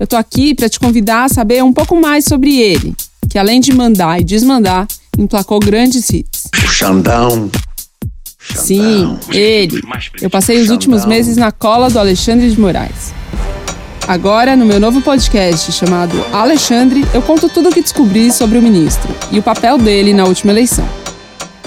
Eu 0.00 0.06
tô 0.06 0.16
aqui 0.16 0.54
para 0.54 0.70
te 0.70 0.80
convidar 0.80 1.24
a 1.24 1.28
saber 1.28 1.62
um 1.62 1.70
pouco 1.70 2.00
mais 2.00 2.24
sobre 2.24 2.58
ele, 2.58 2.94
que 3.28 3.38
além 3.38 3.60
de 3.60 3.74
mandar 3.74 4.18
e 4.18 4.24
desmandar, 4.24 4.86
emplacou 5.18 5.60
grandes 5.60 6.08
hits. 6.08 6.44
Xandão. 6.66 7.50
Sim, 8.54 9.18
ele. 9.28 9.82
Eu 10.22 10.30
passei 10.30 10.62
os 10.62 10.70
últimos 10.70 11.04
meses 11.04 11.36
na 11.36 11.52
cola 11.52 11.90
do 11.90 11.98
Alexandre 11.98 12.50
de 12.50 12.58
Moraes. 12.58 13.12
Agora, 14.08 14.56
no 14.56 14.64
meu 14.64 14.80
novo 14.80 15.02
podcast 15.02 15.70
chamado 15.72 16.14
Alexandre, 16.32 17.04
eu 17.12 17.20
conto 17.20 17.50
tudo 17.50 17.68
o 17.68 17.72
que 17.72 17.82
descobri 17.82 18.32
sobre 18.32 18.56
o 18.56 18.62
ministro 18.62 19.14
e 19.30 19.38
o 19.38 19.42
papel 19.42 19.76
dele 19.76 20.14
na 20.14 20.24
última 20.24 20.52
eleição. 20.52 20.88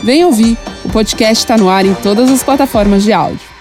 Vem 0.04 0.26
ouvir, 0.26 0.58
o 0.84 0.90
podcast 0.90 1.44
está 1.44 1.58
no 1.58 1.70
ar 1.70 1.86
em 1.86 1.94
todas 1.96 2.30
as 2.30 2.44
plataformas 2.44 3.04
de 3.04 3.14
áudio. 3.14 3.54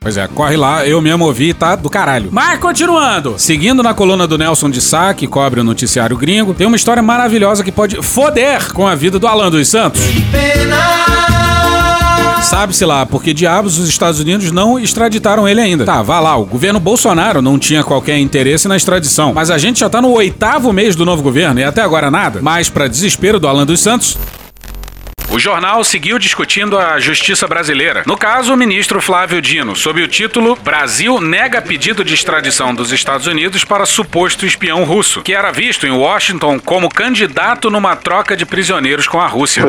Pois 0.00 0.16
é, 0.16 0.28
corre 0.28 0.56
lá, 0.56 0.86
eu 0.86 1.00
mesmo 1.00 1.24
ouvi, 1.24 1.52
tá 1.52 1.74
do 1.74 1.90
caralho. 1.90 2.28
Mas 2.30 2.58
continuando, 2.60 3.38
seguindo 3.38 3.82
na 3.82 3.94
coluna 3.94 4.26
do 4.26 4.38
Nelson 4.38 4.70
de 4.70 4.80
Sá, 4.80 5.12
que 5.12 5.26
cobre 5.26 5.60
o 5.60 5.64
noticiário 5.64 6.16
gringo, 6.16 6.54
tem 6.54 6.66
uma 6.66 6.76
história 6.76 7.02
maravilhosa 7.02 7.64
que 7.64 7.72
pode 7.72 8.00
foder 8.02 8.72
com 8.72 8.86
a 8.86 8.94
vida 8.94 9.18
do 9.18 9.26
Alan 9.26 9.50
dos 9.50 9.66
Santos. 9.68 10.00
Sabe-se 12.42 12.84
lá, 12.84 13.04
porque 13.04 13.34
diabos 13.34 13.78
os 13.78 13.88
Estados 13.88 14.20
Unidos 14.20 14.50
não 14.50 14.78
extraditaram 14.78 15.46
ele 15.46 15.60
ainda. 15.60 15.84
Tá, 15.84 16.02
vá 16.02 16.20
lá, 16.20 16.36
o 16.36 16.46
governo 16.46 16.80
Bolsonaro 16.80 17.42
não 17.42 17.58
tinha 17.58 17.84
qualquer 17.84 18.18
interesse 18.18 18.68
na 18.68 18.76
extradição. 18.76 19.32
Mas 19.34 19.50
a 19.50 19.58
gente 19.58 19.80
já 19.80 19.90
tá 19.90 20.00
no 20.00 20.10
oitavo 20.10 20.72
mês 20.72 20.96
do 20.96 21.04
novo 21.04 21.22
governo 21.22 21.60
e 21.60 21.64
até 21.64 21.82
agora 21.82 22.10
nada. 22.10 22.40
Mas, 22.42 22.70
para 22.70 22.88
desespero 22.88 23.38
do 23.38 23.48
Alan 23.48 23.66
dos 23.66 23.80
Santos, 23.80 24.16
o 25.30 25.38
jornal 25.38 25.84
seguiu 25.84 26.18
discutindo 26.18 26.78
a 26.78 26.98
justiça 26.98 27.46
brasileira. 27.46 28.02
No 28.06 28.16
caso, 28.16 28.52
o 28.52 28.56
ministro 28.56 29.00
Flávio 29.00 29.42
Dino, 29.42 29.76
sob 29.76 30.02
o 30.02 30.08
título 30.08 30.56
Brasil 30.56 31.20
nega 31.20 31.60
pedido 31.60 32.02
de 32.02 32.14
extradição 32.14 32.74
dos 32.74 32.92
Estados 32.92 33.26
Unidos 33.26 33.64
para 33.64 33.84
suposto 33.84 34.46
espião 34.46 34.84
russo, 34.84 35.22
que 35.22 35.34
era 35.34 35.52
visto 35.52 35.86
em 35.86 35.90
Washington 35.90 36.58
como 36.58 36.88
candidato 36.88 37.70
numa 37.70 37.94
troca 37.94 38.36
de 38.36 38.46
prisioneiros 38.46 39.06
com 39.06 39.20
a 39.20 39.26
Rússia. 39.26 39.64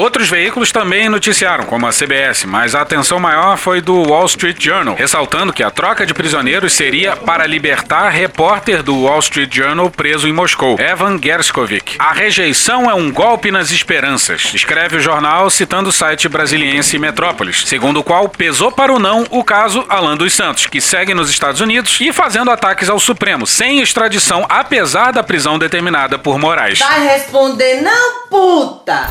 Outros 0.00 0.28
veículos 0.28 0.72
também 0.72 1.08
noticiaram, 1.08 1.64
como 1.64 1.86
a 1.86 1.92
CBS, 1.92 2.46
mas 2.46 2.74
a 2.74 2.80
atenção 2.80 3.20
maior 3.20 3.58
foi 3.58 3.80
do 3.80 4.02
Wall 4.04 4.26
Street 4.26 4.62
Journal, 4.62 4.94
ressaltando 4.94 5.52
que 5.52 5.62
a 5.62 5.70
troca 5.70 6.06
de 6.06 6.14
prisioneiros 6.14 6.72
seria 6.72 7.14
para 7.14 7.46
libertar 7.46 8.08
repórter 8.08 8.82
do 8.82 9.02
Wall 9.02 9.20
Street 9.20 9.54
Journal 9.54 9.90
preso 9.90 10.26
em 10.26 10.32
Moscou, 10.32 10.78
Evan 10.80 11.20
Gershkovich. 11.22 11.96
A 11.98 12.12
rejeição 12.12 12.90
é 12.90 12.94
um 12.94 13.12
golpe 13.12 13.50
nas 13.50 13.70
esperanças, 13.70 14.52
escreve 14.54 14.93
o 14.96 15.00
jornal 15.00 15.50
citando 15.50 15.88
o 15.88 15.92
site 15.92 16.28
brasiliense 16.28 16.98
Metrópolis, 16.98 17.64
segundo 17.66 18.00
o 18.00 18.04
qual 18.04 18.28
pesou 18.28 18.70
para 18.70 18.92
o 18.92 18.98
não 18.98 19.24
o 19.30 19.42
caso 19.42 19.84
Alan 19.88 20.16
dos 20.16 20.32
Santos, 20.32 20.66
que 20.66 20.80
segue 20.80 21.14
nos 21.14 21.30
Estados 21.30 21.60
Unidos 21.60 21.98
e 22.00 22.12
fazendo 22.12 22.50
ataques 22.50 22.88
ao 22.88 22.98
Supremo, 22.98 23.46
sem 23.46 23.80
extradição, 23.80 24.44
apesar 24.48 25.12
da 25.12 25.22
prisão 25.22 25.58
determinada 25.58 26.18
por 26.18 26.38
Moraes. 26.38 26.78
Vai 26.78 27.04
responder 27.04 27.82
não, 27.82 28.28
puta! 28.28 29.10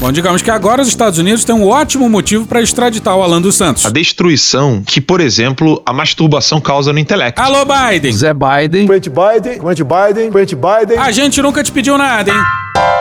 Bom, 0.00 0.10
digamos 0.10 0.42
que 0.42 0.50
agora 0.50 0.82
os 0.82 0.88
Estados 0.88 1.18
Unidos 1.18 1.44
têm 1.44 1.54
um 1.54 1.66
ótimo 1.66 2.08
motivo 2.08 2.46
para 2.46 2.60
extraditar 2.60 3.16
o 3.16 3.22
Alan 3.22 3.40
dos 3.40 3.54
Santos. 3.54 3.86
A 3.86 3.90
destruição 3.90 4.82
que, 4.84 5.00
por 5.00 5.20
exemplo, 5.20 5.80
a 5.86 5.92
masturbação 5.92 6.60
causa 6.60 6.92
no 6.92 6.98
intelecto. 6.98 7.40
Alô, 7.40 7.64
Biden! 7.64 8.12
Zé 8.12 8.34
Biden. 8.34 8.86
Quente 8.86 9.08
Biden, 9.08 9.60
Quente 9.60 9.84
Biden, 9.84 10.30
Quente 10.30 10.56
Biden. 10.56 10.98
A 10.98 11.10
gente 11.12 11.40
nunca 11.40 11.62
te 11.62 11.70
pediu 11.70 11.96
nada, 11.96 12.30
hein? 12.30 12.93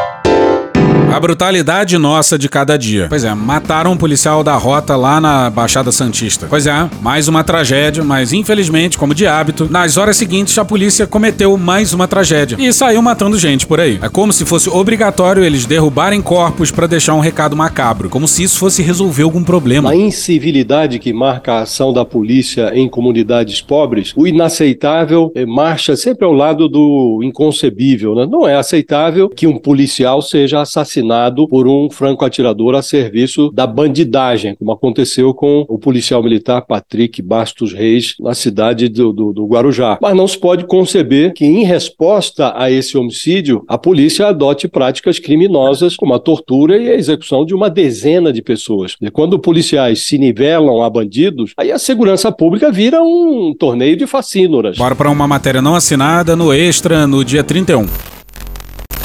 A 1.14 1.20
brutalidade 1.20 1.96
nossa 2.00 2.40
de 2.40 2.50
cada 2.50 2.76
dia. 2.76 3.06
Pois 3.08 3.24
é, 3.24 3.32
mataram 3.36 3.92
um 3.92 3.98
policial 3.98 4.44
da 4.44 4.56
rota 4.56 4.96
lá 4.96 5.22
na 5.22 5.48
Baixada 5.48 5.92
Santista. 5.92 6.48
Pois 6.50 6.66
é, 6.66 6.90
mais 7.04 7.28
uma 7.28 7.44
tragédia, 7.44 8.04
mas 8.04 8.34
infelizmente, 8.34 8.98
como 8.98 9.14
de 9.14 9.28
hábito, 9.28 9.70
nas 9.70 9.96
horas 9.96 10.18
seguintes 10.18 10.58
a 10.58 10.66
polícia 10.66 11.06
cometeu 11.06 11.56
mais 11.56 11.94
uma 11.94 12.08
tragédia 12.08 12.58
e 12.60 12.74
saiu 12.74 13.00
matando 13.00 13.38
gente 13.38 13.68
por 13.68 13.80
aí. 13.80 14.00
É 14.02 14.10
como 14.10 14.34
se 14.34 14.44
fosse 14.44 14.68
obrigatório 14.72 15.44
eles 15.44 15.68
derrubarem 15.68 16.20
corpos 16.20 16.72
para 16.72 16.88
deixar 16.88 17.14
um 17.14 17.20
recado 17.20 17.56
macabro, 17.56 18.10
como 18.10 18.28
se 18.28 18.42
isso 18.42 18.58
fosse 18.58 18.82
resolver 18.82 19.22
algum 19.22 19.44
problema. 19.44 19.92
A 19.92 19.96
incivilidade 19.96 20.98
que 20.98 21.14
marca 21.14 21.54
a 21.54 21.62
ação 21.62 21.94
da 21.94 22.04
polícia 22.04 22.72
em 22.74 22.90
comunidades 22.90 23.62
pobres, 23.62 24.14
o 24.16 24.26
inaceitável 24.26 25.32
eh, 25.36 25.46
marcha 25.46 25.96
sempre 25.96 26.26
ao 26.26 26.34
lado 26.34 26.68
do 26.68 27.20
inconcebível. 27.22 28.16
Né? 28.16 28.26
Não 28.28 28.48
é 28.48 28.56
aceitável 28.56 29.30
que 29.30 29.46
um 29.46 29.60
policial 29.60 30.20
seja 30.20 30.60
assassinado 30.60 31.03
por 31.48 31.68
um 31.68 31.90
franco 31.90 32.26
atirador 32.26 32.76
a 32.76 32.82
serviço 32.82 33.52
da 33.52 33.68
bandidagem, 33.68 34.56
como 34.56 34.72
aconteceu 34.72 35.34
com 35.34 35.66
o 35.68 35.78
policial 35.78 36.22
militar 36.24 36.62
Patrick 36.62 37.22
Bastos 37.22 37.74
Reis 37.74 38.16
na 38.20 38.34
cidade 38.34 38.88
do, 38.88 39.12
do, 39.12 39.34
do, 39.34 39.46
Guarujá. 39.46 39.98
Mas 40.02 40.16
não 40.16 40.28
se 40.28 40.38
pode 40.38 40.66
conceber 40.66 41.34
que, 41.34 41.46
em 41.46 41.64
resposta 41.64 42.54
a 42.56 42.72
esse 42.72 42.98
homicídio, 42.98 43.64
a 43.68 43.78
polícia 43.78 44.28
adote 44.28 44.68
práticas 44.68 45.20
criminosas 45.20 45.96
como 45.96 46.14
a 46.14 46.20
tortura 46.20 46.78
e 46.78 46.90
a 46.90 46.96
execução 46.96 47.46
de 47.46 47.54
uma 47.54 47.70
dezena 47.70 48.32
de 48.32 48.42
pessoas. 48.42 48.96
E 49.02 49.10
quando 49.10 49.40
policiais 49.40 50.04
se 50.04 50.18
nivelam 50.18 50.82
a 50.82 50.90
bandidos, 50.90 51.54
aí 51.58 51.72
a 51.72 51.80
segurança 51.80 52.32
pública 52.32 52.72
vira 52.72 53.02
um 53.02 53.54
torneio 53.58 53.96
de 53.96 54.08
facínoras. 54.08 54.78
Bora 54.78 54.96
para 54.96 55.10
uma 55.10 55.28
matéria 55.28 55.62
não 55.62 55.76
assinada 55.76 56.36
no 56.36 56.54
Extra 56.54 57.08
no 57.08 57.24
dia 57.24 57.44
31. 57.44 58.13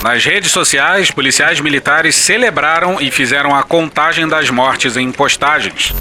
Nas 0.02 0.24
redes 0.24 0.52
sociais, 0.52 1.10
policiais 1.10 1.60
militares 1.60 2.14
celebraram 2.14 3.00
e 3.00 3.10
fizeram 3.10 3.52
a 3.52 3.64
contagem 3.64 4.28
das 4.28 4.48
mortes 4.48 4.96
em 4.96 5.10
postagens. 5.10 5.92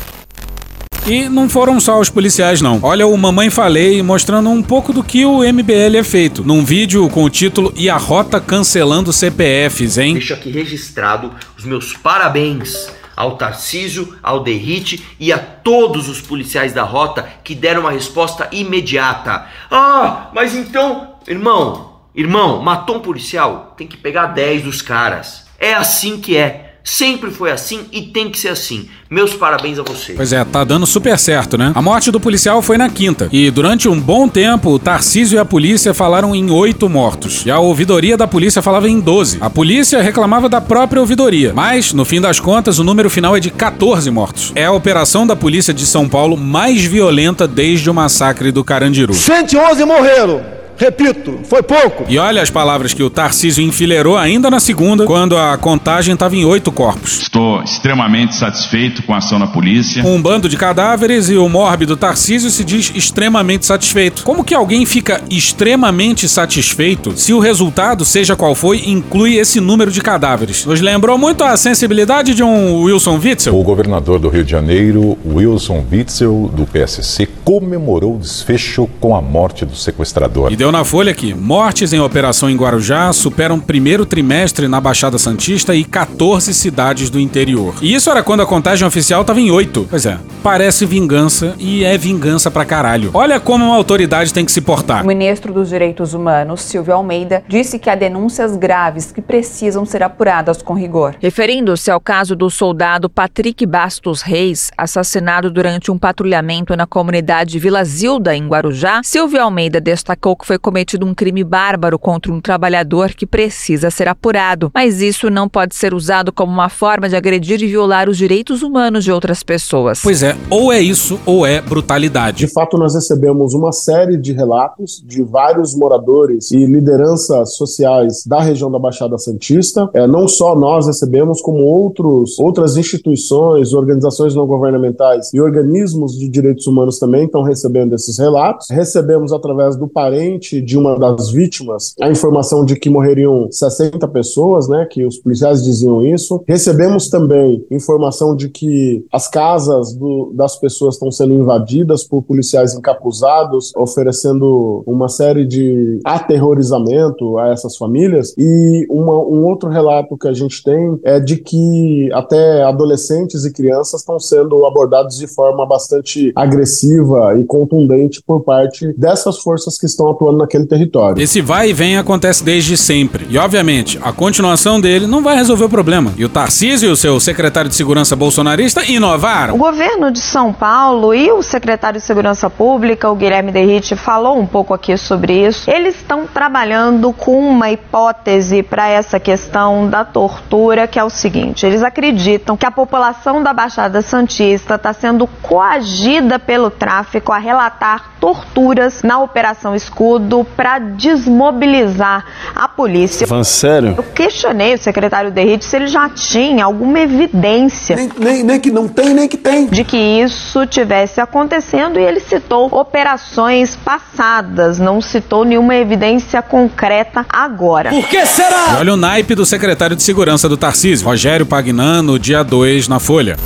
E 1.08 1.28
não 1.28 1.50
foram 1.50 1.80
só 1.80 2.00
os 2.00 2.10
policiais, 2.10 2.62
não. 2.62 2.80
Olha 2.84 3.08
o 3.08 3.18
Mamãe 3.18 3.50
Falei 3.50 4.04
mostrando 4.04 4.50
um 4.50 4.62
pouco 4.62 4.94
do 4.94 5.04
que 5.04 5.26
o 5.26 5.40
MBL 5.40 5.98
é 5.98 6.04
feito, 6.04 6.44
num 6.44 6.64
vídeo 6.64 7.10
com 7.10 7.24
o 7.24 7.30
título 7.30 7.74
E 7.76 7.90
a 7.90 7.98
Rota 7.98 8.40
Cancelando 8.40 9.12
CPFs, 9.12 9.98
hein? 9.98 10.14
Deixo 10.14 10.34
aqui 10.34 10.52
registrado 10.52 11.34
os 11.58 11.66
meus 11.66 11.94
parabéns 11.94 12.92
ao 13.16 13.36
Tarcísio, 13.36 14.16
ao 14.22 14.44
Derrite 14.44 15.04
e 15.20 15.34
a 15.34 15.40
todos 15.40 16.08
os 16.08 16.22
policiais 16.22 16.72
da 16.72 16.84
rota 16.84 17.28
que 17.44 17.56
deram 17.56 17.82
uma 17.82 17.92
resposta 17.92 18.48
imediata. 18.52 19.48
Ah, 19.72 20.30
mas 20.34 20.54
então, 20.54 21.16
irmão, 21.28 21.87
Irmão, 22.18 22.64
matou 22.64 22.96
um 22.96 23.00
policial? 23.00 23.76
Tem 23.78 23.86
que 23.86 23.96
pegar 23.96 24.26
10 24.26 24.64
dos 24.64 24.82
caras. 24.82 25.44
É 25.60 25.76
assim 25.76 26.18
que 26.18 26.36
é. 26.36 26.64
Sempre 26.84 27.30
foi 27.30 27.52
assim 27.52 27.82
e 27.92 28.02
tem 28.02 28.32
que 28.32 28.40
ser 28.40 28.48
assim. 28.48 28.90
Meus 29.08 29.36
parabéns 29.36 29.78
a 29.78 29.84
você. 29.84 30.14
Pois 30.14 30.34
é, 30.34 30.44
tá 30.44 30.64
dando 30.64 30.88
super 30.88 31.20
certo, 31.20 31.60
né? 31.60 31.72
A 31.76 31.82
morte 31.82 32.10
do 32.10 32.20
policial 32.20 32.60
foi 32.64 32.76
na 32.76 32.90
quinta. 32.90 33.30
E 33.32 33.52
durante 33.52 33.88
um 33.88 34.00
bom 34.00 34.28
tempo, 34.28 34.72
o 34.72 34.80
Tarcísio 34.80 35.36
e 35.36 35.40
a 35.40 35.46
polícia 35.46 35.94
falaram 35.94 36.34
em 36.34 36.50
oito 36.50 36.90
mortos. 36.90 37.46
E 37.46 37.52
a 37.52 37.60
ouvidoria 37.60 38.18
da 38.18 38.26
polícia 38.26 38.64
falava 38.64 38.90
em 38.90 39.00
12. 39.00 39.38
A 39.40 39.50
polícia 39.50 40.02
reclamava 40.02 40.50
da 40.50 40.60
própria 40.60 41.00
ouvidoria. 41.00 41.54
Mas, 41.54 41.94
no 41.94 42.04
fim 42.04 42.20
das 42.20 42.40
contas, 42.40 42.80
o 42.80 42.84
número 42.84 43.12
final 43.12 43.38
é 43.38 43.40
de 43.40 43.52
14 43.52 44.10
mortos. 44.10 44.54
É 44.56 44.66
a 44.66 44.72
operação 44.72 45.28
da 45.28 45.36
polícia 45.36 45.72
de 45.74 45.86
São 45.86 46.10
Paulo 46.10 46.36
mais 46.36 46.84
violenta 46.84 47.48
desde 47.48 47.92
o 47.92 47.94
massacre 47.94 48.52
do 48.52 48.64
Carandiru. 48.64 49.14
111 49.14 49.86
morreram. 49.86 50.57
Repito, 50.78 51.40
foi 51.44 51.64
pouco. 51.64 52.06
E 52.08 52.18
olha 52.20 52.42
as 52.42 52.50
palavras 52.50 52.94
que 52.94 53.02
o 53.02 53.10
Tarcísio 53.10 53.64
enfileirou 53.64 54.16
ainda 54.16 54.50
na 54.50 54.60
segunda, 54.60 55.06
quando 55.06 55.36
a 55.36 55.58
contagem 55.58 56.14
estava 56.14 56.36
em 56.36 56.46
oito 56.46 56.72
corpos. 56.72 57.22
Estou 57.22 57.62
extremamente 57.64 58.36
satisfeito 58.36 59.02
com 59.04 59.14
a 59.14 59.18
ação 59.18 59.40
da 59.40 59.48
polícia. 59.48 60.06
Um 60.06 60.22
bando 60.22 60.48
de 60.48 60.56
cadáveres 60.56 61.30
e 61.30 61.38
o 61.38 61.50
mórbido 61.50 61.98
Tarcísio 61.98 62.52
se 62.52 62.64
diz 62.64 62.92
extremamente 62.96 63.66
satisfeito. 63.66 64.24
Como 64.24 64.44
que 64.44 64.54
alguém 64.54 64.86
fica 64.86 65.22
extremamente 65.30 66.30
satisfeito 66.30 67.18
se 67.18 67.34
o 67.34 67.40
resultado, 67.40 68.06
seja 68.06 68.36
qual 68.36 68.54
foi, 68.54 68.84
inclui 68.86 69.36
esse 69.38 69.60
número 69.60 69.92
de 69.92 70.02
cadáveres? 70.02 70.66
Nos 70.66 70.80
lembrou 70.80 71.18
muito 71.18 71.44
a 71.44 71.58
sensibilidade 71.58 72.34
de 72.36 72.44
um 72.44 72.84
Wilson 72.84 73.20
Witzel? 73.24 73.60
O 73.60 73.64
governador 73.64 74.20
do 74.20 74.30
Rio 74.30 74.44
de 74.44 74.52
Janeiro, 74.52 75.18
Wilson 75.26 75.84
Witzel, 75.92 76.52
do 76.54 76.66
PSC, 76.66 77.28
comemorou 77.44 78.16
o 78.16 78.20
desfecho 78.20 78.88
com 79.00 79.16
a 79.16 79.22
morte 79.22 79.66
do 79.66 79.76
sequestrador. 79.76 80.52
E 80.52 80.56
deu 80.56 80.67
Leu 80.68 80.72
na 80.74 80.84
Folha 80.84 81.14
que 81.14 81.34
mortes 81.34 81.94
em 81.94 82.00
operação 82.02 82.50
em 82.50 82.58
Guarujá 82.58 83.14
superam 83.14 83.58
primeiro 83.58 84.06
trimestre 84.06 84.68
na 84.68 84.82
Baixada 84.82 85.18
Santista 85.18 85.74
e 85.74 85.86
14 85.86 86.54
cidades 86.54 87.10
do 87.10 87.22
interior. 87.22 87.74
E 87.82 87.96
isso 87.96 88.10
era 88.10 88.22
quando 88.22 88.42
a 88.42 88.46
contagem 88.46 88.86
oficial 88.86 89.22
estava 89.22 89.40
em 89.40 89.50
8. 89.50 89.88
Pois 89.90 90.06
é, 90.06 90.18
parece 90.44 90.86
vingança 90.86 91.56
e 91.58 91.86
é 91.86 91.98
vingança 91.98 92.52
pra 92.52 92.66
caralho. 92.66 93.12
Olha 93.14 93.40
como 93.40 93.64
uma 93.64 93.78
autoridade 93.78 94.34
tem 94.34 94.44
que 94.44 94.52
se 94.52 94.60
portar. 94.60 95.06
O 95.06 95.08
ministro 95.08 95.54
dos 95.54 95.70
Direitos 95.70 96.14
Humanos, 96.14 96.64
Silvio 96.64 96.96
Almeida, 96.96 97.46
disse 97.48 97.80
que 97.80 97.90
há 97.90 97.96
denúncias 97.96 98.58
graves 98.58 99.10
que 99.14 99.22
precisam 99.22 99.86
ser 99.86 100.04
apuradas 100.04 100.62
com 100.62 100.74
rigor. 100.74 101.16
Referindo-se 101.22 101.90
ao 101.90 102.02
caso 102.02 102.36
do 102.36 102.50
soldado 102.50 103.10
Patrick 103.10 103.66
Bastos 103.66 104.22
Reis, 104.22 104.70
assassinado 104.78 105.50
durante 105.50 105.90
um 105.90 105.98
patrulhamento 105.98 106.76
na 106.76 106.86
comunidade 106.86 107.58
Vila 107.58 107.86
Zilda, 107.86 108.36
em 108.36 108.46
Guarujá, 108.46 109.00
Silvio 109.02 109.42
Almeida 109.42 109.80
destacou 109.80 110.36
que 110.36 110.46
foi 110.46 110.57
cometido 110.60 111.06
um 111.06 111.14
crime 111.14 111.44
bárbaro 111.44 112.00
contra 112.00 112.32
um 112.32 112.40
trabalhador 112.40 113.12
que 113.12 113.26
precisa 113.26 113.90
ser 113.90 114.08
apurado, 114.08 114.72
mas 114.74 115.02
isso 115.02 115.30
não 115.30 115.48
pode 115.50 115.76
ser 115.76 115.94
usado 115.94 116.32
como 116.32 116.52
uma 116.52 116.70
forma 116.70 117.10
de 117.10 117.16
agredir 117.16 117.62
e 117.62 117.68
violar 117.68 118.10
os 118.10 118.18
direitos 118.18 118.62
humanos 118.62 119.04
de 119.04 119.12
outras 119.12 119.44
pessoas. 119.44 120.02
Pois 120.02 120.24
é, 120.24 120.36
ou 120.50 120.72
é 120.72 120.80
isso 120.80 121.20
ou 121.26 121.46
é 121.46 121.62
brutalidade. 121.62 122.38
De 122.38 122.48
fato, 122.48 122.78
nós 122.78 122.96
recebemos 122.96 123.54
uma 123.54 123.72
série 123.72 124.18
de 124.18 124.34
relatos 124.34 125.04
de 125.06 125.24
vários 125.24 125.76
moradores 125.76 126.52
e 126.52 126.66
lideranças 126.66 127.56
sociais 127.56 128.24
da 128.26 128.42
região 128.42 128.72
da 128.72 128.80
Baixada 128.80 129.18
Santista. 129.18 129.90
É, 129.94 130.08
não 130.08 130.28
só 130.28 130.56
nós 130.56 130.88
recebemos, 130.88 131.42
como 131.42 131.64
outros, 131.64 132.38
outras 132.40 132.78
instituições, 132.78 133.74
organizações 133.74 134.36
não 134.36 134.46
governamentais 134.46 135.34
e 135.34 135.40
organismos 135.40 136.18
de 136.18 136.30
direitos 136.30 136.68
humanos 136.68 137.00
também 137.00 137.26
estão 137.26 137.44
recebendo 137.44 137.96
esses 137.96 138.18
relatos. 138.18 138.68
Recebemos 138.70 139.34
através 139.34 139.76
do 139.76 139.88
parente 139.88 140.47
de 140.50 140.78
uma 140.78 140.98
das 140.98 141.30
vítimas 141.30 141.94
a 142.00 142.10
informação 142.10 142.66
de 142.66 142.76
que 142.76 142.90
morreriam 142.90 143.48
60 143.52 144.08
pessoas, 144.08 144.68
né, 144.68 144.88
que 144.90 145.06
os 145.06 145.18
policiais 145.18 145.64
diziam 145.64 146.02
isso. 146.04 146.44
Recebemos 146.48 147.10
também 147.10 147.66
informação 147.72 148.36
de 148.36 148.50
que 148.50 149.06
as 149.12 149.28
casas 149.28 149.94
do, 149.94 150.32
das 150.34 150.56
pessoas 150.56 150.96
estão 150.96 151.12
sendo 151.12 151.34
invadidas 151.34 152.04
por 152.04 152.22
policiais 152.22 152.74
encapuzados, 152.74 153.74
oferecendo 153.76 154.84
uma 154.86 155.10
série 155.10 155.46
de 155.46 156.00
aterrorizamento 156.04 157.38
a 157.38 157.50
essas 157.50 157.76
famílias. 157.78 158.34
E 158.38 158.86
uma, 158.90 159.18
um 159.18 159.46
outro 159.46 159.70
relato 159.70 160.18
que 160.18 160.28
a 160.28 160.34
gente 160.34 160.64
tem 160.64 161.00
é 161.04 161.20
de 161.20 161.38
que 161.38 162.10
até 162.14 162.64
adolescentes 162.64 163.46
e 163.46 163.52
crianças 163.52 164.02
estão 164.02 164.20
sendo 164.20 164.66
abordados 164.66 165.18
de 165.18 165.28
forma 165.28 165.66
bastante 165.66 166.32
agressiva 166.36 167.38
e 167.38 167.44
contundente 167.44 168.22
por 168.26 168.42
parte 168.42 168.94
dessas 168.94 169.40
forças 169.40 169.78
que 169.78 169.86
estão 169.86 170.10
atuando 170.10 170.37
naquele 170.38 170.66
território. 170.66 171.22
Esse 171.22 171.42
vai 171.42 171.70
e 171.70 171.74
vem 171.74 171.98
acontece 171.98 172.44
desde 172.44 172.78
sempre. 172.78 173.28
E, 173.30 173.38
obviamente, 173.38 174.00
a 174.04 174.12
continuação 174.12 174.80
dele 174.80 175.08
não 175.08 175.24
vai 175.24 175.36
resolver 175.36 175.66
o 175.66 175.70
problema. 175.70 176.14
E 176.18 176.26
o 176.26 176.30
Tarcísio 176.30 176.90
e 176.90 176.92
o 176.92 176.96
seu 176.96 177.20
secretário 177.20 177.70
de 177.70 177.76
segurança 177.76 178.16
bolsonarista 178.16 178.84
inovaram. 178.86 179.56
O 179.56 179.58
governo 179.58 180.12
de 180.12 180.20
São 180.20 180.54
Paulo 180.54 181.14
e 181.14 181.32
o 181.32 181.42
secretário 181.42 182.00
de 182.00 182.06
Segurança 182.06 182.50
Pública, 182.50 183.10
o 183.10 183.16
Guilherme 183.16 183.52
Derrite, 183.52 183.96
falou 183.96 184.40
um 184.40 184.46
pouco 184.46 184.74
aqui 184.74 184.98
sobre 184.98 185.48
isso. 185.48 185.70
Eles 185.70 185.96
estão 185.96 186.28
trabalhando 186.28 187.12
com 187.14 187.40
uma 187.50 187.72
hipótese 187.72 188.62
para 188.62 188.88
essa 188.88 189.20
questão 189.20 189.90
da 189.90 190.04
tortura, 190.04 190.88
que 190.88 191.00
é 191.00 191.04
o 191.04 191.10
seguinte: 191.10 191.66
eles 191.66 191.84
acreditam 191.84 192.58
que 192.58 192.66
a 192.66 192.72
população 192.72 193.42
da 193.42 193.54
Baixada 193.54 194.02
Santista 194.02 194.76
está 194.76 194.94
sendo 194.94 195.28
coagida 195.42 196.38
pelo 196.38 196.70
tráfico 196.70 197.32
a 197.32 197.38
relatar 197.38 198.12
torturas 198.20 199.04
na 199.04 199.20
Operação 199.20 199.76
Escudo 199.76 200.27
para 200.56 200.80
desmobilizar 200.80 202.26
a 202.56 202.68
polícia. 202.68 203.26
Van 203.28 203.44
sério? 203.44 203.96
Eu 203.98 204.04
questionei 204.04 204.74
o 204.74 204.78
secretário 204.78 205.32
Derrite 205.32 205.66
se 205.66 205.76
ele 205.76 205.88
já 205.88 206.10
tinha 206.10 206.66
alguma 206.66 207.00
evidência. 207.00 207.96
Nem, 207.96 208.10
nem, 208.18 208.44
nem 208.44 208.60
que 208.60 208.72
não 208.72 208.88
tem, 208.88 209.14
nem 209.14 209.28
que 209.28 209.38
tem. 209.38 209.68
De 209.68 209.84
que 209.84 209.98
isso 209.98 210.66
tivesse 210.66 211.22
acontecendo 211.22 212.00
e 212.00 212.04
ele 212.04 212.20
citou 212.20 212.68
operações 212.74 213.76
passadas, 213.76 214.80
não 214.80 215.02
citou 215.02 215.46
nenhuma 215.46 215.76
evidência 215.76 216.42
concreta 216.42 217.26
agora. 217.30 217.90
Por 217.90 218.08
que 218.08 218.26
será? 218.26 218.76
E 218.76 218.80
olha 218.80 218.94
o 218.94 218.98
naipe 218.98 219.36
do 219.36 219.46
secretário 219.46 219.96
de 219.96 220.04
segurança 220.04 220.50
do 220.50 220.58
Tarcísio, 220.58 221.06
Rogério 221.06 221.46
Pagnano, 221.46 222.20
dia 222.20 222.44
2 222.44 222.88
na 222.88 223.00
Folha. 223.00 223.38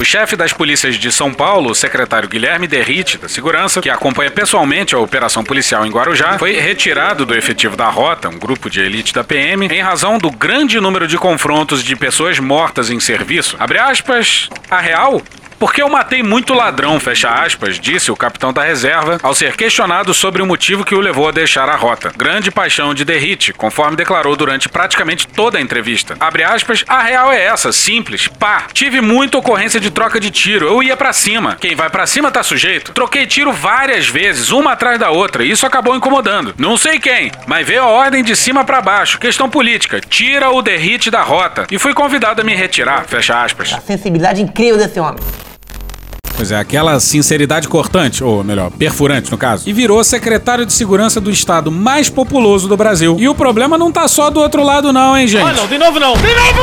O 0.00 0.04
chefe 0.04 0.34
das 0.34 0.54
polícias 0.54 0.94
de 0.94 1.12
São 1.12 1.30
Paulo, 1.30 1.72
o 1.72 1.74
secretário 1.74 2.26
Guilherme 2.26 2.66
Derrite, 2.66 3.18
da 3.18 3.28
Segurança, 3.28 3.82
que 3.82 3.90
acompanha 3.90 4.30
pessoalmente 4.30 4.94
a 4.94 4.98
operação 4.98 5.44
policial 5.44 5.84
em 5.84 5.90
Guarujá, 5.90 6.38
foi 6.38 6.52
retirado 6.52 7.26
do 7.26 7.34
efetivo 7.34 7.76
da 7.76 7.86
Rota, 7.90 8.30
um 8.30 8.38
grupo 8.38 8.70
de 8.70 8.80
elite 8.80 9.12
da 9.12 9.22
PM, 9.22 9.66
em 9.66 9.82
razão 9.82 10.16
do 10.16 10.30
grande 10.30 10.80
número 10.80 11.06
de 11.06 11.18
confrontos 11.18 11.84
de 11.84 11.94
pessoas 11.94 12.38
mortas 12.38 12.88
em 12.88 12.98
serviço. 12.98 13.56
Abre 13.58 13.78
aspas, 13.78 14.48
a 14.70 14.80
real 14.80 15.20
porque 15.60 15.82
eu 15.82 15.90
matei 15.90 16.22
muito 16.22 16.54
ladrão, 16.54 16.98
fecha 16.98 17.28
aspas, 17.28 17.78
disse 17.78 18.10
o 18.10 18.16
capitão 18.16 18.50
da 18.50 18.62
reserva 18.62 19.18
ao 19.22 19.34
ser 19.34 19.54
questionado 19.56 20.14
sobre 20.14 20.40
o 20.40 20.46
motivo 20.46 20.86
que 20.86 20.94
o 20.94 21.00
levou 21.00 21.28
a 21.28 21.32
deixar 21.32 21.68
a 21.68 21.76
rota. 21.76 22.10
Grande 22.16 22.50
paixão 22.50 22.94
de 22.94 23.04
Derrite, 23.04 23.52
conforme 23.52 23.94
declarou 23.94 24.34
durante 24.34 24.70
praticamente 24.70 25.28
toda 25.28 25.58
a 25.58 25.60
entrevista. 25.60 26.16
Abre 26.18 26.42
aspas, 26.42 26.82
a 26.88 27.02
real 27.02 27.30
é 27.30 27.44
essa, 27.44 27.72
simples, 27.72 28.26
pá. 28.26 28.68
Tive 28.72 29.02
muita 29.02 29.36
ocorrência 29.36 29.78
de 29.78 29.90
troca 29.90 30.18
de 30.18 30.30
tiro, 30.30 30.66
eu 30.66 30.82
ia 30.82 30.96
para 30.96 31.12
cima. 31.12 31.58
Quem 31.60 31.76
vai 31.76 31.90
para 31.90 32.06
cima 32.06 32.30
tá 32.30 32.42
sujeito. 32.42 32.92
Troquei 32.92 33.26
tiro 33.26 33.52
várias 33.52 34.08
vezes, 34.08 34.50
uma 34.50 34.72
atrás 34.72 34.98
da 34.98 35.10
outra, 35.10 35.44
e 35.44 35.50
isso 35.50 35.66
acabou 35.66 35.94
incomodando. 35.94 36.54
Não 36.56 36.78
sei 36.78 36.98
quem, 36.98 37.30
mas 37.46 37.66
veio 37.66 37.82
a 37.82 37.86
ordem 37.86 38.24
de 38.24 38.34
cima 38.34 38.64
para 38.64 38.80
baixo, 38.80 39.18
questão 39.18 39.50
política. 39.50 40.00
Tira 40.00 40.48
o 40.50 40.62
Derrite 40.62 41.10
da 41.10 41.20
rota. 41.20 41.66
E 41.70 41.78
fui 41.78 41.92
convidado 41.92 42.40
a 42.40 42.44
me 42.44 42.54
retirar, 42.54 43.04
fecha 43.04 43.42
aspas. 43.42 43.74
A 43.74 43.80
sensibilidade 43.80 44.40
incrível 44.40 44.78
desse 44.78 44.98
homem. 44.98 45.20
Pois 46.40 46.50
é, 46.50 46.58
aquela 46.58 46.98
sinceridade 46.98 47.68
cortante, 47.68 48.24
ou 48.24 48.42
melhor, 48.42 48.70
perfurante 48.70 49.30
no 49.30 49.36
caso, 49.36 49.68
e 49.68 49.74
virou 49.74 50.02
secretário 50.02 50.64
de 50.64 50.72
segurança 50.72 51.20
do 51.20 51.30
estado 51.30 51.70
mais 51.70 52.08
populoso 52.08 52.66
do 52.66 52.78
Brasil. 52.78 53.14
E 53.18 53.28
o 53.28 53.34
problema 53.34 53.76
não 53.76 53.92
tá 53.92 54.08
só 54.08 54.30
do 54.30 54.40
outro 54.40 54.64
lado, 54.64 54.90
não, 54.90 55.14
hein, 55.14 55.28
gente? 55.28 55.44
Ah, 55.44 55.52
não, 55.52 55.66
de 55.66 55.76
novo 55.76 56.00
não! 56.00 56.14
De 56.14 56.34
novo 56.34 56.62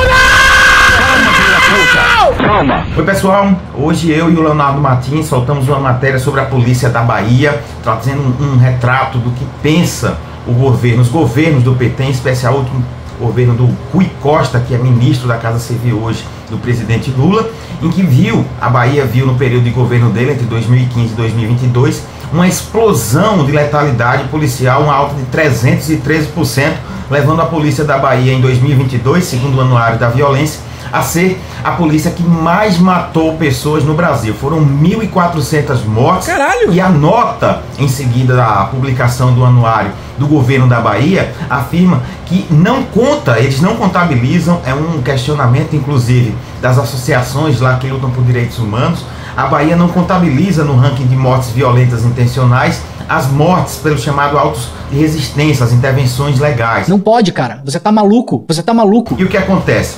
não! 2.34 2.44
Calma! 2.44 2.88
Oi, 2.98 3.04
pessoal. 3.04 3.56
Hoje 3.76 4.10
eu 4.10 4.32
e 4.32 4.36
o 4.36 4.42
Leonardo 4.42 4.82
Martins 4.82 5.28
soltamos 5.28 5.68
uma 5.68 5.80
matéria 5.80 6.18
sobre 6.18 6.42
a 6.42 6.46
polícia 6.46 6.90
da 6.90 7.04
Bahia, 7.04 7.62
trazendo 7.84 8.24
um, 8.24 8.54
um 8.54 8.58
retrato 8.58 9.20
do 9.20 9.30
que 9.30 9.46
pensa 9.62 10.18
o 10.48 10.54
governo, 10.54 11.04
os 11.04 11.10
governos 11.10 11.62
do 11.62 11.76
PT, 11.76 12.04
em 12.04 12.10
especial 12.10 12.56
o 12.56 12.58
último 12.62 12.84
governo 13.20 13.54
do 13.54 13.70
Rui 13.94 14.10
Costa, 14.22 14.60
que 14.60 14.74
é 14.74 14.78
ministro 14.78 15.28
da 15.28 15.38
Casa 15.38 15.60
Civil 15.60 16.00
hoje, 16.02 16.24
do 16.50 16.58
presidente 16.58 17.12
Lula, 17.12 17.50
em 17.82 17.90
que 17.90 18.02
viu, 18.02 18.46
a 18.60 18.70
Bahia 18.70 19.06
viu 19.06 19.26
no 19.26 19.36
período 19.36 19.64
de 19.64 19.72
governo 19.72 20.10
dele, 20.10 20.32
entre 20.32 20.46
2015 20.46 21.14
e 21.14 21.16
2022, 21.16 22.04
uma 22.32 22.48
explosão 22.48 23.46
de 23.46 23.52
letalidade 23.52 24.28
policial, 24.30 24.84
uma 24.84 24.94
alta 24.94 25.16
de 25.16 25.24
313%, 25.26 26.74
levando 27.10 27.42
a 27.42 27.46
polícia 27.46 27.84
da 27.84 27.98
Bahia 27.98 28.34
em 28.34 28.42
2022, 28.42 29.24
segundo 29.24 29.58
o 29.58 29.62
Anuário 29.62 29.98
da 29.98 30.10
Violência, 30.10 30.60
a 30.92 31.02
ser 31.02 31.40
a 31.64 31.72
polícia 31.72 32.12
que 32.12 32.24
mais 32.24 32.78
matou 32.78 33.36
pessoas 33.36 33.84
no 33.84 33.94
Brasil. 33.94 34.34
Foram 34.34 34.60
1.400 34.66 35.86
mortes. 35.86 36.28
Caralho! 36.28 36.72
E 36.72 36.80
a 36.80 36.90
nota, 36.90 37.62
em 37.78 37.88
seguida 37.88 38.36
da 38.36 38.66
publicação 38.66 39.34
do 39.34 39.44
anuário 39.44 39.92
do 40.18 40.28
governo 40.28 40.68
da 40.68 40.80
Bahia, 40.82 41.34
afirma 41.50 42.02
que 42.26 42.46
não 42.50 42.84
conta, 42.84 43.40
eles 43.40 43.62
não 43.62 43.76
contabilizam, 43.76 44.60
é 44.66 44.74
um 44.74 45.02
questionamento, 45.02 45.76
inclusive, 45.76 46.36
das 46.62 46.78
associações 46.78 47.60
lá 47.60 47.76
que 47.78 47.88
lutam 47.88 48.10
por 48.10 48.24
direitos 48.24 48.58
humanos. 48.58 49.06
A 49.36 49.46
Bahia 49.46 49.76
não 49.76 49.88
contabiliza 49.90 50.64
no 50.64 50.76
ranking 50.76 51.06
de 51.06 51.16
mortes 51.16 51.52
violentas 51.52 52.04
intencionais 52.04 52.82
as 53.08 53.28
mortes 53.28 53.78
pelo 53.78 53.98
chamado 53.98 54.38
autos 54.38 54.70
de 54.92 54.98
resistência, 54.98 55.64
as 55.64 55.72
intervenções 55.72 56.40
legais. 56.40 56.88
Não 56.88 57.00
pode, 57.00 57.32
cara. 57.32 57.62
Você 57.64 57.80
tá 57.80 57.92
maluco. 57.92 58.44
Você 58.48 58.62
tá 58.62 58.74
maluco. 58.74 59.16
E 59.18 59.24
o 59.24 59.30
que 59.30 59.38
acontece? 59.38 59.96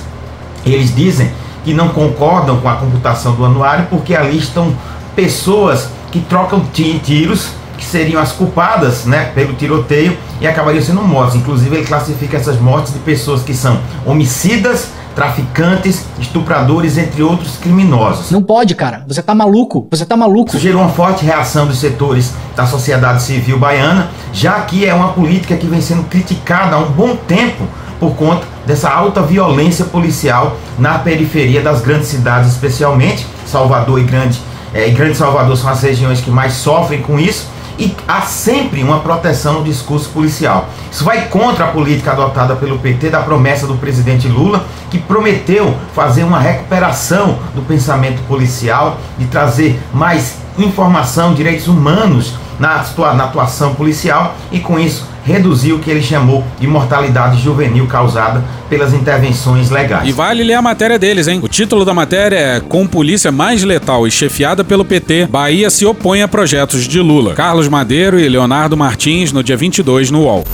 Eles 0.64 0.94
dizem 0.94 1.30
que 1.64 1.74
não 1.74 1.88
concordam 1.88 2.60
com 2.60 2.68
a 2.68 2.76
computação 2.76 3.34
do 3.34 3.44
anuário 3.44 3.86
porque 3.90 4.14
ali 4.14 4.38
estão 4.38 4.74
pessoas 5.14 5.88
que 6.10 6.20
trocam 6.20 6.64
tiros 6.72 7.50
que 7.80 7.86
seriam 7.86 8.20
as 8.20 8.32
culpadas 8.32 9.06
né, 9.06 9.32
pelo 9.34 9.54
tiroteio 9.54 10.16
e 10.38 10.46
acabariam 10.46 10.84
sendo 10.84 11.02
mortas. 11.02 11.34
Inclusive, 11.34 11.74
ele 11.76 11.86
classifica 11.86 12.36
essas 12.36 12.60
mortes 12.60 12.92
de 12.92 12.98
pessoas 12.98 13.42
que 13.42 13.54
são 13.54 13.80
homicidas, 14.04 14.90
traficantes, 15.14 16.04
estupradores, 16.18 16.98
entre 16.98 17.22
outros 17.22 17.56
criminosos. 17.56 18.30
Não 18.30 18.42
pode, 18.42 18.74
cara. 18.74 19.02
Você 19.08 19.22
tá 19.22 19.34
maluco. 19.34 19.88
Você 19.90 20.04
tá 20.04 20.16
maluco. 20.16 20.50
Isso 20.50 20.58
gerou 20.58 20.82
uma 20.82 20.90
forte 20.90 21.24
reação 21.24 21.66
dos 21.66 21.78
setores 21.78 22.32
da 22.54 22.66
sociedade 22.66 23.22
civil 23.22 23.58
baiana, 23.58 24.10
já 24.32 24.60
que 24.60 24.86
é 24.86 24.92
uma 24.92 25.12
política 25.12 25.56
que 25.56 25.66
vem 25.66 25.80
sendo 25.80 26.04
criticada 26.04 26.76
há 26.76 26.78
um 26.78 26.90
bom 26.90 27.16
tempo 27.16 27.66
por 28.00 28.16
conta 28.16 28.46
dessa 28.66 28.90
alta 28.90 29.22
violência 29.22 29.84
policial 29.84 30.56
na 30.78 30.98
periferia 30.98 31.60
das 31.60 31.82
grandes 31.82 32.08
cidades, 32.08 32.50
especialmente 32.50 33.26
Salvador 33.46 34.00
e 34.00 34.04
Grande, 34.04 34.40
é, 34.72 34.88
e 34.88 34.92
Grande 34.92 35.16
Salvador 35.16 35.56
são 35.56 35.68
as 35.68 35.82
regiões 35.82 36.20
que 36.20 36.30
mais 36.30 36.54
sofrem 36.54 37.02
com 37.02 37.20
isso 37.20 37.48
e 37.78 37.96
há 38.06 38.20
sempre 38.22 38.82
uma 38.82 39.00
proteção 39.00 39.54
no 39.54 39.64
discurso 39.64 40.10
policial. 40.10 40.68
Isso 40.92 41.02
vai 41.02 41.28
contra 41.28 41.64
a 41.64 41.68
política 41.68 42.12
adotada 42.12 42.54
pelo 42.54 42.78
PT 42.78 43.08
da 43.08 43.20
promessa 43.20 43.66
do 43.66 43.74
presidente 43.74 44.28
Lula, 44.28 44.66
que 44.90 44.98
prometeu 44.98 45.74
fazer 45.94 46.24
uma 46.24 46.38
recuperação 46.38 47.38
do 47.54 47.62
pensamento 47.62 48.22
policial 48.28 48.98
e 49.18 49.24
trazer 49.24 49.80
mais 49.94 50.36
informação, 50.58 51.32
direitos 51.32 51.68
humanos 51.68 52.34
na, 52.58 52.84
na 53.14 53.24
atuação 53.24 53.74
policial 53.74 54.34
e 54.52 54.60
com 54.60 54.78
isso 54.78 55.08
reduzir 55.24 55.72
o 55.72 55.78
que 55.78 55.90
ele 55.90 56.02
chamou 56.02 56.44
de 56.58 56.66
mortalidade 56.66 57.40
juvenil 57.40 57.86
causada 57.86 58.42
pelas 58.68 58.92
intervenções 58.94 59.70
legais. 59.70 60.08
E 60.08 60.12
vale 60.12 60.42
ler 60.42 60.54
a 60.54 60.62
matéria 60.62 60.98
deles, 60.98 61.28
hein? 61.28 61.40
O 61.42 61.48
título 61.48 61.84
da 61.84 61.92
matéria 61.92 62.36
é 62.36 62.60
Com 62.60 62.86
polícia 62.86 63.32
mais 63.32 63.62
letal 63.62 64.06
e 64.06 64.10
chefiada 64.10 64.64
pelo 64.64 64.84
PT, 64.84 65.26
Bahia 65.26 65.70
se 65.70 65.84
opõe 65.84 66.22
a 66.22 66.28
projetos 66.28 66.86
de 66.86 67.00
Lula. 67.00 67.34
Carlos 67.34 67.68
Madeiro 67.68 68.18
e 68.18 68.28
Leonardo 68.28 68.76
Martins 68.76 69.32
no 69.32 69.42
dia 69.42 69.56
22 69.56 70.10
no 70.10 70.22
UOL. 70.22 70.44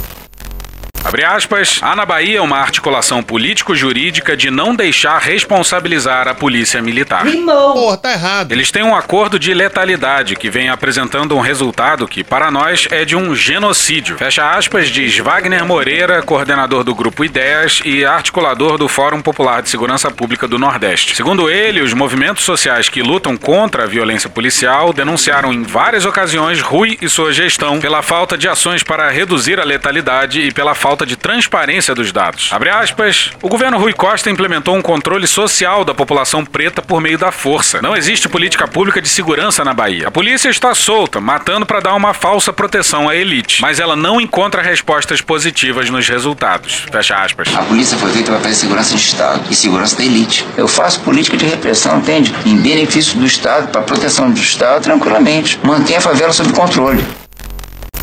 Abre 1.06 1.24
aspas, 1.24 1.78
há 1.82 1.94
na 1.94 2.04
Bahia 2.04 2.42
uma 2.42 2.58
articulação 2.58 3.22
político-jurídica 3.22 4.36
de 4.36 4.50
não 4.50 4.74
deixar 4.74 5.18
responsabilizar 5.18 6.26
a 6.26 6.34
polícia 6.34 6.82
militar. 6.82 7.24
Porra, 7.44 7.96
tá 7.96 8.10
errado. 8.10 8.50
Eles 8.50 8.72
têm 8.72 8.82
um 8.82 8.94
acordo 8.94 9.38
de 9.38 9.54
letalidade 9.54 10.34
que 10.34 10.50
vem 10.50 10.68
apresentando 10.68 11.36
um 11.36 11.40
resultado 11.40 12.08
que, 12.08 12.24
para 12.24 12.50
nós, 12.50 12.88
é 12.90 13.04
de 13.04 13.14
um 13.14 13.36
genocídio. 13.36 14.18
Fecha 14.18 14.50
aspas, 14.50 14.88
diz 14.88 15.16
Wagner 15.18 15.64
Moreira, 15.64 16.22
coordenador 16.22 16.82
do 16.82 16.92
Grupo 16.92 17.24
Ideias 17.24 17.80
e 17.84 18.04
articulador 18.04 18.76
do 18.76 18.88
Fórum 18.88 19.22
Popular 19.22 19.62
de 19.62 19.68
Segurança 19.68 20.10
Pública 20.10 20.48
do 20.48 20.58
Nordeste. 20.58 21.14
Segundo 21.14 21.48
ele, 21.48 21.82
os 21.82 21.94
movimentos 21.94 22.42
sociais 22.42 22.88
que 22.88 23.00
lutam 23.00 23.36
contra 23.36 23.84
a 23.84 23.86
violência 23.86 24.28
policial 24.28 24.92
denunciaram 24.92 25.52
em 25.52 25.62
várias 25.62 26.04
ocasiões 26.04 26.60
Rui 26.60 26.98
e 27.00 27.08
sua 27.08 27.32
gestão 27.32 27.78
pela 27.78 28.02
falta 28.02 28.36
de 28.36 28.48
ações 28.48 28.82
para 28.82 29.08
reduzir 29.08 29.60
a 29.60 29.64
letalidade 29.64 30.40
e 30.40 30.52
pela 30.52 30.74
falta 30.74 30.95
falta 30.96 31.04
de 31.04 31.14
transparência 31.16 31.94
dos 31.94 32.10
dados. 32.10 32.48
Abre 32.50 32.70
aspas, 32.70 33.30
o 33.42 33.48
governo 33.50 33.76
Rui 33.76 33.92
Costa 33.92 34.30
implementou 34.30 34.74
um 34.74 34.80
controle 34.80 35.26
social 35.26 35.84
da 35.84 35.92
população 35.92 36.42
preta 36.42 36.80
por 36.80 37.02
meio 37.02 37.18
da 37.18 37.30
força. 37.30 37.82
Não 37.82 37.94
existe 37.94 38.30
política 38.30 38.66
pública 38.66 39.02
de 39.02 39.08
segurança 39.08 39.62
na 39.62 39.74
Bahia. 39.74 40.08
A 40.08 40.10
polícia 40.10 40.48
está 40.48 40.74
solta, 40.74 41.20
matando 41.20 41.66
para 41.66 41.80
dar 41.80 41.94
uma 41.94 42.14
falsa 42.14 42.50
proteção 42.50 43.10
à 43.10 43.14
elite, 43.14 43.60
mas 43.60 43.78
ela 43.78 43.94
não 43.94 44.18
encontra 44.18 44.62
respostas 44.62 45.20
positivas 45.20 45.90
nos 45.90 46.08
resultados. 46.08 46.86
Fecha 46.90 47.14
aspas. 47.14 47.54
A 47.54 47.62
polícia 47.62 47.98
foi 47.98 48.10
feita 48.12 48.32
para 48.32 48.40
fazer 48.40 48.54
segurança 48.54 48.96
de 48.96 49.02
Estado 49.02 49.42
e 49.50 49.54
segurança 49.54 49.96
da 49.96 50.04
elite. 50.04 50.46
Eu 50.56 50.66
faço 50.66 51.00
política 51.00 51.36
de 51.36 51.44
repressão, 51.44 51.98
entende? 51.98 52.32
Em 52.46 52.56
benefício 52.56 53.18
do 53.18 53.26
Estado, 53.26 53.68
para 53.70 53.82
proteção 53.82 54.30
do 54.30 54.40
Estado, 54.40 54.84
tranquilamente. 54.84 55.58
Mantém 55.62 55.96
a 55.96 56.00
favela 56.00 56.32
sob 56.32 56.54
controle. 56.54 57.04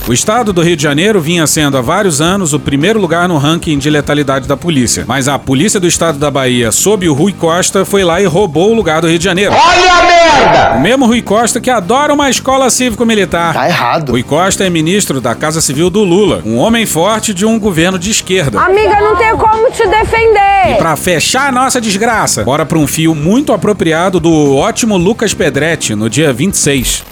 O 0.06 0.12
estado 0.12 0.52
do 0.52 0.62
Rio 0.62 0.76
de 0.76 0.84
Janeiro 0.84 1.22
vinha 1.22 1.48
sendo 1.48 1.78
há 1.78 1.82
vários 1.82 2.20
anos 2.20 2.52
o 2.52 2.60
primeiro 2.60 3.00
lugar 3.00 3.26
no 3.30 3.38
ranking 3.38 3.78
de 3.78 3.90
letalidade 3.90 4.46
da 4.46 4.58
polícia. 4.58 5.06
Mas 5.08 5.30
a 5.30 5.40
polícia 5.40 5.80
do 5.80 5.88
estado 5.88 6.18
da 6.20 6.30
Bahia, 6.30 6.74
sob 6.74 7.08
o 7.08 7.14
Rui 7.14 7.32
Costa, 7.32 7.86
foi 7.86 8.04
lá 8.04 8.22
e 8.22 8.26
roubou 8.26 8.72
o 8.72 8.74
lugar 8.74 9.00
do 9.00 9.08
Rio 9.08 9.18
de 9.18 9.24
Janeiro. 9.24 9.54
Olha 9.54 9.94
a 9.94 10.04
merda! 10.04 10.74
O 10.76 10.82
mesmo 10.82 11.06
Rui 11.06 11.22
Costa 11.22 11.62
que 11.62 11.70
adora 11.70 12.14
uma 12.14 12.30
escola 12.30 12.70
cívico-militar. 12.70 13.54
Tá 13.54 13.66
errado. 13.66 14.12
Rui 14.12 14.24
Costa 14.24 14.66
é 14.66 14.70
ministro 14.70 15.22
da 15.22 15.34
Casa 15.36 15.62
Civil 15.62 15.90
do 15.90 16.04
Lula, 16.04 16.42
um 16.46 16.58
homem 16.58 16.86
forte 16.86 17.34
de 17.34 17.46
um 17.46 17.58
governo 17.58 17.98
de 17.98 18.12
esquerda. 18.12 18.60
Amiga, 18.60 19.00
não 19.00 19.16
tenho 19.16 19.38
como 19.38 19.72
te 19.72 19.88
defender. 19.88 20.72
E 20.72 20.76
pra 20.80 20.98
fechar 20.98 21.48
a 21.48 21.52
nossa 21.52 21.80
desgraça, 21.80 22.44
bora 22.44 22.66
pra 22.66 22.78
um 22.78 22.88
fio 22.88 23.16
muito 23.16 23.54
apropriado 23.54 24.20
do 24.20 24.58
ótimo 24.58 24.98
Lucas 24.98 25.34
Pedretti 25.34 25.96
no 25.96 26.10
dia 26.10 26.34
26. 26.34 27.06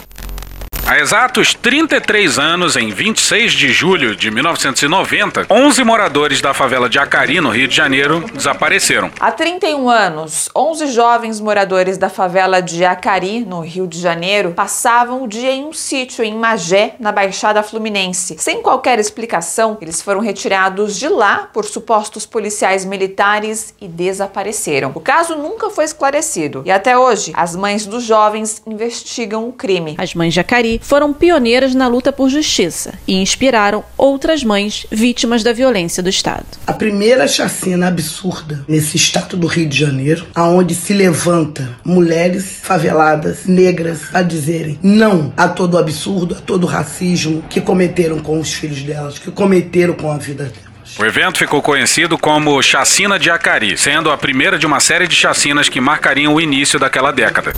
Há 0.91 0.99
exatos 0.99 1.53
33 1.53 2.37
anos, 2.37 2.75
em 2.75 2.89
26 2.89 3.53
de 3.53 3.71
julho 3.71 4.13
de 4.13 4.29
1990, 4.29 5.45
11 5.49 5.83
moradores 5.85 6.41
da 6.41 6.53
favela 6.53 6.89
de 6.89 6.99
Acari, 6.99 7.39
no 7.39 7.49
Rio 7.49 7.65
de 7.65 7.73
Janeiro, 7.73 8.25
desapareceram. 8.33 9.09
Há 9.17 9.31
31 9.31 9.89
anos, 9.89 10.49
11 10.53 10.87
jovens 10.87 11.39
moradores 11.39 11.97
da 11.97 12.09
favela 12.09 12.61
de 12.61 12.83
Acari, 12.83 13.45
no 13.45 13.61
Rio 13.61 13.87
de 13.87 13.97
Janeiro, 14.01 14.51
passavam 14.51 15.23
o 15.23 15.29
dia 15.29 15.53
em 15.53 15.63
um 15.63 15.71
sítio 15.71 16.25
em 16.25 16.35
Magé, 16.35 16.95
na 16.99 17.13
Baixada 17.13 17.63
Fluminense. 17.63 18.35
Sem 18.37 18.61
qualquer 18.61 18.99
explicação, 18.99 19.77
eles 19.79 20.01
foram 20.01 20.19
retirados 20.19 20.99
de 20.99 21.07
lá 21.07 21.47
por 21.53 21.63
supostos 21.63 22.25
policiais 22.25 22.83
militares 22.83 23.73
e 23.79 23.87
desapareceram. 23.87 24.91
O 24.93 24.99
caso 24.99 25.37
nunca 25.37 25.69
foi 25.69 25.85
esclarecido 25.85 26.63
e 26.65 26.69
até 26.69 26.97
hoje 26.97 27.31
as 27.33 27.55
mães 27.55 27.85
dos 27.85 28.03
jovens 28.03 28.61
investigam 28.67 29.47
o 29.47 29.53
crime. 29.53 29.95
As 29.97 30.13
mães 30.13 30.33
de 30.33 30.41
Acari 30.41 30.80
foram 30.81 31.13
pioneiras 31.13 31.73
na 31.73 31.87
luta 31.87 32.11
por 32.11 32.29
justiça 32.29 32.93
e 33.07 33.15
inspiraram 33.15 33.83
outras 33.97 34.43
mães 34.43 34.85
vítimas 34.91 35.43
da 35.43 35.53
violência 35.53 36.03
do 36.03 36.09
Estado. 36.09 36.45
A 36.67 36.73
primeira 36.73 37.27
chacina 37.27 37.87
absurda 37.87 38.65
nesse 38.67 38.97
estado 38.97 39.37
do 39.37 39.47
Rio 39.47 39.69
de 39.69 39.77
Janeiro, 39.77 40.27
aonde 40.35 40.75
se 40.75 40.93
levanta 40.93 41.69
mulheres 41.85 42.59
faveladas, 42.61 43.45
negras, 43.45 44.13
a 44.13 44.21
dizerem 44.21 44.79
não 44.83 45.31
a 45.37 45.47
todo 45.47 45.77
absurdo, 45.77 46.35
a 46.35 46.41
todo 46.41 46.67
racismo 46.67 47.43
que 47.49 47.61
cometeram 47.61 48.19
com 48.19 48.39
os 48.39 48.51
filhos 48.51 48.81
delas, 48.81 49.19
que 49.19 49.31
cometeram 49.31 49.93
com 49.93 50.11
a 50.11 50.17
vida 50.17 50.45
delas. 50.45 50.71
O 50.99 51.05
evento 51.05 51.37
ficou 51.37 51.61
conhecido 51.61 52.17
como 52.17 52.61
Chacina 52.61 53.17
de 53.17 53.29
Acari, 53.29 53.77
sendo 53.77 54.11
a 54.11 54.17
primeira 54.17 54.57
de 54.57 54.65
uma 54.65 54.79
série 54.79 55.07
de 55.07 55.15
chacinas 55.15 55.69
que 55.69 55.79
marcariam 55.79 56.33
o 56.33 56.41
início 56.41 56.79
daquela 56.79 57.11
década. 57.11 57.53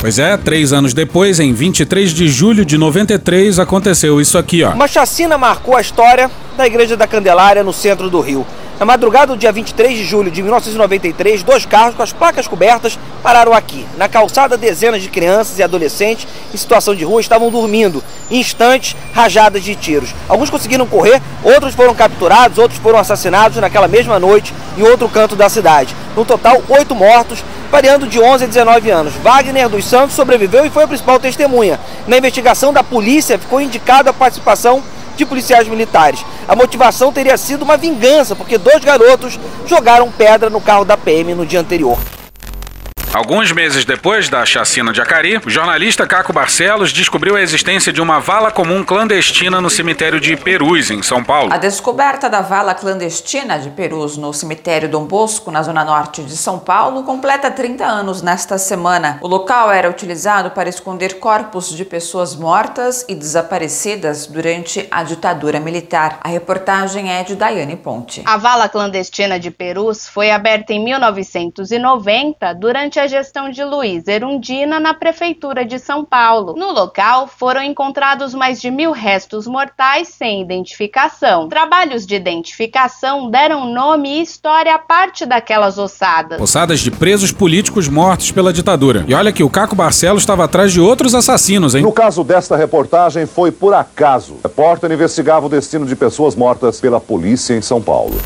Pois 0.00 0.18
é, 0.18 0.36
três 0.36 0.72
anos 0.72 0.94
depois, 0.94 1.40
em 1.40 1.52
23 1.52 2.10
de 2.10 2.28
julho 2.28 2.64
de 2.64 2.78
93, 2.78 3.58
aconteceu 3.58 4.20
isso 4.20 4.38
aqui, 4.38 4.62
ó. 4.62 4.70
Uma 4.70 4.86
chacina 4.86 5.36
marcou 5.36 5.74
a 5.76 5.80
história 5.80 6.30
da 6.56 6.64
Igreja 6.64 6.96
da 6.96 7.04
Candelária, 7.06 7.64
no 7.64 7.72
centro 7.72 8.08
do 8.08 8.20
Rio. 8.20 8.46
Na 8.78 8.86
madrugada 8.86 9.34
do 9.34 9.36
dia 9.36 9.50
23 9.50 9.98
de 9.98 10.04
julho 10.04 10.30
de 10.30 10.40
1993, 10.40 11.42
dois 11.42 11.66
carros 11.66 11.96
com 11.96 12.02
as 12.02 12.12
placas 12.12 12.46
cobertas 12.46 12.96
pararam 13.24 13.52
aqui. 13.52 13.84
Na 13.96 14.08
calçada, 14.08 14.56
dezenas 14.56 15.02
de 15.02 15.08
crianças 15.08 15.58
e 15.58 15.64
adolescentes 15.64 16.28
em 16.54 16.56
situação 16.56 16.94
de 16.94 17.04
rua 17.04 17.20
estavam 17.20 17.50
dormindo. 17.50 18.04
Instantes, 18.30 18.94
rajadas 19.12 19.64
de 19.64 19.74
tiros. 19.74 20.14
Alguns 20.28 20.48
conseguiram 20.48 20.86
correr, 20.86 21.20
outros 21.42 21.74
foram 21.74 21.92
capturados, 21.92 22.56
outros 22.56 22.78
foram 22.78 23.00
assassinados 23.00 23.58
naquela 23.58 23.88
mesma 23.88 24.20
noite 24.20 24.54
em 24.76 24.82
outro 24.84 25.08
canto 25.08 25.34
da 25.34 25.48
cidade. 25.48 25.96
No 26.14 26.24
total, 26.24 26.62
oito 26.68 26.94
mortos, 26.94 27.42
variando 27.72 28.06
de 28.06 28.20
11 28.20 28.44
a 28.44 28.46
19 28.46 28.90
anos. 28.90 29.14
Wagner 29.14 29.68
dos 29.68 29.86
Santos 29.86 30.14
sobreviveu 30.14 30.64
e 30.64 30.70
foi 30.70 30.84
a 30.84 30.88
principal 30.88 31.18
testemunha. 31.18 31.80
Na 32.06 32.16
investigação 32.16 32.72
da 32.72 32.84
polícia, 32.84 33.40
ficou 33.40 33.60
indicada 33.60 34.10
a 34.10 34.12
participação 34.12 34.84
de 35.18 35.26
policiais 35.26 35.68
militares. 35.68 36.24
A 36.46 36.56
motivação 36.56 37.12
teria 37.12 37.36
sido 37.36 37.62
uma 37.62 37.76
vingança, 37.76 38.34
porque 38.34 38.56
dois 38.56 38.82
garotos 38.82 39.38
jogaram 39.66 40.10
pedra 40.10 40.48
no 40.48 40.60
carro 40.60 40.84
da 40.84 40.96
PM 40.96 41.34
no 41.34 41.44
dia 41.44 41.60
anterior. 41.60 41.98
Alguns 43.14 43.50
meses 43.52 43.86
depois 43.86 44.28
da 44.28 44.44
chacina 44.44 44.92
de 44.92 45.00
Acari, 45.00 45.38
o 45.38 45.48
jornalista 45.48 46.06
Caco 46.06 46.30
Barcelos 46.30 46.92
descobriu 46.92 47.36
a 47.36 47.40
existência 47.40 47.90
de 47.90 48.02
uma 48.02 48.20
vala 48.20 48.50
comum 48.50 48.84
clandestina 48.84 49.62
no 49.62 49.70
cemitério 49.70 50.20
de 50.20 50.36
Perus, 50.36 50.90
em 50.90 51.02
São 51.02 51.24
Paulo. 51.24 51.50
A 51.50 51.56
descoberta 51.56 52.28
da 52.28 52.42
vala 52.42 52.74
clandestina 52.74 53.58
de 53.58 53.70
Perus 53.70 54.18
no 54.18 54.34
cemitério 54.34 54.90
Dom 54.90 55.06
Bosco, 55.06 55.50
na 55.50 55.62
zona 55.62 55.86
norte 55.86 56.22
de 56.22 56.36
São 56.36 56.58
Paulo, 56.58 57.02
completa 57.02 57.50
30 57.50 57.82
anos 57.82 58.20
nesta 58.20 58.58
semana. 58.58 59.18
O 59.22 59.26
local 59.26 59.72
era 59.72 59.88
utilizado 59.88 60.50
para 60.50 60.68
esconder 60.68 61.18
corpos 61.18 61.74
de 61.74 61.86
pessoas 61.86 62.36
mortas 62.36 63.06
e 63.08 63.14
desaparecidas 63.14 64.26
durante 64.26 64.86
a 64.90 65.02
ditadura 65.02 65.58
militar. 65.58 66.20
A 66.22 66.28
reportagem 66.28 67.10
é 67.10 67.24
de 67.24 67.34
Daiane 67.34 67.76
Ponte. 67.76 68.22
A 68.26 68.36
vala 68.36 68.68
clandestina 68.68 69.40
de 69.40 69.50
Perus 69.50 70.06
foi 70.06 70.30
aberta 70.30 70.74
em 70.74 70.84
1990 70.84 72.52
durante 72.52 72.97
a 72.98 73.06
gestão 73.06 73.50
de 73.50 73.62
Luiz 73.64 74.08
Erundina 74.08 74.80
na 74.80 74.92
Prefeitura 74.92 75.64
de 75.64 75.78
São 75.78 76.04
Paulo. 76.04 76.54
No 76.56 76.72
local 76.72 77.28
foram 77.28 77.62
encontrados 77.62 78.34
mais 78.34 78.60
de 78.60 78.70
mil 78.70 78.92
restos 78.92 79.46
mortais 79.46 80.08
sem 80.08 80.42
identificação. 80.42 81.48
Trabalhos 81.48 82.06
de 82.06 82.14
identificação 82.14 83.30
deram 83.30 83.72
nome 83.72 84.18
e 84.18 84.22
história 84.22 84.74
a 84.74 84.78
parte 84.78 85.24
daquelas 85.24 85.78
ossadas. 85.78 86.40
Ossadas 86.40 86.80
de 86.80 86.90
presos 86.90 87.32
políticos 87.32 87.88
mortos 87.88 88.32
pela 88.32 88.52
ditadura. 88.52 89.04
E 89.06 89.14
olha 89.14 89.32
que 89.32 89.44
o 89.44 89.50
Caco 89.50 89.76
Barcelos 89.76 90.22
estava 90.22 90.44
atrás 90.44 90.72
de 90.72 90.80
outros 90.80 91.14
assassinos, 91.14 91.74
hein? 91.74 91.82
No 91.82 91.92
caso 91.92 92.24
desta 92.24 92.56
reportagem, 92.56 93.26
foi 93.26 93.52
por 93.52 93.74
acaso. 93.74 94.34
O 94.34 94.40
repórter 94.42 94.90
investigava 94.90 95.46
o 95.46 95.48
destino 95.48 95.86
de 95.86 95.94
pessoas 95.94 96.34
mortas 96.34 96.80
pela 96.80 97.00
polícia 97.00 97.54
em 97.54 97.62
São 97.62 97.80
Paulo. 97.80 98.18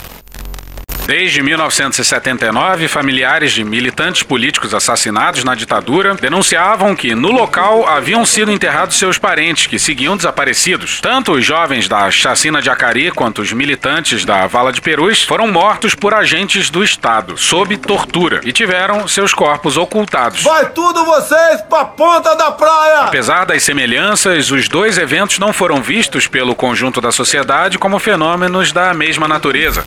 Desde 1.04 1.42
1979, 1.42 2.86
familiares 2.86 3.50
de 3.50 3.64
militantes 3.64 4.22
políticos 4.22 4.72
assassinados 4.72 5.42
na 5.42 5.54
ditadura 5.56 6.14
denunciavam 6.14 6.94
que 6.94 7.12
no 7.12 7.32
local 7.32 7.88
haviam 7.88 8.24
sido 8.24 8.52
enterrados 8.52 8.96
seus 8.96 9.18
parentes 9.18 9.66
que 9.66 9.80
seguiam 9.80 10.16
desaparecidos. 10.16 11.00
Tanto 11.00 11.32
os 11.32 11.44
jovens 11.44 11.88
da 11.88 12.08
chacina 12.08 12.62
de 12.62 12.70
Acari 12.70 13.10
quanto 13.10 13.42
os 13.42 13.52
militantes 13.52 14.24
da 14.24 14.46
Vala 14.46 14.72
de 14.72 14.80
Perus 14.80 15.24
foram 15.24 15.48
mortos 15.48 15.92
por 15.92 16.14
agentes 16.14 16.70
do 16.70 16.84
Estado, 16.84 17.36
sob 17.36 17.76
tortura, 17.78 18.40
e 18.44 18.52
tiveram 18.52 19.08
seus 19.08 19.34
corpos 19.34 19.76
ocultados. 19.76 20.44
Vai 20.44 20.70
tudo 20.70 21.04
vocês 21.04 21.62
pra 21.62 21.84
ponta 21.84 22.36
da 22.36 22.52
praia! 22.52 23.00
Apesar 23.00 23.44
das 23.44 23.64
semelhanças, 23.64 24.52
os 24.52 24.68
dois 24.68 24.98
eventos 24.98 25.40
não 25.40 25.52
foram 25.52 25.82
vistos 25.82 26.28
pelo 26.28 26.54
conjunto 26.54 27.00
da 27.00 27.10
sociedade 27.10 27.76
como 27.76 27.98
fenômenos 27.98 28.70
da 28.70 28.94
mesma 28.94 29.26
natureza. 29.26 29.84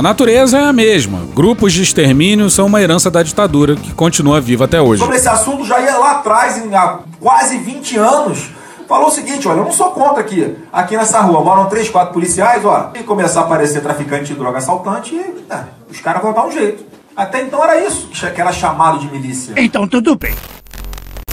A 0.00 0.02
natureza 0.02 0.56
é 0.56 0.64
a 0.64 0.72
mesma. 0.72 1.26
Grupos 1.34 1.74
de 1.74 1.82
extermínio 1.82 2.48
são 2.48 2.64
uma 2.64 2.80
herança 2.80 3.10
da 3.10 3.22
ditadura 3.22 3.76
que 3.76 3.92
continua 3.92 4.40
viva 4.40 4.64
até 4.64 4.80
hoje. 4.80 5.02
Sobre 5.02 5.18
esse 5.18 5.28
assunto, 5.28 5.62
já 5.62 5.78
ia 5.78 5.94
lá 5.98 6.12
atrás, 6.12 6.56
em, 6.56 6.74
há 6.74 7.00
quase 7.20 7.58
20 7.58 7.98
anos, 7.98 8.48
falou 8.88 9.08
o 9.08 9.10
seguinte: 9.10 9.46
olha, 9.46 9.58
eu 9.58 9.64
não 9.64 9.72
sou 9.72 9.90
contra 9.90 10.22
aqui. 10.22 10.56
Aqui 10.72 10.96
nessa 10.96 11.20
rua 11.20 11.44
moram 11.44 11.66
três, 11.66 11.90
quatro 11.90 12.14
policiais, 12.14 12.64
ó. 12.64 12.92
E 12.98 13.02
começar 13.02 13.40
a 13.40 13.44
aparecer 13.44 13.82
traficante 13.82 14.32
de 14.32 14.38
droga 14.38 14.56
assaltante, 14.56 15.14
e, 15.14 15.42
tá, 15.46 15.68
os 15.90 16.00
caras 16.00 16.22
vão 16.22 16.32
dar 16.32 16.46
um 16.46 16.50
jeito. 16.50 16.82
Até 17.14 17.42
então 17.42 17.62
era 17.62 17.86
isso, 17.86 18.08
que 18.08 18.40
era 18.40 18.52
chamado 18.52 19.00
de 19.00 19.06
milícia. 19.12 19.52
Então 19.58 19.86
tudo 19.86 20.16
bem. 20.16 20.34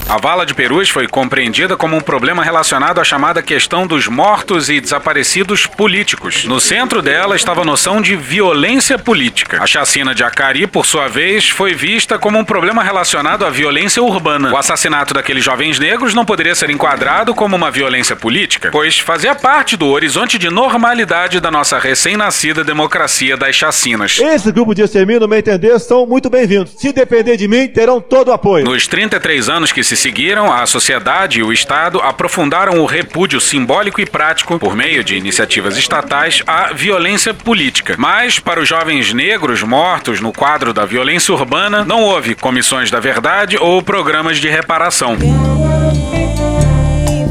A 0.08 0.16
vala 0.16 0.46
de 0.46 0.54
Perus 0.54 0.88
foi 0.88 1.06
compreendida 1.06 1.76
como 1.76 1.94
um 1.94 2.00
problema 2.00 2.42
relacionado 2.42 2.98
à 2.98 3.04
chamada 3.04 3.42
questão 3.42 3.86
dos 3.86 4.08
mortos 4.08 4.70
e 4.70 4.80
desaparecidos 4.80 5.66
políticos. 5.66 6.46
No 6.46 6.58
centro 6.58 7.02
dela 7.02 7.36
estava 7.36 7.60
a 7.60 7.64
noção 7.64 8.00
de 8.00 8.16
violência 8.16 8.98
política. 8.98 9.62
A 9.62 9.66
chacina 9.66 10.14
de 10.14 10.24
Acari, 10.24 10.66
por 10.66 10.86
sua 10.86 11.08
vez, 11.08 11.50
foi 11.50 11.74
vista 11.74 12.18
como 12.18 12.38
um 12.38 12.44
problema 12.44 12.82
relacionado 12.82 13.44
à 13.44 13.50
violência 13.50 14.02
urbana. 14.02 14.50
O 14.50 14.56
assassinato 14.56 15.12
daqueles 15.12 15.44
jovens 15.44 15.78
negros 15.78 16.14
não 16.14 16.24
poderia 16.24 16.54
ser 16.54 16.70
enquadrado 16.70 17.34
como 17.34 17.54
uma 17.54 17.70
violência 17.70 18.16
política, 18.16 18.70
pois 18.72 18.98
fazia 18.98 19.34
parte 19.34 19.76
do 19.76 19.88
horizonte 19.88 20.38
de 20.38 20.48
normalidade 20.48 21.38
da 21.38 21.50
nossa 21.50 21.78
recém-nascida 21.78 22.64
democracia 22.64 23.36
das 23.36 23.54
chacinas. 23.54 24.18
Esse 24.18 24.50
grupo 24.52 24.74
de 24.74 24.80
extermínio, 24.80 25.20
no 25.20 25.28
meu 25.28 25.38
entender, 25.38 25.78
são 25.78 26.06
muito 26.06 26.30
bem-vindos. 26.30 26.72
Se 26.78 26.94
depender 26.94 27.36
de 27.36 27.46
mim, 27.46 27.68
terão 27.68 28.00
todo 28.00 28.28
o 28.28 28.32
apoio. 28.32 28.64
Nos 28.64 28.86
33 28.86 29.50
anos 29.50 29.70
que 29.70 29.84
se 29.84 29.97
seguiram, 29.98 30.52
a 30.52 30.66
sociedade 30.66 31.40
e 31.40 31.42
o 31.42 31.52
Estado 31.52 32.00
aprofundaram 32.00 32.80
o 32.80 32.86
repúdio 32.86 33.40
simbólico 33.40 34.00
e 34.00 34.06
prático, 34.06 34.58
por 34.58 34.74
meio 34.74 35.02
de 35.04 35.16
iniciativas 35.16 35.76
estatais, 35.76 36.42
à 36.46 36.72
violência 36.72 37.34
política. 37.34 37.94
Mas, 37.98 38.38
para 38.38 38.60
os 38.60 38.68
jovens 38.68 39.12
negros 39.12 39.62
mortos 39.62 40.20
no 40.20 40.32
quadro 40.32 40.72
da 40.72 40.84
violência 40.84 41.34
urbana, 41.34 41.84
não 41.84 42.02
houve 42.02 42.34
comissões 42.34 42.90
da 42.90 43.00
verdade 43.00 43.56
ou 43.58 43.82
programas 43.82 44.38
de 44.38 44.48
reparação. 44.48 45.16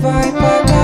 vai 0.01 0.31
pagar 0.31 0.76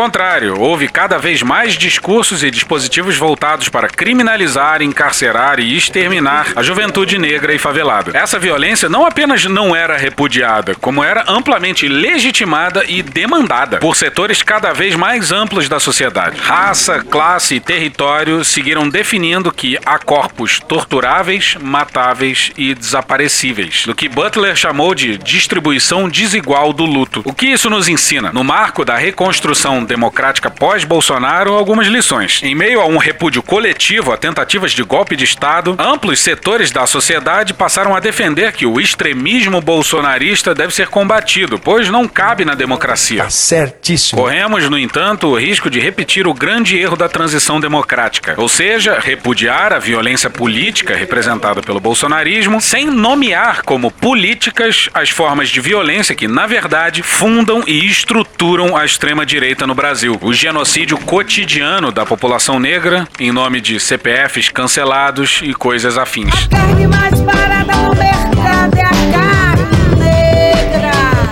contrário, 0.00 0.58
houve 0.58 0.88
cada 0.88 1.18
vez 1.18 1.42
mais 1.42 1.74
discursos 1.74 2.42
e 2.42 2.50
dispositivos 2.50 3.18
voltados 3.18 3.68
para 3.68 3.86
criminalizar, 3.86 4.80
encarcerar 4.80 5.60
e 5.60 5.76
exterminar 5.76 6.52
a 6.56 6.62
juventude 6.62 7.18
negra 7.18 7.52
e 7.52 7.58
favelada. 7.58 8.16
Essa 8.16 8.38
violência 8.38 8.88
não 8.88 9.04
apenas 9.04 9.44
não 9.44 9.76
era 9.76 9.98
repudiada, 9.98 10.74
como 10.74 11.04
era 11.04 11.24
amplamente 11.28 11.86
legitimada 11.86 12.82
e 12.88 13.02
demandada 13.02 13.76
por 13.76 13.94
setores 13.94 14.42
cada 14.42 14.72
vez 14.72 14.96
mais 14.96 15.32
amplos 15.32 15.68
da 15.68 15.78
sociedade. 15.78 16.40
Raça, 16.40 17.00
classe 17.00 17.56
e 17.56 17.60
território 17.60 18.42
seguiram 18.42 18.88
definindo 18.88 19.52
que 19.52 19.78
há 19.84 19.98
corpos 19.98 20.60
torturáveis, 20.60 21.56
matáveis 21.60 22.52
e 22.56 22.74
desaparecíveis, 22.74 23.84
do 23.84 23.94
que 23.94 24.08
Butler 24.08 24.56
chamou 24.56 24.94
de 24.94 25.18
distribuição 25.18 26.08
desigual 26.08 26.72
do 26.72 26.86
luto. 26.86 27.20
O 27.26 27.34
que 27.34 27.48
isso 27.48 27.68
nos 27.68 27.86
ensina? 27.86 28.32
No 28.32 28.42
marco 28.42 28.82
da 28.82 28.96
reconstrução 28.96 29.84
democrática 29.90 30.48
pós-Bolsonaro, 30.48 31.54
algumas 31.54 31.88
lições. 31.88 32.40
Em 32.44 32.54
meio 32.54 32.80
a 32.80 32.86
um 32.86 32.96
repúdio 32.96 33.42
coletivo 33.42 34.12
a 34.12 34.16
tentativas 34.16 34.70
de 34.70 34.84
golpe 34.84 35.16
de 35.16 35.24
Estado, 35.24 35.74
amplos 35.78 36.20
setores 36.20 36.70
da 36.70 36.86
sociedade 36.86 37.52
passaram 37.52 37.94
a 37.94 37.98
defender 38.00 38.52
que 38.52 38.64
o 38.64 38.80
extremismo 38.80 39.60
bolsonarista 39.60 40.54
deve 40.54 40.72
ser 40.72 40.86
combatido, 40.86 41.58
pois 41.58 41.88
não 41.88 42.06
cabe 42.06 42.44
na 42.44 42.54
democracia. 42.54 43.28
certíssimo. 43.28 44.20
Corremos, 44.22 44.68
no 44.70 44.78
entanto, 44.78 45.26
o 45.26 45.36
risco 45.36 45.68
de 45.68 45.80
repetir 45.80 46.26
o 46.26 46.32
grande 46.32 46.78
erro 46.78 46.96
da 46.96 47.08
transição 47.08 47.58
democrática, 47.58 48.34
ou 48.36 48.48
seja, 48.48 49.00
repudiar 49.00 49.72
a 49.72 49.78
violência 49.80 50.30
política 50.30 50.94
representada 50.94 51.60
pelo 51.62 51.80
bolsonarismo, 51.80 52.60
sem 52.60 52.86
nomear 52.86 53.62
como 53.64 53.90
políticas 53.90 54.88
as 54.94 55.10
formas 55.10 55.48
de 55.48 55.60
violência 55.60 56.14
que, 56.14 56.28
na 56.28 56.46
verdade, 56.46 57.02
fundam 57.02 57.64
e 57.66 57.84
estruturam 57.86 58.76
a 58.76 58.84
extrema-direita 58.84 59.66
no 59.66 59.74
Brasil. 59.80 60.18
O 60.20 60.30
genocídio 60.34 60.98
cotidiano 60.98 61.90
da 61.90 62.04
população 62.04 62.60
negra, 62.60 63.08
em 63.18 63.32
nome 63.32 63.62
de 63.62 63.80
CPFs 63.80 64.50
cancelados 64.50 65.40
e 65.42 65.54
coisas 65.54 65.96
afins. 65.96 66.48
carne 66.48 66.86
mais 66.86 67.18
barata 67.22 67.74
no 67.76 67.94
mercado 67.96 68.39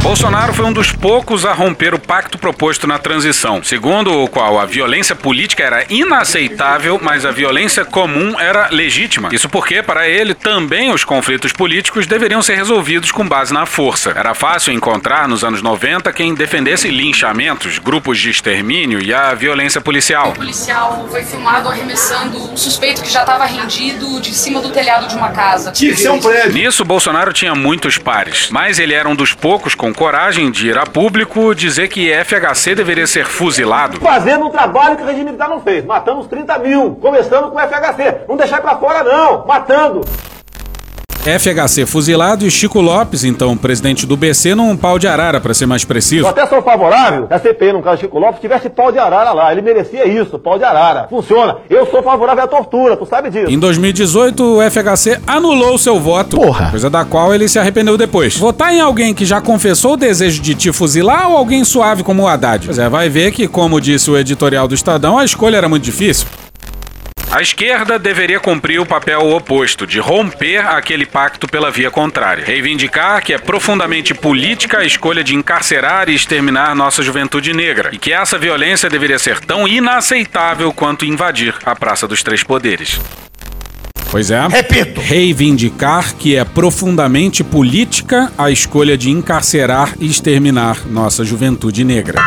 Bolsonaro 0.08 0.54
foi 0.54 0.64
um 0.64 0.72
dos 0.72 0.90
poucos 0.90 1.44
a 1.44 1.52
romper 1.52 1.92
o 1.92 1.98
pacto 1.98 2.38
proposto 2.38 2.86
na 2.86 2.98
transição, 2.98 3.62
segundo 3.62 4.10
o 4.10 4.26
qual 4.26 4.58
a 4.58 4.64
violência 4.64 5.14
política 5.14 5.62
era 5.62 5.84
inaceitável, 5.90 6.98
mas 7.02 7.26
a 7.26 7.30
violência 7.30 7.84
comum 7.84 8.40
era 8.40 8.68
legítima. 8.70 9.28
Isso 9.30 9.50
porque, 9.50 9.82
para 9.82 10.08
ele, 10.08 10.32
também 10.32 10.90
os 10.90 11.04
conflitos 11.04 11.52
políticos 11.52 12.06
deveriam 12.06 12.40
ser 12.40 12.54
resolvidos 12.54 13.12
com 13.12 13.28
base 13.28 13.52
na 13.52 13.66
força. 13.66 14.14
Era 14.16 14.32
fácil 14.32 14.72
encontrar 14.72 15.28
nos 15.28 15.44
anos 15.44 15.60
90 15.60 16.10
quem 16.14 16.32
defendesse 16.32 16.88
linchamentos, 16.88 17.78
grupos 17.78 18.18
de 18.18 18.30
extermínio 18.30 19.02
e 19.02 19.12
a 19.12 19.34
violência 19.34 19.78
policial. 19.78 20.30
O 20.30 20.36
policial 20.36 21.06
foi 21.10 21.22
filmado 21.22 21.68
arremessando 21.68 22.50
um 22.50 22.56
suspeito 22.56 23.02
que 23.02 23.10
já 23.10 23.20
estava 23.20 23.44
rendido 23.44 24.18
de 24.22 24.34
cima 24.34 24.62
do 24.62 24.70
telhado 24.70 25.06
de 25.06 25.14
uma 25.14 25.32
casa. 25.32 25.70
Nisso, 26.50 26.82
Bolsonaro 26.82 27.30
tinha 27.30 27.54
muitos 27.54 27.98
pares, 27.98 28.48
mas 28.50 28.78
ele 28.78 28.94
era 28.94 29.06
um 29.06 29.14
dos 29.14 29.34
poucos 29.34 29.74
com 29.74 29.97
coragem 29.98 30.48
de 30.52 30.68
ir 30.68 30.78
a 30.78 30.86
público 30.86 31.52
dizer 31.52 31.88
que 31.88 32.08
FHC 32.12 32.76
deveria 32.76 33.04
ser 33.04 33.26
fuzilado. 33.26 33.98
Fazendo 33.98 34.46
um 34.46 34.50
trabalho 34.50 34.96
que 34.96 35.02
o 35.02 35.06
regime 35.06 35.24
militar 35.24 35.48
não 35.48 35.60
fez. 35.60 35.84
Matamos 35.84 36.28
30 36.28 36.56
mil, 36.60 36.94
começando 37.00 37.50
com 37.50 37.58
FHC. 37.58 38.20
Não 38.28 38.36
deixar 38.36 38.60
pra 38.60 38.76
fora, 38.76 39.02
não. 39.02 39.44
Matando. 39.44 40.02
FHC 41.24 41.84
fuzilado 41.84 42.46
e 42.46 42.50
Chico 42.50 42.80
Lopes, 42.80 43.22
então 43.24 43.56
presidente 43.56 44.06
do 44.06 44.16
BC, 44.16 44.54
num 44.54 44.76
pau 44.76 44.98
de 44.98 45.06
arara, 45.06 45.40
para 45.40 45.52
ser 45.52 45.66
mais 45.66 45.84
preciso. 45.84 46.24
Eu 46.24 46.28
até 46.28 46.46
sou 46.46 46.62
favorável 46.62 47.26
da 47.26 47.38
CPI, 47.38 47.72
no 47.72 47.82
caso 47.82 48.00
Chico 48.00 48.18
Lopes, 48.18 48.40
tivesse 48.40 48.70
pau 48.70 48.90
de 48.90 48.98
arara 48.98 49.32
lá. 49.32 49.52
Ele 49.52 49.60
merecia 49.60 50.06
isso, 50.08 50.38
pau 50.38 50.56
de 50.56 50.64
arara. 50.64 51.06
Funciona. 51.10 51.56
Eu 51.68 51.86
sou 51.90 52.02
favorável 52.02 52.44
à 52.44 52.46
tortura, 52.46 52.96
tu 52.96 53.04
sabe 53.04 53.28
disso. 53.30 53.50
Em 53.50 53.58
2018, 53.58 54.42
o 54.58 54.70
FHC 54.70 55.20
anulou 55.26 55.76
seu 55.76 55.98
voto, 56.00 56.36
Porra. 56.36 56.70
coisa 56.70 56.88
da 56.88 57.04
qual 57.04 57.34
ele 57.34 57.48
se 57.48 57.58
arrependeu 57.58 57.98
depois. 57.98 58.36
Votar 58.36 58.72
em 58.72 58.80
alguém 58.80 59.12
que 59.12 59.26
já 59.26 59.40
confessou 59.40 59.94
o 59.94 59.96
desejo 59.96 60.40
de 60.40 60.54
te 60.54 60.72
fuzilar 60.72 61.30
ou 61.30 61.36
alguém 61.36 61.62
suave 61.64 62.02
como 62.02 62.22
o 62.22 62.28
Haddad? 62.28 62.64
Pois 62.64 62.78
é, 62.78 62.88
vai 62.88 63.08
ver 63.08 63.32
que, 63.32 63.46
como 63.46 63.80
disse 63.80 64.10
o 64.10 64.16
editorial 64.16 64.66
do 64.66 64.74
Estadão, 64.74 65.18
a 65.18 65.24
escolha 65.24 65.56
era 65.56 65.68
muito 65.68 65.82
difícil. 65.84 66.26
A 67.30 67.42
esquerda 67.42 67.98
deveria 67.98 68.40
cumprir 68.40 68.80
o 68.80 68.86
papel 68.86 69.20
oposto, 69.20 69.86
de 69.86 69.98
romper 69.98 70.66
aquele 70.66 71.04
pacto 71.04 71.46
pela 71.46 71.70
via 71.70 71.90
contrária. 71.90 72.42
Reivindicar 72.42 73.22
que 73.22 73.34
é 73.34 73.38
profundamente 73.38 74.14
política 74.14 74.78
a 74.78 74.84
escolha 74.84 75.22
de 75.22 75.34
encarcerar 75.34 76.08
e 76.08 76.14
exterminar 76.14 76.74
nossa 76.74 77.02
juventude 77.02 77.52
negra, 77.52 77.90
e 77.92 77.98
que 77.98 78.14
essa 78.14 78.38
violência 78.38 78.88
deveria 78.88 79.18
ser 79.18 79.40
tão 79.40 79.68
inaceitável 79.68 80.72
quanto 80.72 81.04
invadir 81.04 81.54
a 81.66 81.76
Praça 81.76 82.08
dos 82.08 82.22
Três 82.22 82.42
Poderes. 82.42 82.98
Pois 84.10 84.30
é. 84.30 84.46
Repito. 84.48 85.02
Reivindicar 85.02 86.14
que 86.14 86.34
é 86.34 86.44
profundamente 86.44 87.44
política 87.44 88.32
a 88.38 88.50
escolha 88.50 88.96
de 88.96 89.10
encarcerar 89.10 89.94
e 90.00 90.06
exterminar 90.06 90.86
nossa 90.86 91.22
juventude 91.24 91.84
negra. 91.84 92.18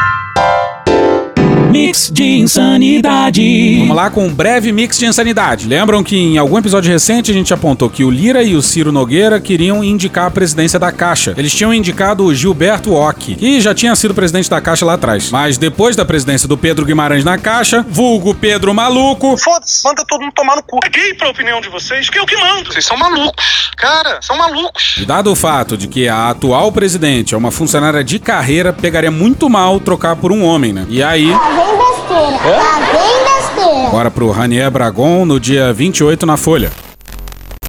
Mix 1.71 2.11
de 2.13 2.25
insanidade. 2.25 3.77
Vamos 3.79 3.95
lá 3.95 4.09
com 4.09 4.25
um 4.25 4.33
breve 4.33 4.73
mix 4.73 4.99
de 4.99 5.05
insanidade. 5.05 5.69
Lembram 5.69 6.03
que 6.03 6.17
em 6.17 6.37
algum 6.37 6.57
episódio 6.57 6.91
recente 6.91 7.31
a 7.31 7.33
gente 7.33 7.53
apontou 7.53 7.89
que 7.89 8.03
o 8.03 8.11
Lira 8.11 8.43
e 8.43 8.55
o 8.55 8.61
Ciro 8.61 8.91
Nogueira 8.91 9.39
queriam 9.39 9.81
indicar 9.81 10.25
a 10.25 10.31
presidência 10.31 10.77
da 10.77 10.91
Caixa. 10.91 11.33
Eles 11.37 11.53
tinham 11.53 11.73
indicado 11.73 12.25
o 12.25 12.35
Gilberto 12.35 12.93
Ock, 12.93 13.35
que 13.35 13.61
já 13.61 13.73
tinha 13.73 13.95
sido 13.95 14.13
presidente 14.13 14.49
da 14.49 14.59
Caixa 14.59 14.85
lá 14.85 14.95
atrás. 14.95 15.29
Mas 15.31 15.57
depois 15.57 15.95
da 15.95 16.03
presidência 16.03 16.45
do 16.45 16.57
Pedro 16.57 16.85
Guimarães 16.85 17.23
na 17.23 17.37
Caixa, 17.37 17.85
vulgo 17.89 18.35
Pedro 18.35 18.73
Maluco, 18.73 19.37
Foda-se, 19.37 19.81
manda 19.85 20.03
todo 20.05 20.21
mundo 20.21 20.33
tomar 20.35 20.57
no 20.57 20.63
cu. 20.63 20.77
Caguei 20.81 21.13
pra 21.13 21.29
opinião 21.29 21.61
de 21.61 21.69
vocês, 21.69 22.09
que 22.09 22.19
eu 22.19 22.25
que 22.25 22.35
mando. 22.35 22.73
Vocês 22.73 22.85
são 22.85 22.97
malucos. 22.97 23.71
cara, 23.77 24.19
são 24.21 24.37
malucos. 24.37 24.95
E 24.97 25.05
dado 25.05 25.31
o 25.31 25.35
fato 25.35 25.77
de 25.77 25.87
que 25.87 26.09
a 26.09 26.31
atual 26.31 26.69
presidente 26.71 27.33
é 27.33 27.37
uma 27.37 27.49
funcionária 27.49 28.03
de 28.03 28.19
carreira, 28.19 28.73
pegaria 28.73 29.09
muito 29.09 29.49
mal 29.49 29.79
trocar 29.79 30.17
por 30.17 30.33
um 30.33 30.43
homem, 30.43 30.73
né? 30.73 30.85
E 30.89 31.01
aí. 31.01 31.31
Vem 31.61 31.77
besteira, 31.77 32.57
lá 32.57 32.79
vem 32.91 33.23
besteira. 33.23 33.89
Bora 33.91 34.09
pro 34.09 34.31
Ranier 34.31 34.71
Bragon 34.71 35.25
no 35.25 35.39
dia 35.39 35.71
28 35.71 36.25
na 36.25 36.35
Folha. 36.35 36.71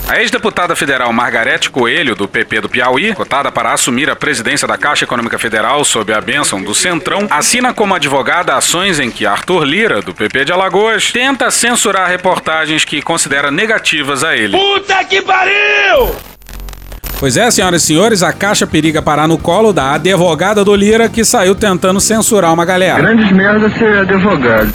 A 0.09 0.21
ex-deputada 0.21 0.77
federal 0.77 1.11
Margarete 1.13 1.71
Coelho, 1.71 2.15
do 2.15 2.29
PP 2.29 2.61
do 2.61 2.69
Piauí, 2.69 3.15
cotada 3.15 3.51
para 3.51 3.73
assumir 3.73 4.11
a 4.11 4.17
presidência 4.17 4.69
da 4.69 4.77
Caixa 4.77 5.05
Econômica 5.05 5.39
Federal 5.39 5.85
sob 5.85 6.13
a 6.13 6.21
bênção 6.21 6.63
do 6.63 6.75
Centrão, 6.75 7.27
assina 7.31 7.73
como 7.73 7.95
advogada 7.95 8.55
ações 8.55 9.01
em 9.01 9.11
que 9.11 9.25
Arthur 9.25 9.65
Lira, 9.65 10.03
do 10.03 10.13
PP 10.13 10.45
de 10.45 10.53
Alagoas, 10.53 11.11
tenta 11.11 11.51
censurar 11.51 12.11
reportagens 12.11 12.85
que 12.85 13.01
considera 13.01 13.51
negativas 13.51 14.23
a 14.23 14.37
ele. 14.37 14.57
Puta 14.57 15.03
que 15.05 15.23
pariu! 15.23 16.32
Pois 17.23 17.37
é, 17.37 17.49
senhoras 17.53 17.85
e 17.85 17.87
senhores, 17.87 18.21
a 18.21 18.33
Caixa 18.33 18.67
periga 18.67 19.01
parar 19.01 19.29
no 19.29 19.39
colo 19.39 19.73
da 19.73 19.93
advogada 19.93 20.65
do 20.65 20.75
Lira 20.75 21.09
que 21.09 21.25
saiu 21.25 21.55
tentando 21.55 22.01
censurar 22.01 22.53
uma 22.53 22.65
galera. 22.65 23.01
Grandes 23.01 23.31
merda 23.31 23.71
ser 23.79 23.99
advogado. 23.99 24.75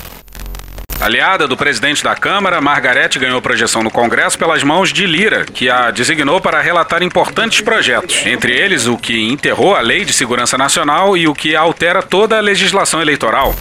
Aliada 1.02 1.46
do 1.46 1.58
presidente 1.58 2.02
da 2.02 2.16
Câmara, 2.16 2.62
Margarete 2.62 3.20
ganhou 3.20 3.42
projeção 3.42 3.84
no 3.84 3.92
Congresso 3.92 4.40
pelas 4.40 4.64
mãos 4.64 4.94
de 4.94 5.06
Lira, 5.06 5.44
que 5.44 5.70
a 5.70 5.92
designou 5.92 6.40
para 6.40 6.62
relatar 6.62 7.04
importantes 7.04 7.60
projetos, 7.60 8.26
entre 8.26 8.54
eles 8.54 8.88
o 8.88 8.98
que 8.98 9.28
enterrou 9.28 9.76
a 9.76 9.82
Lei 9.82 10.06
de 10.06 10.14
Segurança 10.14 10.58
Nacional 10.58 11.18
e 11.18 11.28
o 11.28 11.34
que 11.34 11.54
altera 11.54 12.02
toda 12.02 12.38
a 12.38 12.40
legislação 12.40 13.02
eleitoral. 13.02 13.54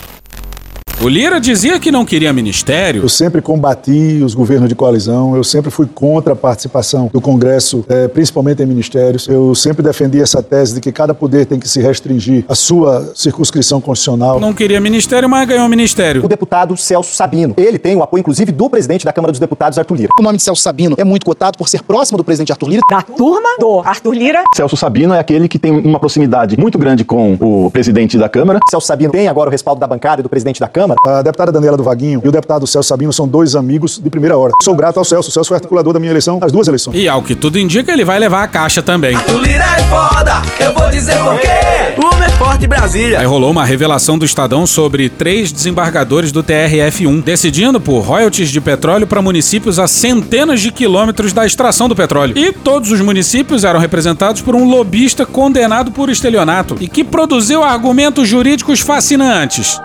O 0.98 1.10
Lira 1.10 1.38
dizia 1.38 1.78
que 1.78 1.92
não 1.92 2.06
queria 2.06 2.32
ministério. 2.32 3.02
Eu 3.02 3.08
sempre 3.10 3.42
combati 3.42 4.22
os 4.24 4.34
governos 4.34 4.66
de 4.66 4.74
coalizão, 4.74 5.36
eu 5.36 5.44
sempre 5.44 5.70
fui 5.70 5.86
contra 5.86 6.32
a 6.32 6.36
participação 6.36 7.10
do 7.12 7.20
Congresso, 7.20 7.84
eh, 7.86 8.08
principalmente 8.08 8.62
em 8.62 8.66
ministérios. 8.66 9.28
Eu 9.28 9.54
sempre 9.54 9.82
defendi 9.82 10.22
essa 10.22 10.42
tese 10.42 10.74
de 10.74 10.80
que 10.80 10.90
cada 10.90 11.12
poder 11.12 11.44
tem 11.44 11.60
que 11.60 11.68
se 11.68 11.82
restringir 11.82 12.46
à 12.48 12.54
sua 12.54 13.12
circunscrição 13.14 13.78
constitucional. 13.78 14.40
Não 14.40 14.54
queria 14.54 14.80
ministério, 14.80 15.28
mas 15.28 15.46
ganhou 15.46 15.68
ministério. 15.68 16.24
O 16.24 16.28
deputado 16.28 16.74
Celso 16.78 17.14
Sabino. 17.14 17.52
Ele 17.58 17.78
tem 17.78 17.94
o 17.94 18.02
apoio, 18.02 18.20
inclusive, 18.20 18.50
do 18.50 18.70
presidente 18.70 19.04
da 19.04 19.12
Câmara 19.12 19.32
dos 19.32 19.38
Deputados, 19.38 19.78
Arthur 19.78 19.96
Lira. 19.96 20.08
O 20.18 20.22
nome 20.22 20.38
de 20.38 20.44
Celso 20.44 20.62
Sabino 20.62 20.96
é 20.98 21.04
muito 21.04 21.26
cotado 21.26 21.58
por 21.58 21.68
ser 21.68 21.82
próximo 21.82 22.16
do 22.16 22.24
presidente 22.24 22.52
Arthur 22.52 22.70
Lira. 22.70 22.80
Da 22.90 23.02
turma 23.02 23.50
do 23.60 23.80
Arthur 23.80 24.14
Lira. 24.14 24.44
Celso 24.56 24.78
Sabino 24.78 25.12
é 25.12 25.18
aquele 25.18 25.46
que 25.46 25.58
tem 25.58 25.72
uma 25.72 26.00
proximidade 26.00 26.58
muito 26.58 26.78
grande 26.78 27.04
com 27.04 27.34
o 27.38 27.70
presidente 27.70 28.16
da 28.16 28.30
Câmara. 28.30 28.60
Celso 28.70 28.86
Sabino 28.86 29.12
tem 29.12 29.28
agora 29.28 29.50
o 29.50 29.52
respaldo 29.52 29.78
da 29.78 29.86
bancada 29.86 30.20
e 30.20 30.22
do 30.22 30.30
presidente 30.30 30.58
da 30.58 30.66
Câmara. 30.66 30.85
A 31.06 31.22
deputada 31.22 31.50
Daniela 31.50 31.76
do 31.76 31.82
Vaguinho 31.82 32.20
e 32.24 32.28
o 32.28 32.32
deputado 32.32 32.66
Celso 32.66 32.88
Sabino 32.88 33.12
são 33.12 33.26
dois 33.26 33.56
amigos 33.56 33.98
de 34.02 34.10
primeira 34.10 34.36
hora. 34.36 34.52
Sou 34.62 34.74
grato 34.74 34.98
ao 34.98 35.04
Celso. 35.04 35.30
O 35.30 35.32
Celso 35.32 35.48
foi 35.48 35.56
articulador 35.56 35.92
da 35.92 35.98
minha 35.98 36.12
eleição, 36.12 36.38
as 36.42 36.52
duas 36.52 36.68
eleições. 36.68 36.96
E 36.96 37.08
ao 37.08 37.22
que 37.22 37.34
tudo 37.34 37.58
indica, 37.58 37.92
ele 37.92 38.04
vai 38.04 38.18
levar 38.18 38.42
a 38.42 38.48
caixa 38.48 38.82
também. 38.82 39.16
O 39.16 39.38
Lira 39.38 39.64
é 39.64 39.82
foda, 39.84 40.42
eu 40.60 40.72
vou 40.72 40.90
dizer 40.90 41.16
por 41.18 41.38
quê. 41.40 41.48
O 41.96 42.22
é 42.22 42.28
forte 42.30 42.66
Brasília. 42.66 43.20
Aí 43.20 43.26
rolou 43.26 43.50
uma 43.50 43.64
revelação 43.64 44.18
do 44.18 44.24
Estadão 44.24 44.66
sobre 44.66 45.08
três 45.08 45.50
desembargadores 45.52 46.32
do 46.32 46.42
TRF1 46.42 47.22
decidindo 47.22 47.80
por 47.80 48.00
royalties 48.00 48.50
de 48.50 48.60
petróleo 48.60 49.06
para 49.06 49.22
municípios 49.22 49.78
a 49.78 49.86
centenas 49.88 50.60
de 50.60 50.70
quilômetros 50.70 51.32
da 51.32 51.46
extração 51.46 51.88
do 51.88 51.96
petróleo. 51.96 52.36
E 52.36 52.52
todos 52.52 52.90
os 52.90 53.00
municípios 53.00 53.64
eram 53.64 53.80
representados 53.80 54.42
por 54.42 54.54
um 54.54 54.68
lobista 54.68 55.24
condenado 55.24 55.90
por 55.90 56.10
estelionato 56.10 56.76
e 56.80 56.88
que 56.88 57.04
produziu 57.04 57.62
argumentos 57.62 58.28
jurídicos 58.28 58.80
fascinantes. 58.80 59.80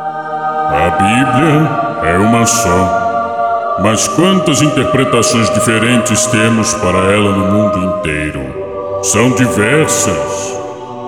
A 0.73 0.89
Bíblia 0.91 2.13
é 2.13 2.17
uma 2.17 2.45
só. 2.45 3.77
Mas 3.83 4.07
quantas 4.07 4.61
interpretações 4.61 5.49
diferentes 5.49 6.25
temos 6.27 6.73
para 6.75 7.11
ela 7.11 7.31
no 7.35 7.51
mundo 7.51 7.97
inteiro? 7.97 9.01
São 9.03 9.31
diversas. 9.31 10.60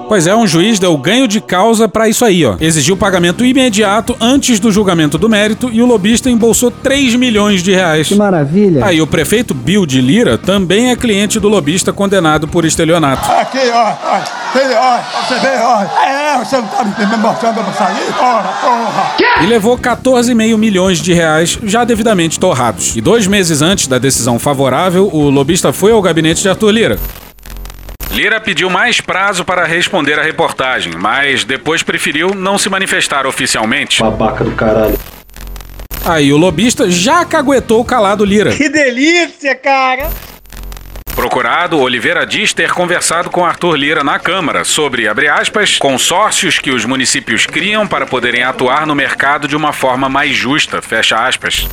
Pois 0.08 0.28
é, 0.28 0.36
um 0.36 0.46
juiz 0.46 0.80
deu 0.80 0.96
ganho 0.98 1.28
de 1.28 1.42
causa 1.42 1.88
pra 1.88 2.08
isso 2.08 2.24
aí, 2.24 2.46
ó. 2.46 2.56
Exigiu 2.60 2.96
pagamento 2.96 3.44
imediato 3.46 4.16
antes 4.20 4.60
do 4.60 4.72
julgamento 4.72 5.18
do 5.18 5.30
mérito 5.30 5.70
e 5.72 5.82
o 5.82 5.86
lobista 5.86 6.30
embolsou 6.30 6.70
3 6.70 7.16
milhões 7.16 7.64
de 7.64 7.72
reais. 7.72 8.08
Que 8.08 8.16
maravilha. 8.16 8.86
Aí 8.86 9.02
o 9.02 9.08
prefeito 9.08 9.54
Bill 9.54 9.86
de 9.86 10.02
Lira 10.02 10.38
também 10.38 10.92
é 10.92 10.96
cliente 10.96 11.40
do 11.40 11.50
lobista 11.50 11.92
condenado 11.92 12.48
por 12.48 12.66
estelionato. 12.66 13.30
Aqui, 13.32 13.60
ó, 13.72 13.94
ó, 14.04 14.60
ele, 14.60 14.74
ó, 14.76 15.00
você 15.28 15.40
vê, 15.40 15.58
ó. 15.62 15.82
É, 16.06 16.38
você 16.44 16.58
não 16.58 16.68
tá 16.68 16.84
me 16.84 17.18
mostrando 17.18 17.56
pra 17.64 17.74
sair? 17.74 18.14
Ora, 18.20 18.50
porra. 18.62 19.12
E 19.44 19.46
levou 19.48 19.78
14,5 19.78 20.58
milhões 20.58 21.00
de 21.00 21.14
reais 21.14 21.58
já 21.64 21.84
devidamente 21.84 22.40
torrados. 22.40 22.96
E 22.96 23.02
dois 23.02 23.26
meses 23.26 23.62
antes 23.62 23.88
da 23.88 23.98
decisão 23.98 24.38
favorável, 24.38 25.10
o 25.12 25.30
lobista 25.30 25.74
foi 25.74 25.92
ao 25.92 26.02
gabinete 26.02 26.42
de 26.42 26.50
Arthur 26.50 26.72
Lira. 26.72 27.00
Lira 28.14 28.40
pediu 28.40 28.70
mais 28.70 29.02
prazo 29.02 29.44
para 29.44 29.66
responder 29.66 30.20
à 30.20 30.22
reportagem, 30.22 30.94
mas 30.96 31.44
depois 31.44 31.82
preferiu 31.82 32.36
não 32.36 32.60
se 32.60 32.70
manifestar 32.70 33.26
oficialmente. 33.26 34.04
Babaca 34.04 34.44
do 34.44 34.52
caralho. 34.52 35.00
Aí 36.06 36.32
o 36.32 36.38
lobista 36.38 36.92
já 36.92 37.26
caguetou 37.26 37.84
calado 37.84 38.24
Lira. 38.24 38.56
Que 38.56 38.70
delícia, 38.70 39.56
cara. 39.56 40.12
Procurado, 41.16 41.80
Oliveira 41.80 42.24
diz 42.24 42.54
ter 42.54 42.72
conversado 42.72 43.32
com 43.32 43.44
Arthur 43.44 43.76
Lira 43.76 44.04
na 44.04 44.20
Câmara 44.20 44.64
sobre, 44.64 45.08
abre 45.08 45.28
aspas, 45.28 45.80
consórcios 45.80 46.60
que 46.60 46.70
os 46.70 46.86
municípios 46.86 47.48
criam 47.48 47.88
para 47.88 48.06
poderem 48.06 48.44
atuar 48.44 48.86
no 48.86 48.94
mercado 48.94 49.48
de 49.48 49.56
uma 49.56 49.74
forma 49.74 50.08
mais 50.08 50.36
justa, 50.36 50.84
fecha 50.84 51.26
aspas. 51.26 51.68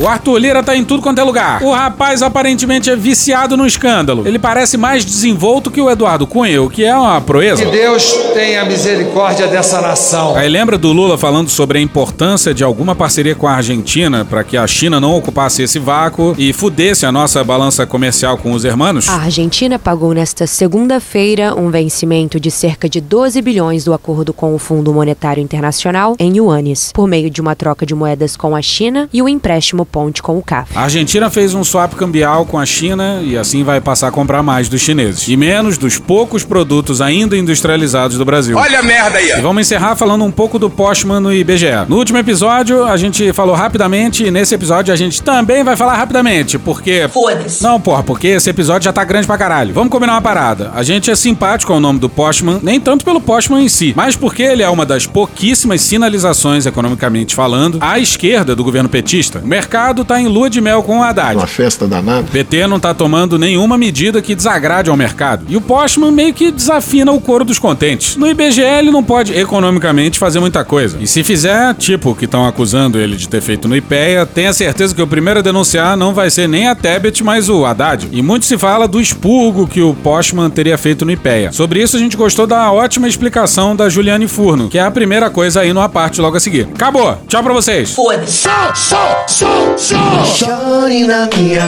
O 0.00 0.08
Arthur 0.08 0.38
Lira 0.38 0.62
tá 0.62 0.74
em 0.74 0.84
tudo 0.84 1.02
quanto 1.02 1.20
é 1.20 1.22
lugar. 1.22 1.62
O 1.62 1.70
rapaz 1.70 2.22
aparentemente 2.22 2.88
é 2.88 2.96
viciado 2.96 3.58
no 3.58 3.66
escândalo. 3.66 4.26
Ele 4.26 4.38
parece 4.38 4.78
mais 4.78 5.04
desenvolto 5.04 5.70
que 5.70 5.82
o 5.82 5.90
Eduardo 5.90 6.26
Cunha, 6.26 6.62
o 6.62 6.70
que 6.70 6.82
é 6.82 6.96
uma 6.96 7.20
proeza. 7.20 7.62
Que 7.62 7.70
Deus 7.70 8.10
tenha 8.32 8.64
misericórdia 8.64 9.46
dessa 9.48 9.82
nação. 9.82 10.34
Aí 10.34 10.48
lembra 10.48 10.78
do 10.78 10.92
Lula 10.92 11.18
falando 11.18 11.50
sobre 11.50 11.78
a 11.78 11.82
importância 11.82 12.54
de 12.54 12.64
alguma 12.64 12.94
parceria 12.94 13.34
com 13.34 13.46
a 13.46 13.52
Argentina 13.52 14.24
para 14.24 14.42
que 14.42 14.56
a 14.56 14.66
China 14.66 14.98
não 14.98 15.14
ocupasse 15.14 15.62
esse 15.62 15.78
vácuo 15.78 16.34
e 16.38 16.54
fudesse 16.54 17.04
a 17.04 17.12
nossa 17.12 17.44
balança 17.44 17.86
comercial 17.86 18.38
com 18.38 18.52
os 18.52 18.64
hermanos? 18.64 19.10
A 19.10 19.16
Argentina 19.16 19.78
pagou 19.78 20.14
nesta 20.14 20.46
segunda-feira 20.46 21.54
um 21.54 21.70
vencimento 21.70 22.40
de 22.40 22.50
cerca 22.50 22.88
de 22.88 22.98
12 22.98 23.42
bilhões 23.42 23.84
do 23.84 23.92
acordo 23.92 24.32
com 24.32 24.54
o 24.54 24.58
Fundo 24.58 24.92
Monetário 24.92 25.42
Internacional 25.42 26.16
em 26.18 26.38
yuanes, 26.38 26.92
por 26.94 27.06
meio 27.06 27.28
de 27.28 27.42
uma 27.42 27.54
troca 27.54 27.84
de 27.84 27.94
moedas 27.94 28.38
com 28.38 28.56
a 28.56 28.62
China 28.62 29.06
e 29.12 29.20
o 29.20 29.28
empréstimo 29.28 29.81
ponte 29.84 30.22
com 30.22 30.38
o 30.38 30.42
CAF. 30.42 30.70
A 30.76 30.82
Argentina 30.82 31.30
fez 31.30 31.54
um 31.54 31.64
swap 31.64 31.94
cambial 31.94 32.44
com 32.46 32.58
a 32.58 32.66
China 32.66 33.20
e 33.22 33.36
assim 33.36 33.62
vai 33.64 33.80
passar 33.80 34.08
a 34.08 34.10
comprar 34.10 34.42
mais 34.42 34.68
dos 34.68 34.80
chineses 34.80 35.28
e 35.28 35.36
menos 35.36 35.78
dos 35.78 35.98
poucos 35.98 36.44
produtos 36.44 37.00
ainda 37.00 37.36
industrializados 37.36 38.18
do 38.18 38.24
Brasil. 38.24 38.56
Olha 38.56 38.80
a 38.80 38.82
merda 38.82 39.18
aí. 39.18 39.30
E 39.32 39.40
vamos 39.40 39.62
encerrar 39.62 39.96
falando 39.96 40.24
um 40.24 40.30
pouco 40.30 40.58
do 40.58 40.70
Postman 40.70 41.20
no 41.20 41.32
IBGE. 41.32 41.86
No 41.88 41.96
último 41.96 42.18
episódio 42.18 42.84
a 42.84 42.96
gente 42.96 43.32
falou 43.32 43.54
rapidamente 43.54 44.24
e 44.24 44.30
nesse 44.30 44.54
episódio 44.54 44.92
a 44.92 44.96
gente 44.96 45.22
também 45.22 45.62
vai 45.64 45.76
falar 45.76 45.94
rapidamente, 45.96 46.58
porque 46.58 47.08
Foda-se. 47.08 47.62
Não, 47.62 47.80
porra, 47.80 48.02
porque 48.02 48.28
esse 48.28 48.50
episódio 48.50 48.84
já 48.84 48.92
tá 48.92 49.04
grande 49.04 49.26
pra 49.26 49.38
caralho. 49.38 49.74
Vamos 49.74 49.90
combinar 49.90 50.14
uma 50.14 50.22
parada. 50.22 50.70
A 50.74 50.82
gente 50.82 51.10
é 51.10 51.14
simpático 51.14 51.72
ao 51.72 51.80
nome 51.80 51.98
do 51.98 52.08
Postman, 52.08 52.60
nem 52.62 52.80
tanto 52.80 53.04
pelo 53.04 53.20
Postman 53.20 53.62
em 53.64 53.68
si, 53.68 53.92
mas 53.96 54.16
porque 54.16 54.42
ele 54.42 54.62
é 54.62 54.68
uma 54.68 54.86
das 54.86 55.06
pouquíssimas 55.06 55.80
sinalizações 55.80 56.66
economicamente 56.66 57.34
falando 57.34 57.78
à 57.80 57.98
esquerda 57.98 58.54
do 58.54 58.64
governo 58.64 58.88
petista. 58.88 59.40
O 59.40 59.46
mercado 59.46 59.71
tá 60.04 60.20
em 60.20 60.26
lua 60.26 60.50
de 60.50 60.60
mel 60.60 60.82
com 60.82 60.98
o 60.98 61.02
Haddad. 61.02 61.36
Uma 61.36 61.46
festa 61.46 61.86
danada. 61.86 62.26
PT 62.30 62.66
não 62.66 62.80
tá 62.80 62.92
tomando 62.92 63.38
nenhuma 63.38 63.78
medida 63.78 64.20
que 64.20 64.34
desagrade 64.34 64.90
ao 64.90 64.96
mercado. 64.96 65.44
E 65.48 65.56
o 65.56 65.60
Postman 65.60 66.10
meio 66.10 66.34
que 66.34 66.50
desafina 66.50 67.12
o 67.12 67.20
coro 67.20 67.44
dos 67.44 67.58
contentes. 67.58 68.16
No 68.16 68.26
IBGE 68.26 68.60
ele 68.60 68.90
não 68.90 69.02
pode 69.02 69.32
economicamente 69.32 70.18
fazer 70.18 70.40
muita 70.40 70.64
coisa. 70.64 70.98
E 71.00 71.06
se 71.06 71.22
fizer, 71.22 71.74
tipo 71.74 72.14
que 72.14 72.24
estão 72.24 72.46
acusando 72.46 72.98
ele 72.98 73.16
de 73.16 73.28
ter 73.28 73.40
feito 73.40 73.68
no 73.68 73.76
IPEA, 73.76 74.26
tenha 74.26 74.52
certeza 74.52 74.94
que 74.94 75.02
o 75.02 75.06
primeiro 75.06 75.40
a 75.40 75.42
denunciar 75.42 75.96
não 75.96 76.14
vai 76.14 76.30
ser 76.30 76.48
nem 76.48 76.68
a 76.68 76.74
Tebet, 76.74 77.22
mas 77.22 77.48
o 77.48 77.64
Haddad. 77.64 78.08
E 78.10 78.22
muito 78.22 78.46
se 78.46 78.58
fala 78.58 78.88
do 78.88 79.00
expurgo 79.00 79.66
que 79.66 79.82
o 79.82 79.94
Postman 79.94 80.50
teria 80.50 80.76
feito 80.78 81.04
no 81.04 81.12
IPEA. 81.12 81.52
Sobre 81.52 81.82
isso 81.82 81.96
a 81.96 82.00
gente 82.00 82.16
gostou 82.16 82.46
da 82.46 82.70
ótima 82.72 83.08
explicação 83.08 83.76
da 83.76 83.88
Juliane 83.88 84.26
Furno, 84.26 84.68
que 84.68 84.78
é 84.78 84.82
a 84.82 84.90
primeira 84.90 85.30
coisa 85.30 85.60
aí 85.60 85.72
no 85.72 85.82
parte 85.88 86.20
logo 86.20 86.36
a 86.36 86.40
seguir. 86.40 86.68
Acabou! 86.74 87.18
Tchau 87.28 87.42
pra 87.42 87.52
vocês! 87.52 87.92
Foda-se. 87.94 88.48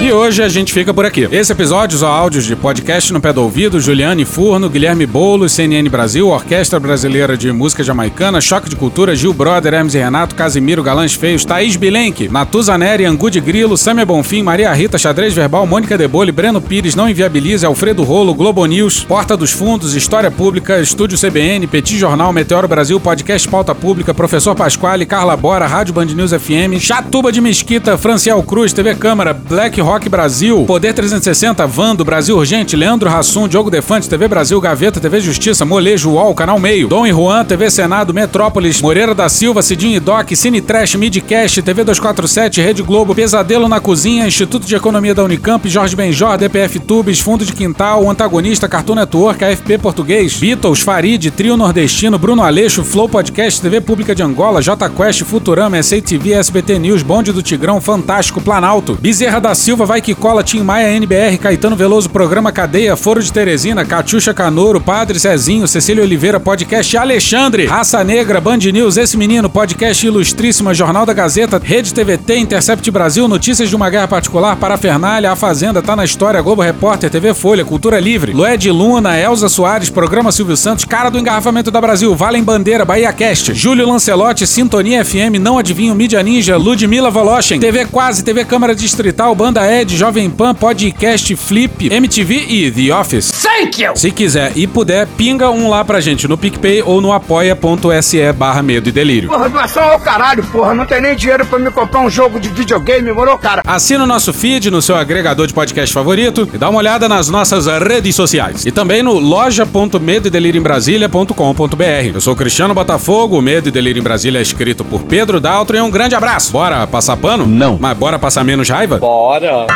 E 0.03 0.13
hoje 0.13 0.43
a 0.43 0.49
gente 0.49 0.73
fica 0.73 0.93
por 0.93 1.05
aqui. 1.05 1.29
Esse 1.31 1.53
episódio 1.53 1.99
são 1.99 2.09
áudios 2.09 2.45
de 2.45 2.55
podcast 2.55 3.13
no 3.13 3.21
pé 3.21 3.33
do 3.33 3.43
ouvido, 3.43 3.81
Juliane 3.81 4.25
Furno, 4.25 4.69
Guilherme 4.69 5.07
Boulos, 5.07 5.53
CNN 5.53 5.89
Brasil, 5.89 6.29
Orquestra 6.29 6.79
Brasileira 6.79 7.37
de 7.37 7.51
Música 7.53 7.83
Jamaicana, 7.83 8.41
Choque 8.41 8.69
de 8.69 8.77
Cultura, 8.77 9.15
Gil 9.15 9.33
Brother, 9.33 9.75
Hermes 9.75 9.95
e 9.95 9.99
Renato, 9.99 10.35
Casimiro, 10.35 10.83
Galãs 10.83 11.15
Feios, 11.15 11.45
Thaís 11.45 11.77
Bilenque, 11.77 12.29
Natuza 12.29 12.77
Neri, 12.79 13.05
Angu 13.05 13.31
de 13.31 13.41
Grilo, 13.41 13.77
Samia 13.77 14.07
Bonfim, 14.07 14.43
Maria 14.43 14.73
Rita, 14.73 14.99
Xadrez 14.99 15.35
Verbal, 15.35 15.67
Mônica 15.67 15.97
Debole, 15.99 16.33
Breno 16.33 16.61
Pires, 16.61 16.95
Não 16.95 17.09
Inviabilize, 17.09 17.65
Alfredo 17.67 18.03
Rolo, 18.03 18.35
Globo 18.35 18.65
News, 18.67 19.05
Porta 19.05 19.37
dos 19.37 19.53
Fundos, 19.53 19.95
História 19.95 20.31
Pública, 20.31 20.81
Estúdio 20.81 21.19
CBN, 21.19 21.67
Petit 21.67 21.99
Jornal, 21.99 22.33
Meteoro 22.33 22.69
Brasil, 22.69 22.99
Podcast 23.01 23.49
Pauta 23.49 23.75
Pública, 23.75 24.15
Professor 24.15 24.55
Pasquale, 24.55 25.07
Carla 25.07 25.37
Bora, 25.37 25.67
Rádio 25.67 25.95
Band 25.95 26.07
News 26.07 26.33
FM, 26.33 26.79
Chatuba 26.81 27.31
de 27.33 27.41
Mesquita, 27.41 27.84
Franciel 27.99 28.43
Cruz, 28.43 28.73
TV 28.73 28.95
Câmara, 28.95 29.35
Black 29.35 29.81
Rock 29.81 30.09
Brasil, 30.09 30.65
Poder 30.65 30.93
360, 30.95 31.67
Vando, 31.67 32.05
Brasil 32.05 32.37
Urgente, 32.37 32.75
Leandro 32.77 33.11
Rassum, 33.11 33.47
Diogo 33.47 33.71
Defante, 33.71 34.09
TV 34.09 34.27
Brasil, 34.27 34.59
Gaveta, 34.61 34.99
TV 34.99 35.21
Justiça, 35.21 35.65
Molejo, 35.65 36.11
UOL, 36.11 36.35
Canal 36.35 36.59
Meio, 36.59 36.89
Dom 36.89 37.07
e 37.07 37.13
Juan, 37.13 37.45
TV 37.45 37.71
Senado, 37.71 38.15
Metrópolis, 38.15 38.81
Moreira 38.81 39.15
da 39.15 39.29
Silva, 39.29 39.63
Cidinho 39.63 39.97
e 39.97 40.01
Doc, 40.01 40.31
Cine 40.35 40.61
Trash, 40.61 40.95
Midcast, 40.95 41.63
TV 41.63 41.85
247, 41.85 42.61
Rede 42.61 42.83
Globo, 42.83 43.15
Pesadelo 43.15 43.69
na 43.69 43.81
Cozinha, 43.81 44.27
Instituto 44.27 44.67
de 44.67 44.75
Economia 44.75 45.15
da 45.15 45.23
Unicamp, 45.23 45.69
Jorge 45.69 45.95
Benjor, 45.95 46.39
DPF 46.39 46.79
Tubes, 46.81 47.21
Fundo 47.21 47.45
de 47.45 47.53
Quintal, 47.53 48.09
Antagonista, 48.09 48.69
Cartoon 48.69 48.95
Network, 48.95 49.45
AFP 49.45 49.79
Português, 49.79 50.35
Beatles, 50.35 50.81
Farid, 50.81 51.31
Trio 51.31 51.57
Nordestino, 51.57 52.19
Bruno 52.19 52.43
Aleixo, 52.43 52.83
Flow 52.83 53.09
Podcast, 53.09 53.61
TV 53.61 53.81
Pública 53.81 54.15
de 54.15 54.23
Angola, 54.23 54.63
J 54.63 54.89
Quest, 54.91 55.25
Futurama, 55.25 55.83
SATV, 55.83 56.33
SBT 56.33 56.79
News, 56.79 57.03
Bonde 57.03 57.33
do 57.33 57.43
Tigrão, 57.43 57.74
Fantástico, 57.81 58.41
Planalto, 58.41 58.99
Bezerra 59.01 59.41
da 59.41 59.55
Silva, 59.55 59.85
Vai 59.87 60.01
Que 60.01 60.15
Cola, 60.15 60.43
Tim 60.43 60.63
Maia, 60.63 60.99
NBR, 60.99 61.39
Caetano 61.39 61.77
Veloso, 61.77 62.11
Programa 62.11 62.53
Cadeia, 62.53 62.97
Foro 62.97 63.23
de 63.23 63.33
Teresina, 63.33 63.85
Catiuxa 63.85 64.33
Canoro, 64.35 64.81
Padre 64.81 65.19
Cezinho, 65.19 65.67
Cecília 65.69 66.03
Oliveira, 66.03 66.39
Podcast 66.41 66.97
Alexandre, 66.97 67.67
Raça 67.67 68.03
Negra, 68.05 68.41
Band 68.41 68.59
News, 68.59 68.97
Esse 68.97 69.17
Menino, 69.17 69.49
Podcast 69.49 70.07
Ilustríssima, 70.07 70.75
Jornal 70.75 71.07
da 71.07 71.13
Gazeta, 71.13 71.61
Rede 71.63 71.93
TVT, 71.93 72.39
Intercept 72.39 72.91
Brasil, 72.91 73.27
Notícias 73.29 73.69
de 73.69 73.77
uma 73.77 73.91
Guerra 73.91 74.09
Particular, 74.09 74.57
Parafernália, 74.57 75.31
A 75.31 75.37
Fazenda, 75.37 75.83
Tá 75.83 75.95
na 75.97 76.05
História, 76.05 76.43
Globo 76.43 76.63
Repórter, 76.63 77.11
TV 77.11 77.35
Folha, 77.35 77.65
Cultura 77.65 77.99
Livre, 78.01 78.33
Lued 78.33 78.71
Luna, 78.71 79.19
Elza 79.19 79.49
Soares, 79.49 79.91
Programa 79.91 80.33
Silvio 80.33 80.57
Santos, 80.57 80.85
Cara 80.85 81.11
do 81.11 81.19
Engarrafamento 81.19 81.71
da 81.71 81.81
Brasil, 81.81 82.15
Valem 82.15 82.43
Bandeira, 82.43 82.85
Bahia 82.85 83.13
Cast, 83.13 83.55
Júlio 83.55 83.87
Lancelotti, 83.89 84.47
Sintonia 84.47 85.05
FM, 85.05 85.39
Não 85.41 85.59
Adivinho, 85.59 85.95
Mídia 85.95 86.23
Ninja, 86.23 86.57
Ludmila 86.57 87.11
Voloshin, 87.11 87.59
TV 87.65 87.87
Quase, 87.87 88.23
TV 88.23 88.45
Câmara 88.45 88.75
Distrital, 88.75 89.35
Banda 89.35 89.67
Ed, 89.67 89.97
Jovem 89.97 90.29
Pan, 90.29 90.55
Podcast 90.55 91.35
Flip, 91.35 91.89
MTV 91.91 92.45
e 92.47 92.71
The 92.71 92.95
Office. 92.95 93.43
Thank 93.43 93.83
you! 93.83 93.97
Se 93.97 94.11
quiser 94.11 94.53
e 94.55 94.67
puder, 94.67 95.07
pinga 95.17 95.49
um 95.49 95.71
lá 95.71 95.83
pra 95.83 95.99
gente 95.99 96.29
no 96.29 96.37
PicPay 96.37 96.83
ou 96.83 97.01
no 97.01 97.11
apoia.se 97.11 98.31
barra 98.35 98.63
medo 98.63 98.91
e 98.91 98.93
delírio. 98.93 99.31
Porra, 99.31 99.49
doação 99.49 99.83
ao 99.83 99.99
caralho, 99.99 100.45
porra. 100.45 100.75
Não 100.75 100.85
tem 100.85 101.01
nem 101.01 101.17
dinheiro 101.17 101.47
pra 101.47 101.59
me 101.59 101.71
comprar 101.71 102.03
um 102.03 102.11
jogo 102.11 102.39
de 102.39 102.51
videogame, 102.51 103.11
morou, 103.13 103.39
cara? 103.39 103.63
Assina 103.67 104.05
o 104.05 104.07
nosso 104.07 104.31
feed 104.35 104.71
no 104.71 104.83
seu 104.83 104.95
agregador 104.95 105.47
de 105.47 105.55
podcast 105.55 105.91
favorito 105.91 106.47
e 106.53 106.59
dá 106.59 106.69
uma 106.69 106.81
olhada 106.81 107.09
nas 107.09 107.31
nossas 107.31 107.67
redes 107.67 108.15
sociais. 108.15 108.67
E 108.67 108.73
também 108.73 109.03
no 109.03 109.19
loja.medoedelirioembrasilha.com.br. 109.19 112.11
Eu 112.13 112.21
sou 112.21 112.37
Cristiano 112.37 112.75
Botafogo, 112.75 113.39
o 113.39 113.43
Medo 113.43 113.71
e 113.71 113.73
Delírio 113.73 114.01
em 114.01 114.05
Brasília 114.05 114.39
é 114.39 114.43
escrito 114.43 114.85
por 114.85 115.05
Pedro 115.05 115.41
Daltro 115.41 115.79
e 115.79 115.81
um 115.81 115.91
grande 115.91 116.15
abraço. 116.15 116.53
Bora 116.53 116.87
passar 116.87 117.17
pano? 117.17 117.54
Não. 117.55 117.79
Mas 117.81 117.97
bora 117.97 118.19
passar 118.19 118.45
menos 118.45 118.69
raiva? 118.69 118.99
Bora. 118.99 119.67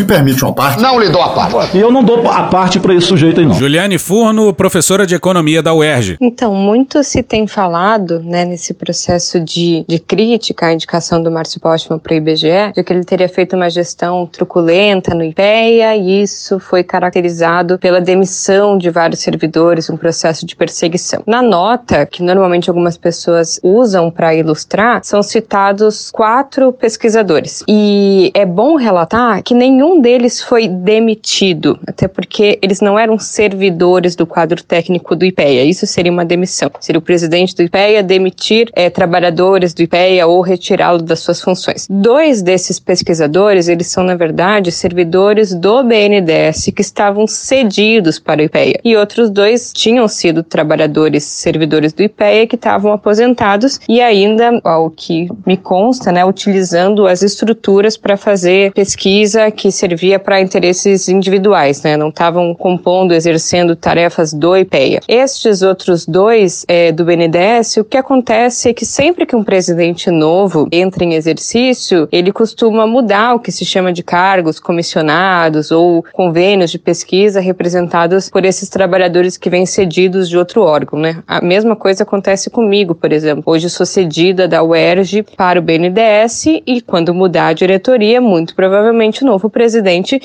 Me 0.00 0.06
permite 0.06 0.42
uma 0.42 0.54
parte? 0.54 0.80
Não 0.80 0.98
lhe 0.98 1.10
dou 1.10 1.20
a 1.20 1.28
parte. 1.28 1.76
E 1.76 1.80
eu 1.80 1.92
não 1.92 2.02
dou 2.02 2.26
a 2.26 2.44
parte 2.44 2.80
pra 2.80 2.94
esse 2.94 3.06
sujeito 3.06 3.38
aí, 3.38 3.44
não. 3.44 3.52
Juliane 3.52 3.98
Furno, 3.98 4.50
professora 4.54 5.06
de 5.06 5.14
Economia 5.14 5.62
da 5.62 5.74
UERJ. 5.74 6.16
Então, 6.18 6.54
muito 6.54 7.04
se 7.04 7.22
tem 7.22 7.46
falado, 7.46 8.18
né, 8.20 8.46
nesse 8.46 8.72
processo 8.72 9.38
de, 9.38 9.84
de 9.86 9.98
crítica 9.98 10.68
à 10.68 10.72
indicação 10.72 11.22
do 11.22 11.30
Márcio 11.30 11.60
Postman 11.60 11.98
para 11.98 12.14
o 12.14 12.16
IBGE, 12.16 12.72
de 12.74 12.82
que 12.82 12.90
ele 12.94 13.04
teria 13.04 13.28
feito 13.28 13.54
uma 13.54 13.68
gestão 13.68 14.26
truculenta 14.26 15.14
no 15.14 15.22
IPEA 15.22 15.94
e 15.96 16.22
isso 16.22 16.58
foi 16.58 16.82
caracterizado 16.82 17.78
pela 17.78 18.00
demissão 18.00 18.78
de 18.78 18.88
vários 18.88 19.20
servidores, 19.20 19.90
um 19.90 19.98
processo 19.98 20.46
de 20.46 20.56
perseguição. 20.56 21.22
Na 21.26 21.42
nota, 21.42 22.06
que 22.06 22.22
normalmente 22.22 22.70
algumas 22.70 22.96
pessoas 22.96 23.60
usam 23.62 24.10
para 24.10 24.34
ilustrar, 24.34 25.00
são 25.04 25.22
citados 25.22 26.10
quatro 26.10 26.72
pesquisadores. 26.72 27.62
E 27.68 28.30
é 28.32 28.46
bom 28.46 28.76
relatar 28.76 29.42
que 29.42 29.52
nenhum 29.90 30.00
deles 30.00 30.40
foi 30.40 30.68
demitido, 30.68 31.78
até 31.86 32.06
porque 32.06 32.58
eles 32.62 32.80
não 32.80 32.98
eram 32.98 33.18
servidores 33.18 34.14
do 34.14 34.26
quadro 34.26 34.62
técnico 34.62 35.16
do 35.16 35.24
IPEA. 35.24 35.64
Isso 35.64 35.86
seria 35.86 36.12
uma 36.12 36.24
demissão. 36.24 36.70
Seria 36.80 36.98
o 36.98 37.02
presidente 37.02 37.54
do 37.54 37.62
IPEA 37.62 38.02
demitir 38.02 38.70
é, 38.74 38.88
trabalhadores 38.88 39.74
do 39.74 39.82
IPEA 39.82 40.26
ou 40.26 40.40
retirá-lo 40.40 41.02
das 41.02 41.20
suas 41.20 41.40
funções. 41.40 41.86
Dois 41.90 42.40
desses 42.42 42.78
pesquisadores, 42.78 43.68
eles 43.68 43.88
são, 43.88 44.04
na 44.04 44.14
verdade, 44.14 44.70
servidores 44.70 45.52
do 45.52 45.82
BNDES 45.82 46.70
que 46.74 46.82
estavam 46.82 47.26
cedidos 47.26 48.18
para 48.18 48.40
o 48.40 48.44
IPEA. 48.44 48.80
E 48.84 48.96
outros 48.96 49.30
dois 49.30 49.72
tinham 49.72 50.06
sido 50.06 50.42
trabalhadores, 50.42 51.24
servidores 51.24 51.92
do 51.92 52.02
IPEA 52.02 52.46
que 52.46 52.56
estavam 52.56 52.92
aposentados 52.92 53.80
e 53.88 54.00
ainda, 54.00 54.60
ao 54.62 54.90
que 54.90 55.28
me 55.46 55.56
consta, 55.56 56.12
né, 56.12 56.24
utilizando 56.24 57.06
as 57.06 57.22
estruturas 57.22 57.96
para 57.96 58.16
fazer 58.16 58.72
pesquisa 58.72 59.50
que 59.50 59.70
servia 59.80 60.18
para 60.18 60.40
interesses 60.40 61.08
individuais, 61.08 61.82
né? 61.82 61.96
Não 61.96 62.10
estavam 62.10 62.54
compondo, 62.54 63.14
exercendo 63.14 63.74
tarefas 63.74 64.32
do 64.32 64.54
IPEA. 64.54 65.00
Estes 65.08 65.62
outros 65.62 66.04
dois 66.04 66.66
é, 66.68 66.92
do 66.92 67.04
BNDES, 67.04 67.78
o 67.78 67.84
que 67.84 67.96
acontece 67.96 68.68
é 68.68 68.74
que 68.74 68.84
sempre 68.84 69.24
que 69.24 69.34
um 69.34 69.42
presidente 69.42 70.10
novo 70.10 70.68
entra 70.70 71.02
em 71.02 71.14
exercício, 71.14 72.06
ele 72.12 72.30
costuma 72.30 72.86
mudar 72.86 73.34
o 73.34 73.40
que 73.40 73.50
se 73.50 73.64
chama 73.64 73.90
de 73.90 74.02
cargos 74.02 74.60
comissionados 74.60 75.70
ou 75.70 76.04
convênios 76.12 76.70
de 76.70 76.78
pesquisa 76.78 77.40
representados 77.40 78.28
por 78.28 78.44
esses 78.44 78.68
trabalhadores 78.68 79.38
que 79.38 79.48
vêm 79.48 79.64
cedidos 79.64 80.28
de 80.28 80.36
outro 80.36 80.62
órgão, 80.62 80.98
né? 80.98 81.22
A 81.26 81.40
mesma 81.40 81.74
coisa 81.74 82.02
acontece 82.02 82.50
comigo, 82.50 82.94
por 82.94 83.12
exemplo. 83.12 83.44
Hoje 83.46 83.70
sou 83.70 83.86
cedida 83.86 84.46
da 84.46 84.62
UERJ 84.62 85.22
para 85.36 85.58
o 85.58 85.62
BNDES 85.62 86.46
e 86.66 86.82
quando 86.86 87.14
mudar 87.14 87.48
a 87.48 87.52
diretoria, 87.54 88.20
muito 88.20 88.54
provavelmente 88.54 89.22
o 89.22 89.26
novo 89.26 89.48
presidente 89.48 89.59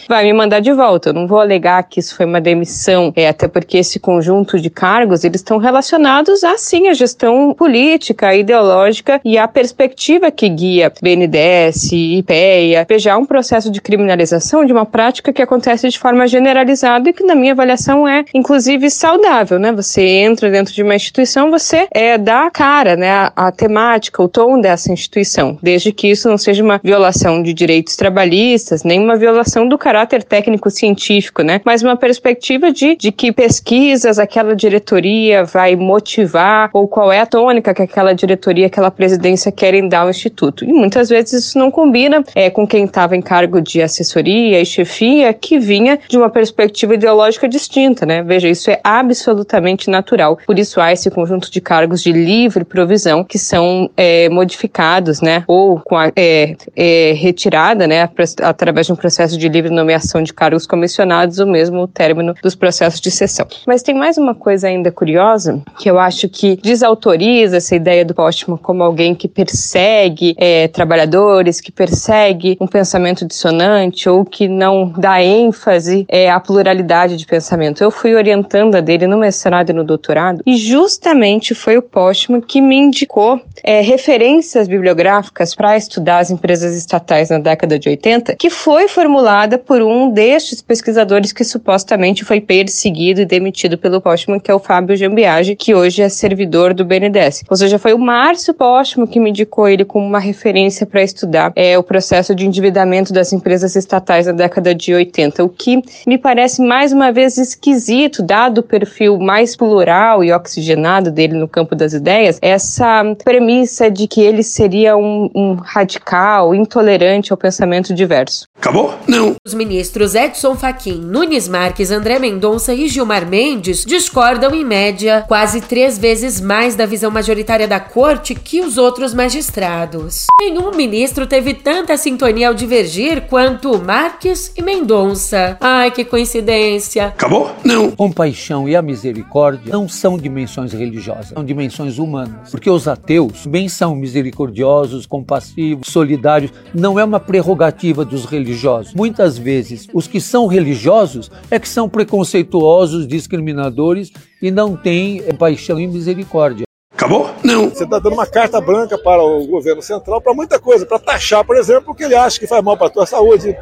vai 0.08 0.24
me 0.24 0.34
mandar 0.34 0.60
de 0.60 0.72
volta. 0.72 1.10
Eu 1.10 1.14
não 1.14 1.28
vou 1.28 1.40
alegar 1.40 1.84
que 1.84 2.00
isso 2.00 2.16
foi 2.16 2.26
uma 2.26 2.42
demissão, 2.42 3.12
é, 3.16 3.28
até 3.28 3.48
porque 3.48 3.78
esse 3.78 4.00
conjunto 4.00 4.60
de 4.60 4.70
cargos, 4.70 5.24
eles 5.24 5.42
estão 5.42 5.58
relacionados 5.58 6.44
a, 6.44 6.58
sim, 6.58 6.88
a 6.88 6.94
gestão 6.94 7.54
política, 7.54 8.36
ideológica 8.36 9.20
e 9.24 9.38
a 9.38 9.48
perspectiva 9.48 10.32
que 10.32 10.48
guia 10.50 10.92
BNDES, 11.02 11.92
IPEA. 11.92 12.86
Há 13.12 13.18
um 13.18 13.26
processo 13.26 13.72
de 13.72 13.82
criminalização 13.82 14.66
de 14.66 14.72
uma 14.72 14.86
prática 14.86 15.32
que 15.32 15.42
acontece 15.42 15.90
de 15.90 16.00
forma 16.00 16.28
generalizada 16.28 17.10
e 17.10 17.14
que, 17.14 17.24
na 17.24 17.36
minha 17.36 17.54
avaliação, 17.54 18.08
é, 18.08 18.26
inclusive, 18.34 18.90
saudável, 18.90 19.60
né? 19.60 19.72
Você 19.72 20.02
entra 20.02 20.50
dentro 20.50 20.74
de 20.74 20.82
uma 20.82 20.96
instituição, 20.96 21.52
você 21.52 21.88
é, 21.92 22.18
dá 22.18 22.46
a 22.46 22.52
cara, 22.52 22.96
né? 22.96 23.10
A, 23.10 23.34
a 23.36 23.52
temática, 23.52 24.22
o 24.22 24.28
tom 24.28 24.60
dessa 24.60 24.92
instituição, 24.92 25.58
desde 25.62 25.92
que 25.92 26.10
isso 26.10 26.30
não 26.30 26.38
seja 26.38 26.64
uma 26.64 26.80
violação 26.84 27.42
de 27.42 27.54
direitos 27.54 27.96
trabalhistas, 27.96 28.84
nem 28.84 29.00
uma 29.00 29.16
violação 29.26 29.68
do 29.68 29.78
caráter 29.78 30.24
técnico-científico, 30.24 31.42
né? 31.42 31.60
Mas 31.66 31.82
uma 31.82 31.96
perspectiva 31.98 32.72
de, 32.72 32.96
de 32.96 33.12
que 33.12 33.32
pesquisas 33.32 34.20
aquela 34.20 34.56
diretoria 34.56 35.44
vai 35.44 35.76
motivar 35.76 36.70
ou 36.72 36.88
qual 36.88 37.12
é 37.12 37.22
a 37.22 37.26
tônica 37.26 37.74
que 37.74 37.82
aquela 37.82 38.14
diretoria, 38.14 38.68
aquela 38.68 38.92
presidência 38.92 39.52
querem 39.52 39.90
dar 39.90 40.02
ao 40.02 40.10
instituto. 40.10 40.64
E 40.64 40.72
muitas 40.72 41.10
vezes 41.10 41.46
isso 41.46 41.58
não 41.58 41.72
combina 41.72 42.24
é, 42.36 42.50
com 42.52 42.68
quem 42.68 42.86
estava 42.86 43.16
em 43.16 43.22
cargo 43.22 43.60
de 43.60 43.82
assessoria 43.82 44.62
e 44.62 44.66
chefia, 44.66 45.34
que 45.34 45.58
vinha 45.58 45.98
de 46.08 46.18
uma 46.18 46.30
perspectiva 46.30 46.94
ideológica 46.94 47.50
distinta, 47.50 48.06
né? 48.06 48.22
Veja, 48.22 48.48
isso 48.48 48.70
é 48.70 48.80
absolutamente 48.84 49.90
natural. 49.90 50.38
Por 50.46 50.60
isso 50.60 50.80
há 50.80 50.94
esse 50.94 51.10
conjunto 51.10 51.50
de 51.50 51.60
cargos 51.60 52.04
de 52.04 52.12
livre 52.12 52.64
provisão 52.64 53.24
que 53.24 53.40
são 53.40 53.90
é, 53.98 54.30
modificados, 54.30 55.20
né? 55.20 55.44
Ou 55.48 55.80
com 55.80 55.98
a 55.98 56.12
é, 56.16 56.56
é, 56.76 57.14
retirada, 57.14 57.88
né? 57.88 58.08
Através 58.44 58.86
de 58.86 58.94
um 58.94 58.96
processo 58.96 59.14
de 59.38 59.47
livre 59.47 59.70
nomeação 59.70 60.22
de 60.22 60.34
cargos 60.34 60.68
comissionados, 60.68 61.39
ou 61.39 61.47
mesmo 61.47 61.84
o 61.84 61.88
término 61.88 62.34
dos 62.41 62.55
processos 62.55 62.99
de 62.99 63.11
sessão. 63.11 63.47
Mas 63.66 63.82
tem 63.82 63.95
mais 63.95 64.18
uma 64.18 64.36
coisa 64.36 64.68
ainda 64.68 64.91
curiosa, 64.91 65.61
que 65.80 65.89
eu 65.89 65.97
acho 65.97 66.28
que 66.30 66.57
desautoriza 66.57 67.57
essa 67.57 67.76
ideia 67.76 68.03
do 68.03 68.13
Postman 68.13 68.57
como 68.57 68.84
alguém 68.84 69.16
que 69.16 69.28
persegue 69.28 70.36
é, 70.38 70.68
trabalhadores, 70.68 71.61
que 71.61 71.72
persegue 71.72 72.57
um 72.59 72.68
pensamento 72.68 73.26
dissonante 73.26 74.09
ou 74.09 74.26
que 74.26 74.47
não 74.47 74.93
dá 74.97 75.22
ênfase 75.22 76.05
é, 76.09 76.30
à 76.30 76.39
pluralidade 76.39 77.18
de 77.18 77.26
pensamento. 77.26 77.84
Eu 77.84 77.91
fui 77.91 78.16
orientanda 78.16 78.82
dele 78.82 79.07
no 79.07 79.18
mestrado 79.18 79.70
e 79.70 79.74
no 79.74 79.84
doutorado 79.84 80.41
e 80.45 80.57
justamente 80.57 81.55
foi 81.55 81.78
o 81.78 81.82
Postman 81.82 82.41
que 82.41 82.61
me 82.61 82.76
indicou 82.76 83.41
é, 83.63 83.82
referências 83.82 84.68
bibliográficas 84.68 85.55
para 85.55 85.78
estudar 85.78 86.20
as 86.20 86.32
empresas 86.32 86.76
estatais 86.76 87.30
na 87.30 87.39
década 87.39 87.78
de 87.78 87.89
80, 87.89 88.36
que 88.36 88.49
foi 88.49 88.88
formulada 89.06 89.60
por 89.60 89.84
um 89.84 90.10
destes 90.10 90.64
pesquisadores 90.64 91.32
que 91.32 91.43
supostamente 91.43 92.26
foi 92.26 92.41
perseguido 92.41 93.22
e 93.22 93.26
demitido 93.26 93.78
pelo 93.78 94.01
Postman, 94.01 94.39
que 94.39 94.49
é 94.49 94.56
o 94.56 94.58
Fábio 94.58 94.97
Jambiage, 94.97 95.56
que 95.56 95.76
hoje 95.76 96.01
é 96.01 96.10
servidor 96.10 96.74
do 96.74 96.84
BNDES. 96.84 97.43
Ou 97.47 97.56
seja, 97.56 97.78
foi 97.78 97.93
o 97.93 97.99
Márcio 97.99 98.51
Postman 98.51 99.06
que 99.06 99.20
me 99.20 99.30
indicou 99.30 99.70
ele 99.70 99.86
como 99.86 100.03
uma 100.03 100.18
referência 100.18 100.88
para 100.88 101.03
estudar 101.03 101.53
é, 101.56 101.78
o 101.78 101.84
processo 101.84 102.34
de 102.34 102.47
endividamento 102.47 103.14
das 103.14 103.32
empresas 103.32 103.76
estatais 103.76 104.26
na 104.26 104.32
década 104.32 104.74
de 104.74 104.91
80, 104.91 105.43
o 105.43 105.49
que 105.49 105.84
me 106.08 106.18
parece 106.18 106.64
mais 106.64 106.91
uma 106.91 107.12
vez 107.12 107.38
esquisito, 107.38 108.24
dado 108.24 108.58
o 108.58 108.64
perfil 108.64 109.20
mais 109.20 109.56
plural 109.56 110.24
e 110.24 110.34
oxigenado 110.34 111.12
dele 111.12 111.36
no 111.36 111.47
campo 111.47 111.76
das 111.76 111.93
ideias, 111.93 112.39
essa 112.41 113.03
premissa 113.24 113.91
de 113.91 114.08
que 114.08 114.22
ele 114.22 114.41
seria 114.41 114.97
um, 114.97 115.30
um 115.36 115.53
radical, 115.53 116.56
intolerante 116.56 117.32
ao 117.32 117.38
pensamento 117.38 117.93
diverso. 117.93 118.47
Acabou? 118.58 118.95
Não. 119.08 119.36
Os 119.46 119.54
ministros 119.54 120.16
Edson 120.16 120.56
Fachin, 120.56 121.00
Nunes 121.00 121.48
Marques, 121.48 121.91
André 121.91 122.20
Mendonça 122.20 122.74
e 122.74 122.88
Gilmar 122.88 123.28
Mendes 123.28 123.86
discordam 123.86 124.54
em 124.54 124.66
média 124.66 125.24
quase 125.28 125.62
três 125.62 125.98
vezes 125.98 126.41
mais 126.41 126.76
da 126.76 126.86
visão 126.86 127.12
majoritária 127.12 127.68
da 127.68 127.80
corte 127.80 128.34
que 128.34 128.62
os 128.62 128.78
outros 128.78 129.14
magistrados. 129.14 130.26
Nenhum 130.39 130.72
ministro 130.72 131.28
teve 131.28 131.54
tanta 131.54 131.98
sintonia 131.98 132.48
ao 132.48 132.54
divergir 132.54 133.22
quanto 133.28 133.82
Marques 133.82 134.52
e 134.56 134.62
Mendonça. 134.62 135.58
Ai, 135.62 135.91
que 135.91 136.04
coincidência. 136.04 137.08
Acabou? 137.08 137.52
Não. 137.64 137.91
Compaixão 137.91 138.68
e 138.68 138.76
a 138.76 138.82
misericórdia 138.82 139.72
não 139.72 139.88
são 139.88 140.18
dimensões 140.18 140.74
religiosas, 140.74 141.30
são 141.30 141.43
dimensões 141.43 141.98
humanas. 141.98 142.52
Porque 142.52 142.70
os 142.70 142.88
ateus 142.88 143.46
bem 143.46 143.70
são 143.70 143.96
misericordiosos, 143.96 145.06
compassivos, 145.06 145.88
solidários. 145.88 146.52
Não 146.74 147.00
é 147.00 147.04
uma 147.04 147.20
prerrogativa 147.20 148.04
dos 148.04 148.26
religiosos. 148.26 148.85
Muitas 148.94 149.38
vezes, 149.38 149.88
os 149.94 150.08
que 150.08 150.20
são 150.20 150.48
religiosos 150.48 151.32
é 151.50 151.60
que 151.60 151.68
são 151.68 151.90
preconceituosos, 151.90 153.08
discriminadores 153.08 154.12
e 154.42 154.52
não 154.52 154.76
têm 154.76 155.22
paixão 155.38 155.80
e 155.80 155.88
misericórdia. 155.88 156.64
Acabou? 156.96 157.30
Não. 157.43 157.70
Você 157.70 157.84
está 157.84 158.00
dando 158.00 158.14
uma 158.14 158.26
carta 158.26 158.60
branca 158.62 158.98
para 158.98 159.22
o 159.22 159.46
governo 159.46 159.82
central 159.82 160.22
para 160.22 160.34
muita 160.34 160.58
coisa, 160.58 160.86
para 160.86 160.98
taxar, 160.98 161.43
por 161.43 161.58
exemplo, 161.58 161.91
o 161.91 161.96
que 161.96 162.04
ele 162.04 162.16
acha 162.16 162.39
que 162.39 162.48
faz 162.48 162.64
mal 162.64 162.78
para 162.78 162.88
a 162.88 162.89
tua 162.89 163.06
saúde, 163.06 163.56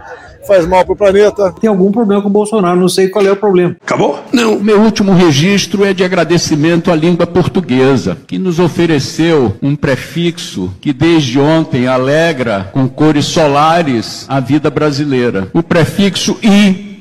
faz 0.47 0.67
mal 0.67 0.85
para 0.85 0.93
o 0.93 0.95
planeta. 0.95 1.53
Tem 1.59 1.69
algum 1.69 1.91
problema 1.91 2.21
com 2.21 2.29
o 2.29 2.31
Bolsonaro, 2.31 2.79
não 2.79 2.87
sei 2.87 3.09
qual 3.09 3.25
é 3.25 3.31
o 3.31 3.35
problema. 3.35 3.75
Acabou? 3.81 4.19
Não. 4.31 4.59
Meu 4.59 4.79
último 4.79 5.13
registro 5.13 5.83
é 5.83 5.93
de 5.93 6.03
agradecimento 6.03 6.91
à 6.91 6.95
língua 6.95 7.25
portuguesa, 7.25 8.17
que 8.27 8.37
nos 8.37 8.59
ofereceu 8.59 9.55
um 9.61 9.75
prefixo 9.75 10.71
que 10.79 10.93
desde 10.93 11.39
ontem 11.39 11.87
alegra 11.87 12.69
com 12.71 12.87
cores 12.87 13.25
solares 13.25 14.25
a 14.29 14.39
vida 14.39 14.69
brasileira. 14.69 15.49
O 15.53 15.63
prefixo 15.63 16.37
i 16.43 16.92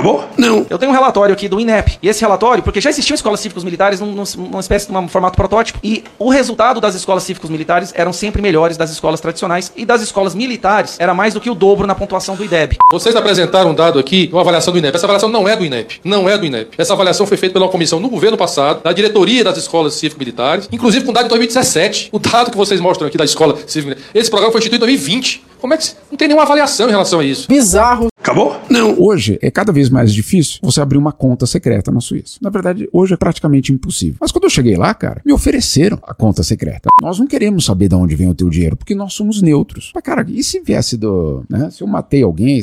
Acabou? 0.00 0.24
Não. 0.38 0.66
Eu 0.70 0.78
tenho 0.78 0.90
um 0.90 0.94
relatório 0.94 1.34
aqui 1.34 1.46
do 1.46 1.60
INEP. 1.60 1.98
E 2.02 2.08
esse 2.08 2.22
relatório, 2.22 2.62
porque 2.62 2.80
já 2.80 2.88
existiam 2.88 3.14
escolas 3.14 3.38
cívicos 3.40 3.62
militares 3.62 4.00
num, 4.00 4.12
num, 4.12 4.24
numa 4.36 4.60
espécie 4.60 4.90
de 4.90 4.96
um 4.96 5.06
formato 5.06 5.36
protótipo. 5.36 5.78
E 5.84 6.02
o 6.18 6.30
resultado 6.30 6.80
das 6.80 6.94
escolas 6.94 7.22
cívicos 7.22 7.50
militares 7.50 7.92
eram 7.94 8.12
sempre 8.12 8.40
melhores 8.40 8.78
das 8.78 8.90
escolas 8.90 9.20
tradicionais. 9.20 9.70
E 9.76 9.84
das 9.84 10.00
escolas 10.00 10.34
militares 10.34 10.96
era 10.98 11.12
mais 11.12 11.34
do 11.34 11.40
que 11.40 11.50
o 11.50 11.54
dobro 11.54 11.86
na 11.86 11.94
pontuação 11.94 12.34
do 12.34 12.42
IDEB. 12.42 12.78
Vocês 12.90 13.14
apresentaram 13.14 13.70
um 13.70 13.74
dado 13.74 13.98
aqui, 13.98 14.30
uma 14.32 14.40
avaliação 14.40 14.72
do 14.72 14.78
INEP. 14.78 14.96
Essa 14.96 15.04
avaliação 15.04 15.28
não 15.28 15.46
é 15.46 15.54
do 15.54 15.64
INEP. 15.64 16.00
Não 16.02 16.28
é 16.28 16.38
do 16.38 16.46
INEP. 16.46 16.70
Essa 16.78 16.94
avaliação 16.94 17.26
foi 17.26 17.36
feita 17.36 17.52
pela 17.52 17.68
comissão 17.68 18.00
no 18.00 18.08
governo 18.08 18.38
passado, 18.38 18.82
da 18.82 18.92
diretoria 18.92 19.44
das 19.44 19.58
escolas 19.58 19.94
cívico-militares, 19.94 20.66
inclusive 20.72 21.04
com 21.04 21.12
dado 21.12 21.24
de 21.24 21.28
2017. 21.30 22.08
O 22.10 22.18
dado 22.18 22.50
que 22.50 22.56
vocês 22.56 22.80
mostram 22.80 23.06
aqui 23.06 23.18
da 23.18 23.24
escola 23.24 23.58
cívico 23.66 24.00
Esse 24.14 24.30
programa 24.30 24.50
foi 24.50 24.60
instituído 24.60 24.86
em 24.86 24.88
2020. 24.88 25.50
Como 25.60 25.74
é 25.74 25.76
que 25.76 25.90
não 26.10 26.16
tem 26.16 26.26
nenhuma 26.26 26.44
avaliação 26.44 26.88
em 26.88 26.90
relação 26.90 27.20
a 27.20 27.24
isso? 27.24 27.46
Bizarro. 27.46 28.08
Acabou? 28.30 28.54
Não. 28.70 28.94
Hoje 28.96 29.40
é 29.42 29.50
cada 29.50 29.72
vez 29.72 29.90
mais 29.90 30.14
difícil 30.14 30.60
você 30.62 30.80
abrir 30.80 30.96
uma 30.96 31.10
conta 31.10 31.46
secreta 31.46 31.90
na 31.90 32.00
Suíça. 32.00 32.38
Na 32.40 32.48
verdade, 32.48 32.88
hoje 32.92 33.14
é 33.14 33.16
praticamente 33.16 33.72
impossível. 33.72 34.18
Mas 34.20 34.30
quando 34.30 34.44
eu 34.44 34.50
cheguei 34.50 34.76
lá, 34.76 34.94
cara, 34.94 35.20
me 35.26 35.32
ofereceram 35.32 35.98
a 36.06 36.14
conta 36.14 36.44
secreta. 36.44 36.88
Nós 37.02 37.18
não 37.18 37.26
queremos 37.26 37.64
saber 37.64 37.88
de 37.88 37.96
onde 37.96 38.14
vem 38.14 38.28
o 38.28 38.34
teu 38.34 38.48
dinheiro, 38.48 38.76
porque 38.76 38.94
nós 38.94 39.14
somos 39.14 39.42
neutros. 39.42 39.90
Mas, 39.92 40.04
cara, 40.04 40.24
e 40.28 40.44
se 40.44 40.60
viesse 40.60 40.96
do. 40.96 41.42
Né, 41.50 41.70
se 41.72 41.82
eu 41.82 41.88
matei 41.88 42.22
alguém, 42.22 42.60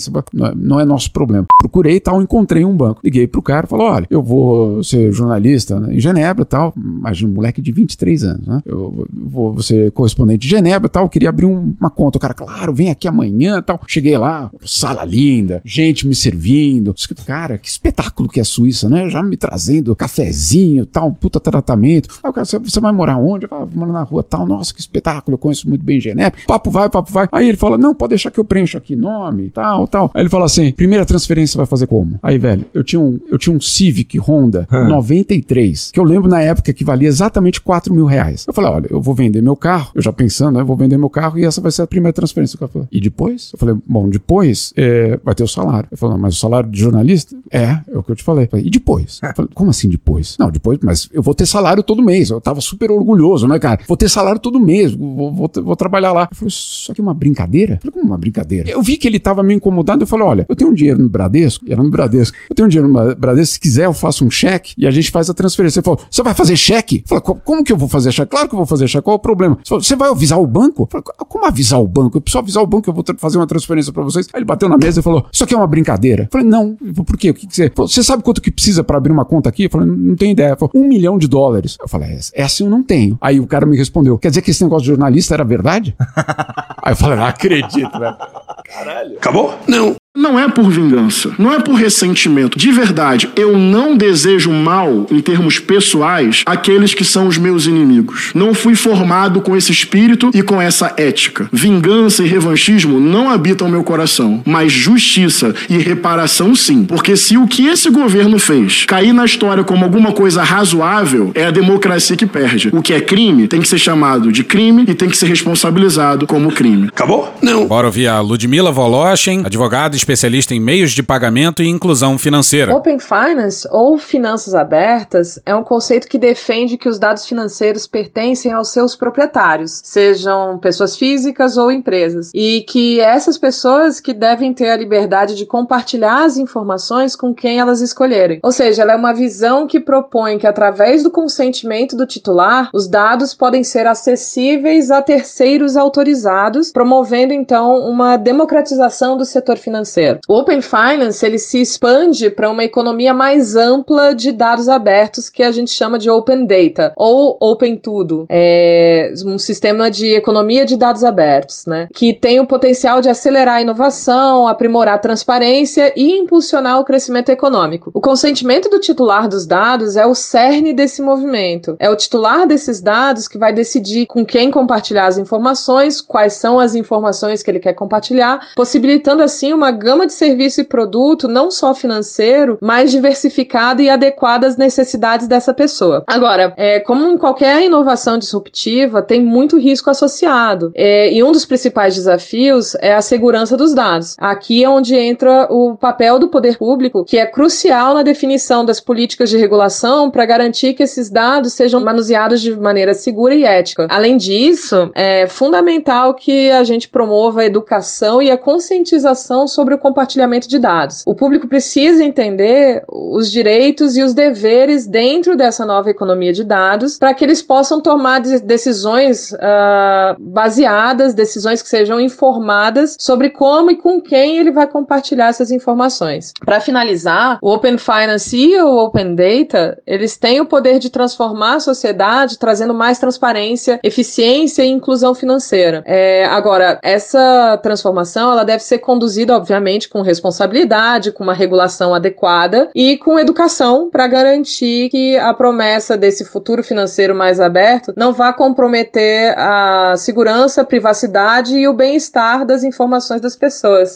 não 0.55 0.79
é 0.79 0.85
nosso 0.85 1.11
problema. 1.11 1.45
Procurei 1.59 1.97
e 1.97 1.99
tal, 1.99 2.21
encontrei 2.21 2.63
um 2.63 2.73
banco. 2.73 3.01
Liguei 3.03 3.27
pro 3.27 3.41
cara 3.41 3.65
e 3.65 3.69
falou: 3.69 3.87
olha, 3.87 4.07
eu 4.09 4.23
vou 4.23 4.81
ser 4.85 5.11
jornalista 5.11 5.77
né, 5.81 5.95
em 5.95 5.99
Genebra 5.99 6.43
e 6.43 6.45
tal. 6.45 6.73
Imagina 6.77 7.29
um 7.29 7.35
moleque 7.35 7.61
de 7.61 7.73
23 7.73 8.23
anos, 8.23 8.47
né? 8.47 8.61
Eu 8.65 9.05
vou 9.11 9.61
ser 9.61 9.91
correspondente 9.91 10.39
de 10.39 10.47
Genebra 10.47 10.87
e 10.87 10.89
tal. 10.89 11.03
Eu 11.03 11.09
queria 11.09 11.27
abrir 11.27 11.45
um, 11.45 11.75
uma 11.77 11.89
conta. 11.89 12.17
O 12.17 12.21
cara, 12.21 12.33
claro, 12.33 12.73
vem 12.73 12.89
aqui 12.89 13.05
amanhã 13.05 13.57
e 13.57 13.61
tal. 13.61 13.81
Cheguei 13.85 14.17
lá, 14.17 14.49
sala 14.63 15.03
linda, 15.03 15.56
gente 15.63 16.07
me 16.07 16.15
servindo. 16.15 16.93
Cara, 17.25 17.57
que 17.57 17.67
espetáculo 17.67 18.29
que 18.29 18.39
é 18.39 18.41
a 18.41 18.45
Suíça, 18.45 18.89
né? 18.89 19.09
Já 19.09 19.21
me 19.21 19.37
trazendo 19.37 19.95
cafezinho 19.95 20.85
tal, 20.85 21.11
puta 21.11 21.39
tratamento. 21.39 22.19
Aí 22.23 22.29
o 22.29 22.33
cara, 22.33 22.45
você 22.45 22.79
vai 22.79 22.91
morar 22.91 23.17
onde? 23.17 23.45
Eu 23.45 23.49
falo, 23.49 23.69
moro 23.73 23.91
na 23.91 24.03
rua 24.03 24.23
tal. 24.23 24.45
Nossa, 24.45 24.73
que 24.73 24.79
espetáculo, 24.79 25.35
eu 25.35 25.37
conheço 25.37 25.67
muito 25.67 25.83
bem 25.83 25.99
Genebra. 25.99 26.39
Papo 26.47 26.69
vai, 26.69 26.89
papo 26.89 27.11
vai. 27.11 27.27
Aí 27.31 27.49
ele 27.49 27.57
fala, 27.57 27.77
não, 27.77 27.93
pode 27.93 28.09
deixar 28.09 28.31
que 28.31 28.39
eu 28.39 28.45
preencho 28.45 28.77
aqui 28.77 28.95
nome, 28.95 29.49
tal, 29.49 29.87
tal. 29.87 30.11
Aí 30.13 30.21
ele 30.21 30.29
fala 30.29 30.45
assim, 30.45 30.71
primeira 30.71 31.05
transferência 31.05 31.57
vai 31.57 31.65
fazer 31.65 31.87
como? 31.87 32.19
Aí, 32.21 32.37
velho, 32.37 32.65
eu 32.73 32.83
tinha 32.83 32.99
um, 32.99 33.19
eu 33.29 33.37
tinha 33.37 33.55
um 33.55 33.59
Civic 33.59 34.17
Honda 34.19 34.67
93, 34.71 35.91
que 35.91 35.99
eu 35.99 36.03
lembro 36.03 36.29
na 36.29 36.41
época 36.41 36.73
que 36.73 36.83
valia 36.83 37.07
exatamente 37.07 37.61
4 37.61 37.93
mil 37.93 38.05
reais. 38.05 38.45
Eu 38.47 38.53
falei, 38.53 38.71
olha, 38.71 38.87
eu 38.89 39.01
vou 39.01 39.15
vender 39.15 39.41
meu 39.41 39.55
carro, 39.55 39.91
eu 39.95 40.01
já 40.01 40.13
pensando, 40.13 40.57
né? 40.57 40.63
Vou 40.63 40.75
vender 40.75 40.97
meu 40.97 41.09
carro 41.09 41.37
e 41.37 41.45
essa 41.45 41.61
vai 41.61 41.71
ser 41.71 41.81
a 41.81 41.87
primeira 41.87 42.13
transferência. 42.13 42.55
O 42.55 42.59
cara 42.59 42.71
falou, 42.71 42.87
e 42.91 42.99
depois? 42.99 43.51
Eu 43.53 43.59
falei, 43.59 43.75
bom, 43.85 44.09
depois 44.09 44.73
é, 44.75 45.19
vai 45.23 45.35
ter 45.35 45.43
o 45.47 45.53
salário. 45.53 45.87
Ele 45.91 45.97
falou, 45.97 46.17
mas 46.17 46.35
o 46.35 46.39
salário 46.39 46.69
de 46.69 46.79
jornalista? 46.79 47.35
É, 47.51 47.79
é 47.87 47.97
o 47.97 48.03
que 48.03 48.11
eu 48.11 48.15
te 48.15 48.23
falei. 48.23 48.47
Eu 48.51 48.59
e 48.59 48.69
depois? 48.69 49.19
Eu 49.23 49.33
falei, 49.35 49.51
como 49.53 49.69
assim 49.69 49.89
depois? 49.89 50.37
Não, 50.39 50.51
depois, 50.51 50.79
mas 50.81 51.09
eu 51.11 51.21
vou 51.21 51.33
ter 51.33 51.45
salário 51.45 51.83
todo 51.83 52.01
mês. 52.01 52.29
Eu 52.29 52.41
tava 52.41 52.61
super 52.61 52.91
orgulhoso, 52.91 53.47
né, 53.47 53.59
cara? 53.59 53.81
Vou 53.87 53.97
ter 53.97 54.09
salário 54.09 54.39
todo 54.39 54.59
mês, 54.59 54.93
vou, 54.93 55.31
vou, 55.31 55.51
vou 55.63 55.75
trabalhar 55.75 56.11
lá. 56.11 56.27
Eu 56.31 56.35
falei, 56.35 56.49
isso 56.49 56.91
aqui 56.91 57.01
é 57.01 57.03
uma 57.03 57.13
brincadeira? 57.13 57.73
Eu 57.73 57.79
falei, 57.79 57.93
como 57.93 58.05
uma 58.05 58.17
brincadeira? 58.17 58.69
Eu 58.69 58.81
vi 58.81 58.97
que 58.97 59.07
ele 59.07 59.19
tava 59.19 59.43
meio 59.43 59.57
incomodado, 59.57 60.03
eu 60.03 60.07
falei, 60.07 60.25
olha, 60.25 60.45
eu 60.47 60.55
tenho 60.55 60.71
um 60.71 60.73
dinheiro 60.73 61.01
no 61.01 61.09
Bradesco, 61.09 61.65
era 61.67 61.81
no 61.81 61.89
Bradesco, 61.89 62.37
eu 62.49 62.55
tenho 62.55 62.65
um 62.65 62.69
dinheiro 62.69 62.91
no 62.91 63.15
Bradesco, 63.15 63.53
se 63.53 63.59
quiser 63.59 63.85
eu 63.85 63.93
faço 63.93 64.25
um 64.25 64.29
cheque 64.29 64.73
e 64.77 64.85
a 64.85 64.91
gente 64.91 65.11
faz 65.11 65.29
a 65.29 65.33
transferência. 65.33 65.79
Ele 65.79 65.85
falou, 65.85 65.99
você 66.09 66.23
vai 66.23 66.33
fazer 66.33 66.55
cheque? 66.55 67.03
Eu 67.09 67.21
falei, 67.21 67.41
como 67.43 67.63
que 67.63 67.71
eu 67.71 67.77
vou 67.77 67.87
fazer 67.87 68.11
cheque? 68.11 68.29
Claro 68.29 68.47
que 68.47 68.55
eu 68.55 68.57
vou 68.57 68.65
fazer 68.65 68.87
cheque, 68.87 69.03
qual 69.03 69.15
é 69.15 69.17
o 69.17 69.21
problema? 69.21 69.57
Falou, 69.65 69.83
você 69.83 69.95
vai 69.95 70.09
avisar 70.09 70.39
o 70.39 70.47
banco? 70.47 70.83
Eu 70.83 70.87
falei, 70.87 71.05
como 71.27 71.45
avisar 71.45 71.81
o 71.81 71.87
banco? 71.87 72.17
Eu 72.17 72.21
preciso 72.21 72.39
avisar 72.39 72.63
o 72.63 72.67
banco 72.67 72.83
que 72.83 72.89
eu 72.89 72.93
vou 72.93 73.03
fazer 73.17 73.37
uma 73.37 73.47
transferência 73.47 73.91
para 73.91 74.03
vocês. 74.03 74.27
Aí 74.33 74.39
ele 74.39 74.45
bateu 74.45 74.67
na 74.69 74.77
mesa 74.77 74.99
e 74.99 75.03
falou, 75.03 75.25
isso 75.37 75.43
aqui 75.43 75.53
é 75.53 75.57
uma 75.57 75.67
brincadeira. 75.67 76.23
Eu 76.23 76.29
falei, 76.31 76.47
não, 76.47 76.75
por 76.75 77.15
quê? 77.15 77.29
O 77.29 77.33
que, 77.35 77.45
que 77.45 77.55
você... 77.55 77.71
Você 77.75 78.03
sabe 78.03 78.23
quanto 78.23 78.41
que 78.41 78.49
precisa 78.49 78.83
para 78.83 78.97
abrir 78.97 79.11
uma 79.11 79.23
conta 79.23 79.47
aqui? 79.49 79.65
Eu 79.65 79.69
falei, 79.69 79.87
não 79.87 80.15
tenho 80.15 80.31
ideia. 80.31 80.57
Falou, 80.57 80.71
um 80.73 80.87
milhão 80.87 81.15
de 81.15 81.27
dólares. 81.27 81.77
Eu 81.79 81.87
falei, 81.87 82.17
essa 82.33 82.63
eu 82.63 82.69
não 82.69 82.81
tenho. 82.81 83.19
Aí 83.21 83.39
o 83.39 83.45
cara 83.45 83.63
me 83.63 83.77
respondeu, 83.77 84.17
quer 84.17 84.29
dizer 84.29 84.41
que 84.41 84.49
esse 84.49 84.63
negócio 84.63 84.81
de 84.81 84.87
jornalista 84.87 85.35
era 85.35 85.43
verdade? 85.43 85.95
Aí 86.81 86.93
eu 86.93 86.95
falei, 86.95 87.17
não 87.17 87.25
acredito, 87.25 87.99
velho. 87.99 88.17
Caralho. 88.65 89.17
Acabou? 89.17 89.53
Não. 89.67 89.95
Não 90.17 90.39
é 90.39 90.49
por 90.49 90.67
vingança, 90.71 91.29
não 91.37 91.53
é 91.53 91.59
por 91.59 91.75
ressentimento. 91.75 92.57
De 92.57 92.71
verdade, 92.71 93.29
eu 93.35 93.55
não 93.55 93.95
desejo 93.95 94.51
mal, 94.51 95.05
em 95.11 95.19
termos 95.19 95.59
pessoais, 95.59 96.41
àqueles 96.43 96.95
que 96.95 97.05
são 97.05 97.27
os 97.27 97.37
meus 97.37 97.67
inimigos. 97.67 98.31
Não 98.33 98.51
fui 98.51 98.73
formado 98.73 99.41
com 99.41 99.55
esse 99.55 99.71
espírito 99.71 100.31
e 100.33 100.41
com 100.41 100.59
essa 100.59 100.91
ética. 100.97 101.47
Vingança 101.53 102.23
e 102.23 102.27
revanchismo 102.27 102.99
não 102.99 103.29
habitam 103.29 103.69
meu 103.69 103.83
coração, 103.83 104.41
mas 104.43 104.71
justiça 104.71 105.53
e 105.69 105.77
reparação 105.77 106.55
sim. 106.55 106.83
Porque 106.85 107.15
se 107.15 107.37
o 107.37 107.45
que 107.45 107.67
esse 107.67 107.91
governo 107.91 108.39
fez 108.39 108.85
cair 108.85 109.13
na 109.13 109.23
história 109.23 109.63
como 109.63 109.83
alguma 109.83 110.13
coisa 110.13 110.41
razoável, 110.41 111.31
é 111.35 111.45
a 111.45 111.51
democracia 111.51 112.17
que 112.17 112.25
perde. 112.25 112.71
O 112.73 112.81
que 112.81 112.91
é 112.91 113.01
crime 113.01 113.47
tem 113.47 113.61
que 113.61 113.67
ser 113.67 113.77
chamado 113.77 114.31
de 114.31 114.43
crime 114.43 114.83
e 114.87 114.95
tem 114.95 115.09
que 115.09 115.17
ser 115.17 115.27
responsabilizado 115.27 116.25
como 116.25 116.51
crime. 116.51 116.87
Acabou? 116.87 117.37
Não. 117.39 117.67
Bora 117.67 117.85
ouvir 117.85 118.07
a 118.07 118.19
Ludmila 118.19 118.71
Voloshin, 118.71 119.43
advogada 119.45 119.95
especialista 120.07 120.55
em 120.55 120.59
meios 120.59 120.91
de 120.91 121.03
pagamento 121.03 121.61
e 121.61 121.67
inclusão 121.67 122.17
financeira. 122.17 122.73
Open 122.73 122.97
Finance, 122.97 123.67
ou 123.69 123.97
finanças 123.97 124.55
abertas, 124.55 125.37
é 125.45 125.53
um 125.53 125.63
conceito 125.63 126.07
que 126.07 126.17
defende 126.17 126.77
que 126.77 126.87
os 126.87 126.97
dados 126.97 127.25
financeiros 127.25 127.85
pertencem 127.85 128.53
aos 128.53 128.69
seus 128.69 128.95
proprietários, 128.95 129.81
sejam 129.83 130.57
pessoas 130.59 130.95
físicas 130.95 131.57
ou 131.57 131.69
empresas, 131.69 132.31
e 132.33 132.61
que 132.61 133.01
essas 133.01 133.37
pessoas 133.37 133.99
que 133.99 134.13
devem 134.13 134.53
ter 134.53 134.69
a 134.69 134.77
liberdade 134.77 135.35
de 135.35 135.45
compartilhar 135.45 136.23
as 136.23 136.37
informações 136.37 137.13
com 137.13 137.33
quem 137.33 137.59
elas 137.59 137.81
escolherem. 137.81 138.39
Ou 138.43 138.51
seja, 138.53 138.83
ela 138.83 138.93
é 138.93 138.95
uma 138.95 139.13
visão 139.13 139.67
que 139.67 139.79
propõe 139.79 140.37
que 140.37 140.47
através 140.47 141.03
do 141.03 141.11
consentimento 141.11 141.97
do 141.97 142.05
titular, 142.05 142.69
os 142.73 142.87
dados 142.87 143.33
podem 143.33 143.63
ser 143.63 143.85
acessíveis 143.85 144.89
a 144.89 145.01
terceiros 145.01 145.75
autorizados, 145.75 146.71
promovendo 146.71 147.33
então 147.33 147.77
uma 147.79 148.15
democratização 148.15 149.17
do 149.17 149.25
setor 149.25 149.57
financeiro 149.57 149.96
O 150.27 150.39
Open 150.39 150.61
Finance 150.61 151.25
ele 151.25 151.39
se 151.39 151.61
expande 151.61 152.29
para 152.29 152.49
uma 152.49 152.63
economia 152.63 153.13
mais 153.13 153.55
ampla 153.55 154.13
de 154.13 154.31
dados 154.31 154.69
abertos 154.69 155.29
que 155.29 155.43
a 155.43 155.51
gente 155.51 155.71
chama 155.71 155.97
de 155.97 156.09
Open 156.09 156.45
Data 156.45 156.93
ou 156.95 157.37
Open 157.39 157.75
Tudo, 157.77 158.25
é 158.29 159.13
um 159.25 159.37
sistema 159.37 159.89
de 159.89 160.13
economia 160.13 160.65
de 160.65 160.77
dados 160.77 161.03
abertos, 161.03 161.65
né? 161.65 161.87
Que 161.93 162.13
tem 162.13 162.39
o 162.39 162.47
potencial 162.47 163.01
de 163.01 163.09
acelerar 163.09 163.55
a 163.55 163.61
inovação, 163.61 164.47
aprimorar 164.47 164.95
a 164.95 164.99
transparência 164.99 165.93
e 165.95 166.17
impulsionar 166.17 166.79
o 166.79 166.85
crescimento 166.85 167.29
econômico. 167.29 167.91
O 167.93 168.01
consentimento 168.01 168.69
do 168.69 168.79
titular 168.79 169.27
dos 169.27 169.45
dados 169.45 169.95
é 169.95 170.05
o 170.05 170.13
cerne 170.15 170.73
desse 170.73 171.01
movimento. 171.01 171.75
É 171.79 171.89
o 171.89 171.95
titular 171.95 172.47
desses 172.47 172.81
dados 172.81 173.27
que 173.27 173.37
vai 173.37 173.53
decidir 173.53 174.05
com 174.05 174.25
quem 174.25 174.51
compartilhar 174.51 175.07
as 175.07 175.17
informações, 175.17 176.01
quais 176.01 176.33
são 176.33 176.59
as 176.59 176.75
informações 176.75 177.41
que 177.41 177.49
ele 177.49 177.59
quer 177.59 177.73
compartilhar, 177.73 178.49
possibilitando 178.55 179.23
assim 179.23 179.53
uma 179.53 179.71
gama 179.77 180.05
de 180.05 180.13
serviço 180.13 180.61
e 180.61 180.63
produto 180.63 181.27
não 181.27 181.49
só 181.51 181.73
financeiro, 181.73 182.57
mas 182.61 182.91
diversificado 182.91 183.81
e 183.81 183.89
adequado 183.89 184.45
às 184.45 184.57
necessidades 184.57 185.27
dessa 185.27 185.53
pessoa. 185.53 186.03
Agora, 186.07 186.53
é, 186.57 186.79
como 186.79 187.07
em 187.07 187.17
qualquer 187.17 187.63
inovação 187.63 188.17
disruptiva, 188.17 189.01
tem 189.01 189.23
muito 189.23 189.57
risco 189.57 189.89
associado. 189.89 190.71
É, 190.75 191.11
e 191.13 191.23
um 191.23 191.31
dos 191.31 191.45
principais 191.45 191.95
desafios 191.95 192.75
é 192.75 192.93
a 192.93 193.01
segurança 193.01 193.55
dos 193.55 193.73
dados. 193.73 194.15
Aqui 194.17 194.63
é 194.63 194.69
onde 194.69 194.95
entra 194.95 195.47
o 195.49 195.75
papel 195.75 196.19
do 196.19 196.27
poder 196.27 196.57
público, 196.57 197.05
que 197.05 197.17
é 197.17 197.25
crucial 197.25 197.93
na 197.93 198.03
definição 198.03 198.65
das 198.65 198.79
políticas 198.79 199.29
de 199.29 199.37
regulação 199.37 200.09
para 200.09 200.25
garantir 200.25 200.73
que 200.73 200.83
esses 200.83 201.09
dados 201.09 201.53
sejam 201.53 201.79
manuseados 201.79 202.41
de 202.41 202.55
maneira 202.55 202.93
segura 202.93 203.35
e 203.35 203.43
ética. 203.43 203.87
Além 203.89 204.17
disso, 204.17 204.91
é 204.95 205.27
fundamental 205.27 206.13
que 206.13 206.51
a 206.51 206.63
gente 206.63 206.89
promova 206.89 207.41
a 207.41 207.45
educação 207.45 208.21
e 208.21 208.31
a 208.31 208.37
conscientização 208.37 209.47
sobre 209.47 209.66
o 209.75 209.77
compartilhamento 209.77 210.47
de 210.47 210.59
dados. 210.59 211.03
O 211.05 211.15
público 211.15 211.47
precisa 211.47 212.03
entender 212.03 212.83
os 212.87 213.31
direitos 213.31 213.97
e 213.97 214.03
os 214.03 214.13
deveres 214.13 214.87
dentro 214.87 215.35
dessa 215.35 215.65
nova 215.65 215.89
economia 215.89 216.33
de 216.33 216.43
dados 216.43 216.97
para 216.97 217.13
que 217.13 217.23
eles 217.23 217.41
possam 217.41 217.81
tomar 217.81 218.21
decisões 218.21 219.31
uh, 219.33 220.15
baseadas, 220.19 221.13
decisões 221.13 221.61
que 221.61 221.69
sejam 221.69 221.99
informadas 221.99 222.95
sobre 222.99 223.29
como 223.29 223.71
e 223.71 223.77
com 223.77 224.01
quem 224.01 224.37
ele 224.37 224.51
vai 224.51 224.67
compartilhar 224.67 225.27
essas 225.27 225.51
informações. 225.51 226.33
Para 226.45 226.59
finalizar, 226.59 227.37
o 227.41 227.53
Open 227.53 227.77
Finance 227.77 228.37
e 228.37 228.59
o 228.61 228.77
Open 228.77 229.15
Data, 229.15 229.77
eles 229.85 230.17
têm 230.17 230.41
o 230.41 230.45
poder 230.45 230.79
de 230.79 230.89
transformar 230.89 231.55
a 231.55 231.59
sociedade, 231.59 232.37
trazendo 232.37 232.73
mais 232.73 232.99
transparência, 232.99 233.79
eficiência 233.83 234.63
e 234.63 234.69
inclusão 234.69 235.13
financeira. 235.13 235.83
É, 235.85 236.25
agora, 236.25 236.79
essa 236.83 237.57
transformação 237.61 238.31
ela 238.31 238.43
deve 238.43 238.63
ser 238.63 238.79
conduzida, 238.79 239.35
obviamente, 239.35 239.56
com 239.89 240.01
responsabilidade, 240.01 241.11
com 241.11 241.23
uma 241.23 241.33
regulação 241.33 241.93
adequada 241.93 242.69
e 242.75 242.97
com 242.97 243.19
educação 243.19 243.89
para 243.89 244.07
garantir 244.07 244.89
que 244.89 245.17
a 245.17 245.33
promessa 245.33 245.97
desse 245.97 246.25
futuro 246.25 246.63
financeiro 246.63 247.15
mais 247.15 247.39
aberto 247.39 247.93
não 247.95 248.13
vá 248.13 248.31
comprometer 248.33 249.37
a 249.37 249.95
segurança, 249.97 250.61
a 250.61 250.65
privacidade 250.65 251.57
e 251.57 251.67
o 251.67 251.73
bem-estar 251.73 252.45
das 252.45 252.63
informações 252.63 253.21
das 253.21 253.35
pessoas. 253.35 253.95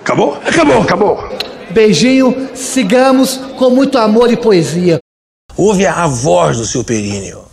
Acabou? 0.00 0.34
Acabou. 0.34 0.82
Acabou. 0.82 1.18
Beijinho, 1.70 2.50
sigamos 2.54 3.36
com 3.58 3.70
muito 3.70 3.96
amor 3.98 4.30
e 4.32 4.36
poesia. 4.36 4.98
Ouve 5.56 5.86
a 5.86 6.06
voz 6.06 6.58
do 6.58 6.64
seu 6.64 6.84
períneo. 6.84 7.44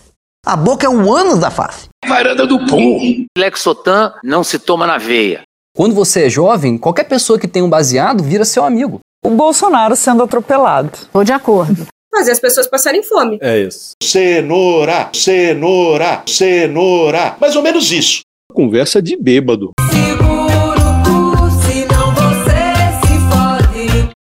A 0.46 0.56
boca 0.56 0.86
é 0.86 0.90
o 0.90 1.14
ânus 1.14 1.40
da 1.40 1.52
face. 1.52 1.90
Varanda 2.08 2.48
do 2.48 2.66
pum. 2.66 3.26
Lexotan 3.38 4.14
não 4.24 4.44
se 4.44 4.58
toma 4.58 4.88
na 4.88 4.98
veia. 4.98 5.42
Quando 5.76 5.94
você 5.94 6.26
é 6.26 6.30
jovem, 6.30 6.78
qualquer 6.78 7.06
pessoa 7.06 7.40
que 7.40 7.48
tem 7.48 7.62
um 7.62 7.70
baseado 7.70 8.24
vira 8.24 8.44
seu 8.44 8.64
amigo. 8.64 9.00
O 9.24 9.30
Bolsonaro 9.30 9.96
sendo 9.96 10.24
atropelado. 10.24 10.92
Tô 11.12 11.24
de 11.24 11.32
acordo. 11.32 11.88
Fazer 12.12 12.32
as 12.32 12.40
pessoas 12.40 12.68
passarem 12.68 13.04
fome. 13.04 13.38
É 13.42 13.60
isso. 13.60 13.92
Cenoura, 14.02 15.10
cenoura, 15.14 16.24
cenoura. 16.28 17.36
Mais 17.40 17.56
ou 17.56 17.62
menos 17.62 17.92
isso. 17.92 18.22
Conversa 18.52 19.02
de 19.02 19.16
bêbado. 19.16 19.72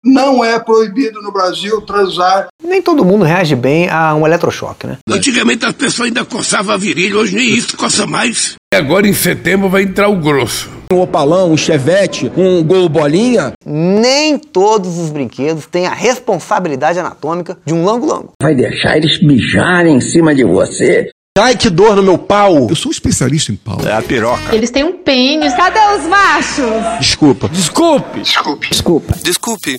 Não 0.07 0.43
é 0.43 0.57
proibido 0.57 1.21
no 1.21 1.31
Brasil 1.33 1.81
transar. 1.81 2.47
Nem 2.63 2.81
todo 2.81 3.03
mundo 3.03 3.25
reage 3.25 3.55
bem 3.55 3.89
a 3.89 4.15
um 4.15 4.25
eletrochoque, 4.25 4.87
né? 4.87 4.97
Antigamente 5.09 5.65
as 5.65 5.73
pessoas 5.73 6.07
ainda 6.07 6.23
coçavam 6.23 6.73
a 6.73 6.77
virilha, 6.77 7.17
hoje 7.17 7.35
nem 7.35 7.49
isso 7.49 7.75
coça 7.75 8.07
mais. 8.07 8.55
E 8.73 8.77
agora 8.77 9.05
em 9.07 9.13
setembro 9.13 9.67
vai 9.67 9.83
entrar 9.83 10.07
o 10.07 10.15
grosso. 10.15 10.69
Um 10.91 11.01
opalão, 11.01 11.51
um 11.51 11.57
chevette, 11.57 12.31
um 12.37 12.63
gol 12.63 12.87
bolinha. 12.87 13.51
Nem 13.65 14.37
todos 14.37 14.97
os 14.97 15.09
brinquedos 15.09 15.65
têm 15.65 15.85
a 15.85 15.93
responsabilidade 15.93 16.97
anatômica 16.97 17.57
de 17.65 17.73
um 17.73 17.83
lango-lango. 17.83 18.31
Vai 18.41 18.55
deixar 18.55 18.95
eles 18.95 19.21
mijarem 19.21 19.97
em 19.97 20.01
cima 20.01 20.33
de 20.33 20.45
você? 20.45 21.09
Ai, 21.37 21.55
que 21.55 21.69
dor 21.69 21.95
no 21.95 22.01
meu 22.01 22.17
pau! 22.17 22.67
Eu 22.69 22.75
sou 22.75 22.89
um 22.89 22.91
especialista 22.91 23.51
em 23.51 23.55
pau. 23.55 23.77
É 23.85 23.93
a 23.93 24.01
piroca. 24.01 24.55
Eles 24.55 24.71
têm 24.71 24.83
um 24.83 24.93
pênis. 24.93 25.53
Cadê 25.53 25.79
os 25.99 26.07
machos? 26.07 26.99
Desculpa. 26.99 27.47
Desculpe. 27.49 28.21
Desculpe. 28.21 28.69
Desculpa. 28.69 29.13
Desculpe. 29.21 29.77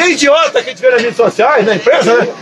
Tem 0.00 0.12
idiota 0.12 0.62
que 0.62 0.70
a 0.70 0.72
gente 0.72 0.80
vê 0.80 0.90
nas 0.90 1.02
redes 1.02 1.16
sociais, 1.18 1.66
na 1.66 1.74
empresa, 1.74 2.14
né? 2.16 2.32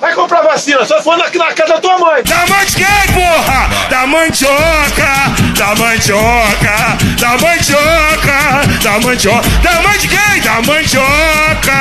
Vai 0.00 0.14
comprar 0.14 0.42
vacina, 0.42 0.84
só 0.84 1.02
for 1.02 1.16
na, 1.16 1.28
na 1.28 1.52
casa 1.52 1.74
da 1.74 1.80
tua 1.80 1.98
mãe. 1.98 2.22
Da 2.22 2.46
mãe 2.46 2.64
de 2.64 2.76
quem, 2.76 3.12
porra? 3.12 3.68
Da 3.90 4.06
mandioca, 4.06 5.12
da 5.58 5.74
mandioca, 5.74 6.98
da 7.18 7.30
mandioca, 7.36 8.80
da 8.80 9.00
mandioca. 9.00 9.48
Da 9.60 9.82
mãe 9.82 9.98
de 9.98 10.06
quem? 10.06 10.40
Da 10.40 10.62
mandioca. 10.62 11.72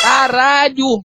Caralho! 0.00 1.02